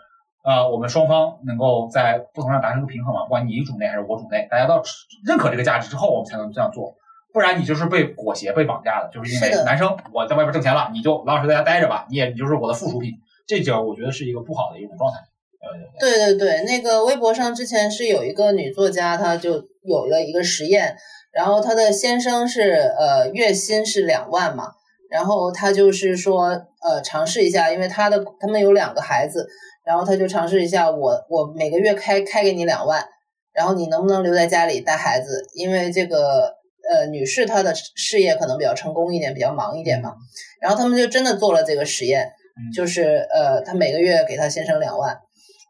[0.46, 4.82] 呃，我们双方能够在不同上达成一个平衡嘛，不管你主内还是我主内，大家都
[5.28, 6.96] 认可这个价值之后，我们才能这样做。
[7.34, 13.12] 不然你就是被裹挟、被绑架的，就是因为男生我在外边挣钱了，你就老老实实在家待着吧，你也你就是我的附属品，
[13.46, 15.20] 这就我觉得是一个不好的一种状态。
[15.62, 15.70] 呃，
[16.00, 19.52] 对对对，那个微博上之前是有一个女作家，她就
[19.84, 20.96] 有了一个实验，
[21.32, 24.72] 然后她的先生是呃月薪是两万嘛，
[25.10, 26.50] 然后他就是说
[26.82, 29.48] 呃尝试一下，因为他的他们有两个孩子，
[29.86, 33.06] 然后他就尝试一下我我每个月开开给你两万，
[33.54, 35.46] 然后你能不能留在家里带孩子？
[35.54, 36.56] 因为这个
[36.90, 40.14] 呃女士她的事业可能比较成功一点，比较忙一点嘛，
[40.62, 42.26] 然后他们就真的做了这个实验，
[42.58, 45.18] 嗯就是呃她每个月给她先生两万。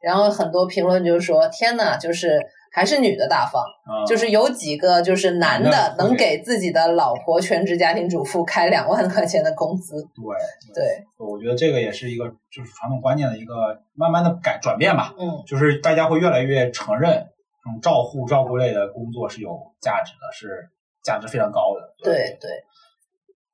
[0.02, 2.40] 然后很多评论就说：“天呐，就是
[2.72, 10.02] 还是女的大方，嗯就是有几个就是男的能给自己的老婆全职家庭主妇开两万块钱的工资。
[10.16, 17.12] 对，对，我觉得这个也是一个就是传统观念的一个慢慢的改转变吧，嗯，就是大家会越来越承认
[17.64, 20.70] 这种照护照顾类的工作是有价值的，是
[21.04, 21.94] 价值非常高的。
[22.02, 22.38] 对。
[22.40, 22.50] 对，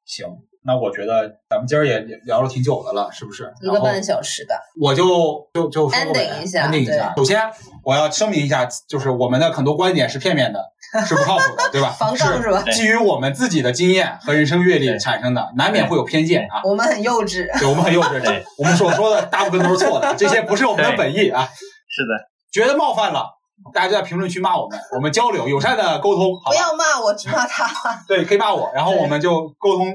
[0.05, 0.27] 行，
[0.65, 3.51] 那我觉得咱们今儿也也聊了挺久的了，是不是？
[3.61, 4.55] 一个半小时吧。
[4.81, 5.05] 我就
[5.53, 7.13] 就就说个呗 Ending 一下 ending 一下。
[7.15, 7.41] 首先，
[7.83, 10.59] 我要声明一下，就是我们的很多观点是片面的，
[11.05, 11.89] 是不靠谱的，对吧？
[11.97, 16.61] 防杠是吧基于我们自己的经验和人生阅历产生的，难免会有偏见啊。
[16.63, 21.47] 我们很幼稚，对，我们很幼稚， 对我们所说的大部分都是错的，这些不是我们的本意啊。
[21.89, 23.25] 是的，觉得冒犯了，
[23.73, 26.55] 大家就在评论区骂我们，我们交流，友善的沟通，好吧？
[26.55, 27.67] 不要骂我，只骂他。
[28.07, 29.87] 对，可以骂我，然后我们就沟通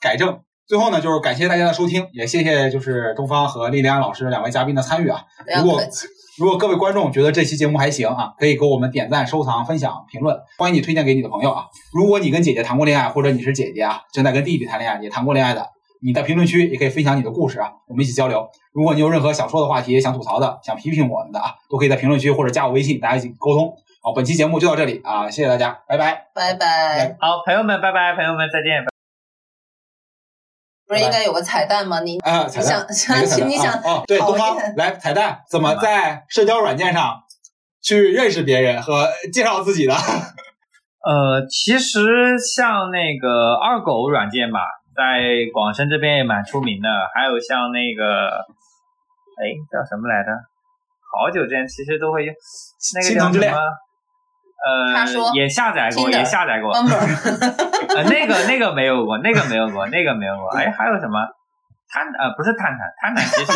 [0.00, 0.40] 改正。
[0.66, 5.22] 最后呢，就是感谢大家的收听，也谢谢就是东方和莉莉安老师两位嘉宾的参与啊。
[5.44, 5.80] 不要如果。
[6.38, 11.64] 如果各位观众觉得这期节目还行啊，可以给我们点赞、收藏、分享、评论，欢迎你推荐给你的朋友啊。
[11.92, 15.66] 如果你跟姐姐谈过恋爱，或者你是姐姐啊，正在跟弟弟谈恋爱，也谈过恋爱的，
[16.00, 18.48] 你在评论区也可以分享你的故事啊，我们一起交流。
[18.72, 23.74] 如果你有任何想说的话题、想吐槽的、想批评我们的啊，都可以在评论区或者加我微信，大家一起沟通。
[24.00, 26.28] 好，本期节目就到这里啊，谢谢大家，拜拜。
[26.32, 27.16] 拜拜。
[27.18, 28.97] 好，朋友们，拜拜，朋友们再见。
[30.88, 32.00] 不是应该有个彩蛋吗？
[32.00, 37.14] 你啊，彩蛋，想哪个彩蛋 你想啊啊对，东方来彩蛋，怎么在社交软件上
[37.82, 39.94] 去认识别人和介绍自己的？
[41.04, 44.60] 呃，其实像那个二狗软件吧，
[44.96, 48.28] 在广深这边也蛮出名的，还有像那个，
[49.38, 50.30] 哎，叫什么来着？
[51.12, 52.34] 好久之前其实都会用
[52.94, 53.58] 那个叫什么？
[54.64, 54.92] 呃，
[55.34, 56.72] 也下载过，也下载过。
[57.94, 60.48] 呃，那个那个没有过，那个没有过，那个没有过。
[60.58, 61.20] 哎，还有什么？
[61.90, 63.52] 探呃不是探探，探探其实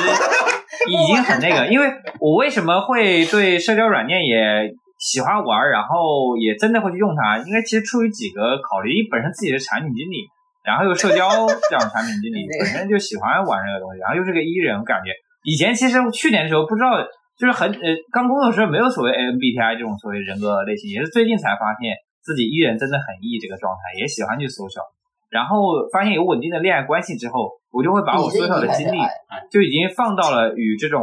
[0.89, 7.37] 已经很那个，因为我为什么会对社交软件也喜欢玩，然后也真的会去用它？
[7.45, 10.25] 因为其实出于几个考虑，一本身自己是产品经理，
[10.65, 15.11] 然后又社交这种产品经理，本身就喜欢玩这个东西，然后又是个 E 人，我感觉
[15.45, 16.97] 以前其实去年的时候不知道，
[17.43, 24.87] 就是很呃刚工作的时候没有所谓 MBTI 这种所谓人格类型，也是最近才发现自己 E 人真的很 E 这个状态，也喜欢去 social，
[25.27, 25.59] 然后
[25.91, 29.03] 发现有稳定的恋爱关系之后，我就会把我你是 social 的 E 精力
[29.51, 31.03] 就已经放到了与这种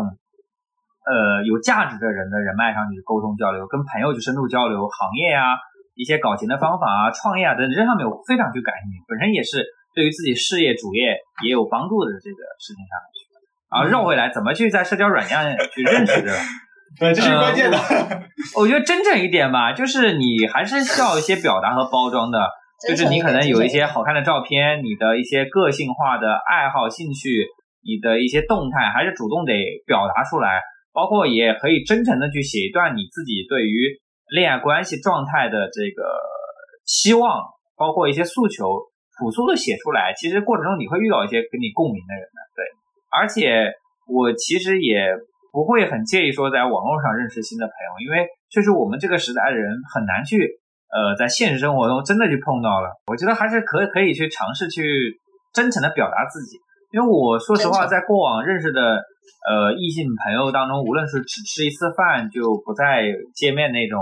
[1.04, 5.60] 呃有价值的人的人脉上去沟通交流，跟朋友去深度交流行业啊、
[6.00, 13.19] 一些搞钱的方法啊、创业啊等等这上面我非常去感兴趣，本身也是对于自己事业主业也有帮助的这个事情上面
[13.70, 13.76] 去。
[13.76, 15.38] 然后绕回来，怎么去在社交软件
[15.72, 16.34] 去认识的？
[17.00, 17.78] 对，这是关键的。
[18.58, 22.50] 我觉得真诚一点吧，就是你还是需要一些表达和包装的。
[22.88, 27.46] 就是你可能有一些好看的照片，你的一些个性化的爱好、兴趣，
[27.84, 29.54] 你的一些动态，还是主动得
[29.86, 30.62] 表达出来。
[30.92, 34.00] 包括也可以真诚的去写一段你自己对于
[34.34, 36.04] 恋爱关系状态的这个
[36.86, 37.44] 期望，
[37.78, 38.66] 包括一些诉求，
[39.20, 40.14] 朴素的写出来。
[40.18, 42.64] 其实过程中你会遇到一些跟你共鸣的人的，对。
[43.12, 43.74] 而且
[44.08, 45.14] 我其实也
[45.52, 50.38] 不会很介意说在网络上认识新的朋友，因为确实我们这个时代的人很难去
[50.94, 52.90] 呃在现实生活中真的去碰到了。
[53.08, 54.84] 我觉得还是可可以去尝试去
[55.54, 56.58] 真诚的表达自己，
[56.94, 59.02] 因为我说实话，在过往认识的
[59.50, 64.02] 呃异性朋友当中，无论是只吃一次饭就不再见面那种，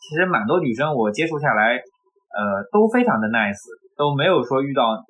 [0.00, 3.56] 其实蛮多女生我接触下来，呃都非常的 nice，
[3.96, 5.00] 都没有说遇到。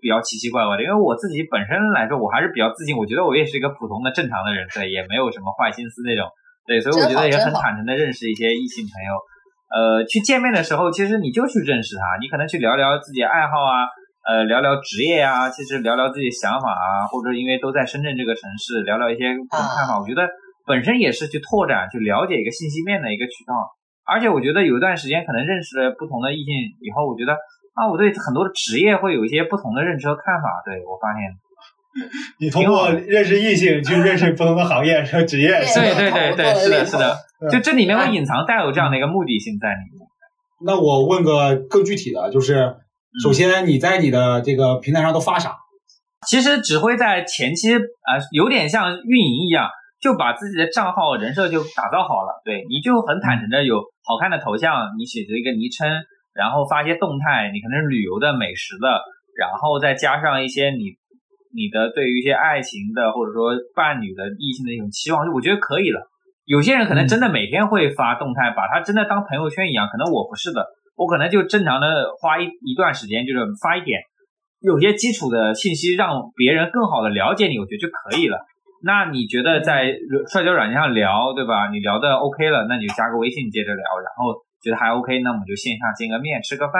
[0.00, 6.28] 比较奇奇怪怪的，因为我自己本身来说，我还是比较自信，我觉得我也是一个普通的正常的人，对，也没有什么坏心思那种，
[6.66, 9.16] 对，所以我觉得也很坦诚的认识一些异性朋友。
[9.72, 13.88] 呃，去见面的时候，其实你就去认识他，你可能去聊聊自己爱好啊，
[14.28, 20.28] 呃，聊聊职业啊，其实聊聊自己想法啊，或者因为都在深圳这个城市，聊聊一些看法，我觉得
[20.66, 23.54] 本身也是去拓展、去了解一个信息面的一个渠道。
[24.04, 27.36] 而且我觉得有一段时间可能认识了不同的异性以后，我觉得。
[27.74, 30.62] 啊，我对很多的职业会有一些不同的认知和看法。
[30.64, 31.32] 对我发现，
[32.38, 37.16] 你通过认识异性去认识不同的行业和职业，对对对对，是的，是的，
[37.50, 40.06] 就这里面会隐藏带有这样的一个目的性在里面。
[40.64, 42.76] 那我问个更具体的，就是
[43.22, 45.56] 首先你在你的这个平台上都发啥？
[46.28, 49.68] 其实只会在前期啊，有点像运营一样，
[50.00, 52.40] 就把自己的账号人设就打造好了。
[52.44, 55.88] 对，你就很坦诚的有好看的头像，你写着一个昵称。
[56.34, 58.88] 然后发一些动态，你可能是旅游的、美食的，
[59.36, 60.96] 然后再加上一些你
[61.54, 66.08] 你的对于一些爱情的或者说伴侣的异性的一种期望，就我觉得可以了。
[66.44, 74.00] 有些人可能真的每天会发动态，把它真的当朋友圈一样，可能我不是的，我可能就正常的花一一段时间，就是发一点
[74.60, 78.38] 有些基础的信息，让别人更好的了解你，我觉得就可以了。
[78.82, 79.92] 那你觉得在
[80.32, 81.68] 社交软件上聊，对吧？
[81.68, 84.42] 你聊的 OK 了，那你就加个微信接着聊，然后。
[84.62, 86.78] 觉得还 OK，那我们就线下见个面，吃个饭，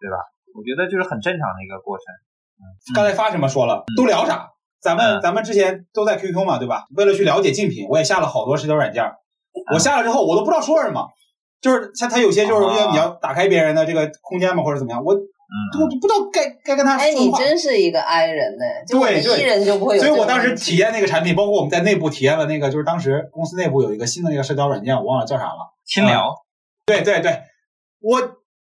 [0.00, 0.18] 对吧？
[0.52, 2.04] 我觉得就是很正常的一个过程。
[2.58, 2.62] 嗯，
[2.94, 4.50] 刚才发什么说了，都聊啥？
[4.82, 6.84] 咱们咱们之前都在 QQ 嘛，对吧？
[6.96, 9.04] 为了去了解竞品，我也下了好多社交软件。
[9.72, 11.06] 我下了之后，我都不知道说什么，
[11.60, 20.02] 就是像他有些就是要你要打开别人的这个空间嘛，或者怎么样，我我不知道该该跟他说哎，你真是一个 I 人呢，对对，人就不会有。
[20.02, 26.34] 所以我当时体验那个产品，包括我们在内部体验了那个，就是当时公司内部有一个新的那个社交软件，我忘了叫啥了，轻聊。
[26.86, 27.42] 对对对。
[28.00, 28.20] 我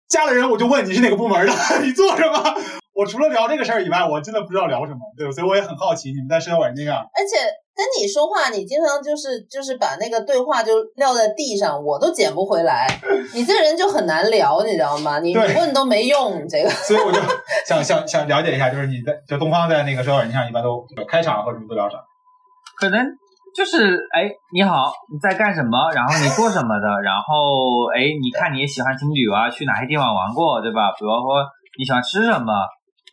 [0.08, 1.52] 加了人，我就问你是哪个部门的，
[1.82, 2.54] 你做什么？
[2.94, 6.96] 我除了聊这个事儿以外，我真的不知道聊什么，对所以我也很好奇你们在社交软件上。
[6.96, 7.36] 而且
[7.74, 12.86] 跟你说话，你经常就是就是把那个对话就撂在地上，我都捡不回来。
[13.34, 15.18] 你这人就很难聊，你知道吗？
[15.18, 16.70] 你问都没用，你这个。
[16.70, 17.20] 所以我就
[17.66, 21.96] 想想想了解一下，就是你在就东方在那个社交软件上一般都开场或者都聊啥？
[22.78, 23.04] 可能。
[23.56, 25.90] 就是哎，你好，你在干什么？
[25.94, 27.00] 然后你做什么的？
[27.00, 30.92] 然后哎，你看你也喜欢听旅游啊，去哪些地方玩过，对吧？
[30.92, 31.40] 比如说
[31.78, 32.52] 你喜欢吃什么？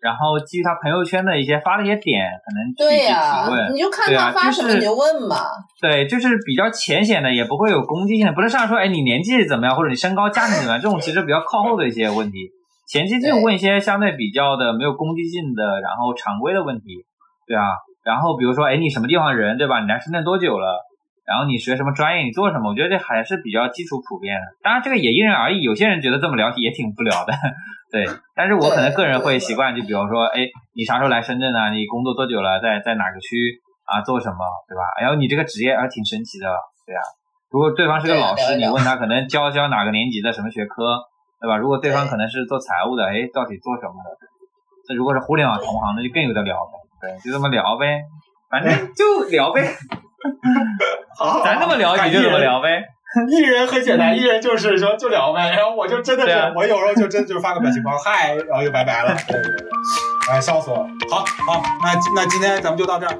[0.01, 3.07] 然后基于他朋友圈的一些发的一些点，可能去提
[3.55, 5.47] 问，你就看他发什么你就问嘛。
[5.79, 12.49] 对，就是比较浅显的，也不会有攻击性的，不是上来说哎你年纪怎么样，或者你身高、家庭怎么样，这种其实比较靠后的一些问题。
[12.89, 17.05] 前期就问一些相对比较的没有攻击性的，然后常规的问题，
[17.47, 17.63] 对啊。
[18.03, 19.79] 然后比如说，哎，你什么地方人，对吧？
[19.79, 20.85] 你来深圳多久了？
[21.25, 22.23] 然后你学什么专业？
[22.23, 22.69] 你做什么？
[22.71, 24.43] 我觉得这还是比较基础普遍的。
[24.61, 25.61] 当然，这个也因人而异。
[25.61, 27.31] 有些人觉得这么聊也挺无聊的，
[27.91, 28.03] 对。
[28.35, 31.71] 但是我可能个人会习惯，就比如说，哎，你啥时候来深圳呢？
[31.71, 32.59] 你工作多久了？
[32.59, 34.01] 在在哪个区啊？
[34.01, 34.43] 做什么？
[34.67, 34.83] 对吧？
[34.99, 36.47] 然后你这个职业还挺神奇的，
[36.85, 37.01] 对啊。
[37.49, 40.99] 如果对方是个老师，你问他可能教教哪个年级的什么学科，
[41.39, 41.55] 对吧？
[41.55, 44.11] 如果对方可能是做财务的，哎，到底做什么的？
[44.89, 46.82] 这如果是互联网同行，那就更有的聊了。
[47.03, 48.01] 对，就这么聊呗，
[48.49, 49.75] 反正就聊呗。
[51.19, 52.81] 好，咱这么聊，你就这么聊呗。
[53.29, 55.51] 艺人很简单，艺人就是说就聊呗。
[55.51, 59.13] 然后我就真的是，我有时候就真就是发个表情包，嗨，然后就拜拜了。
[59.27, 59.67] 对对对，
[60.31, 60.87] 哎，笑死我了。
[61.11, 63.13] 好好，那那今天咱们就到这儿。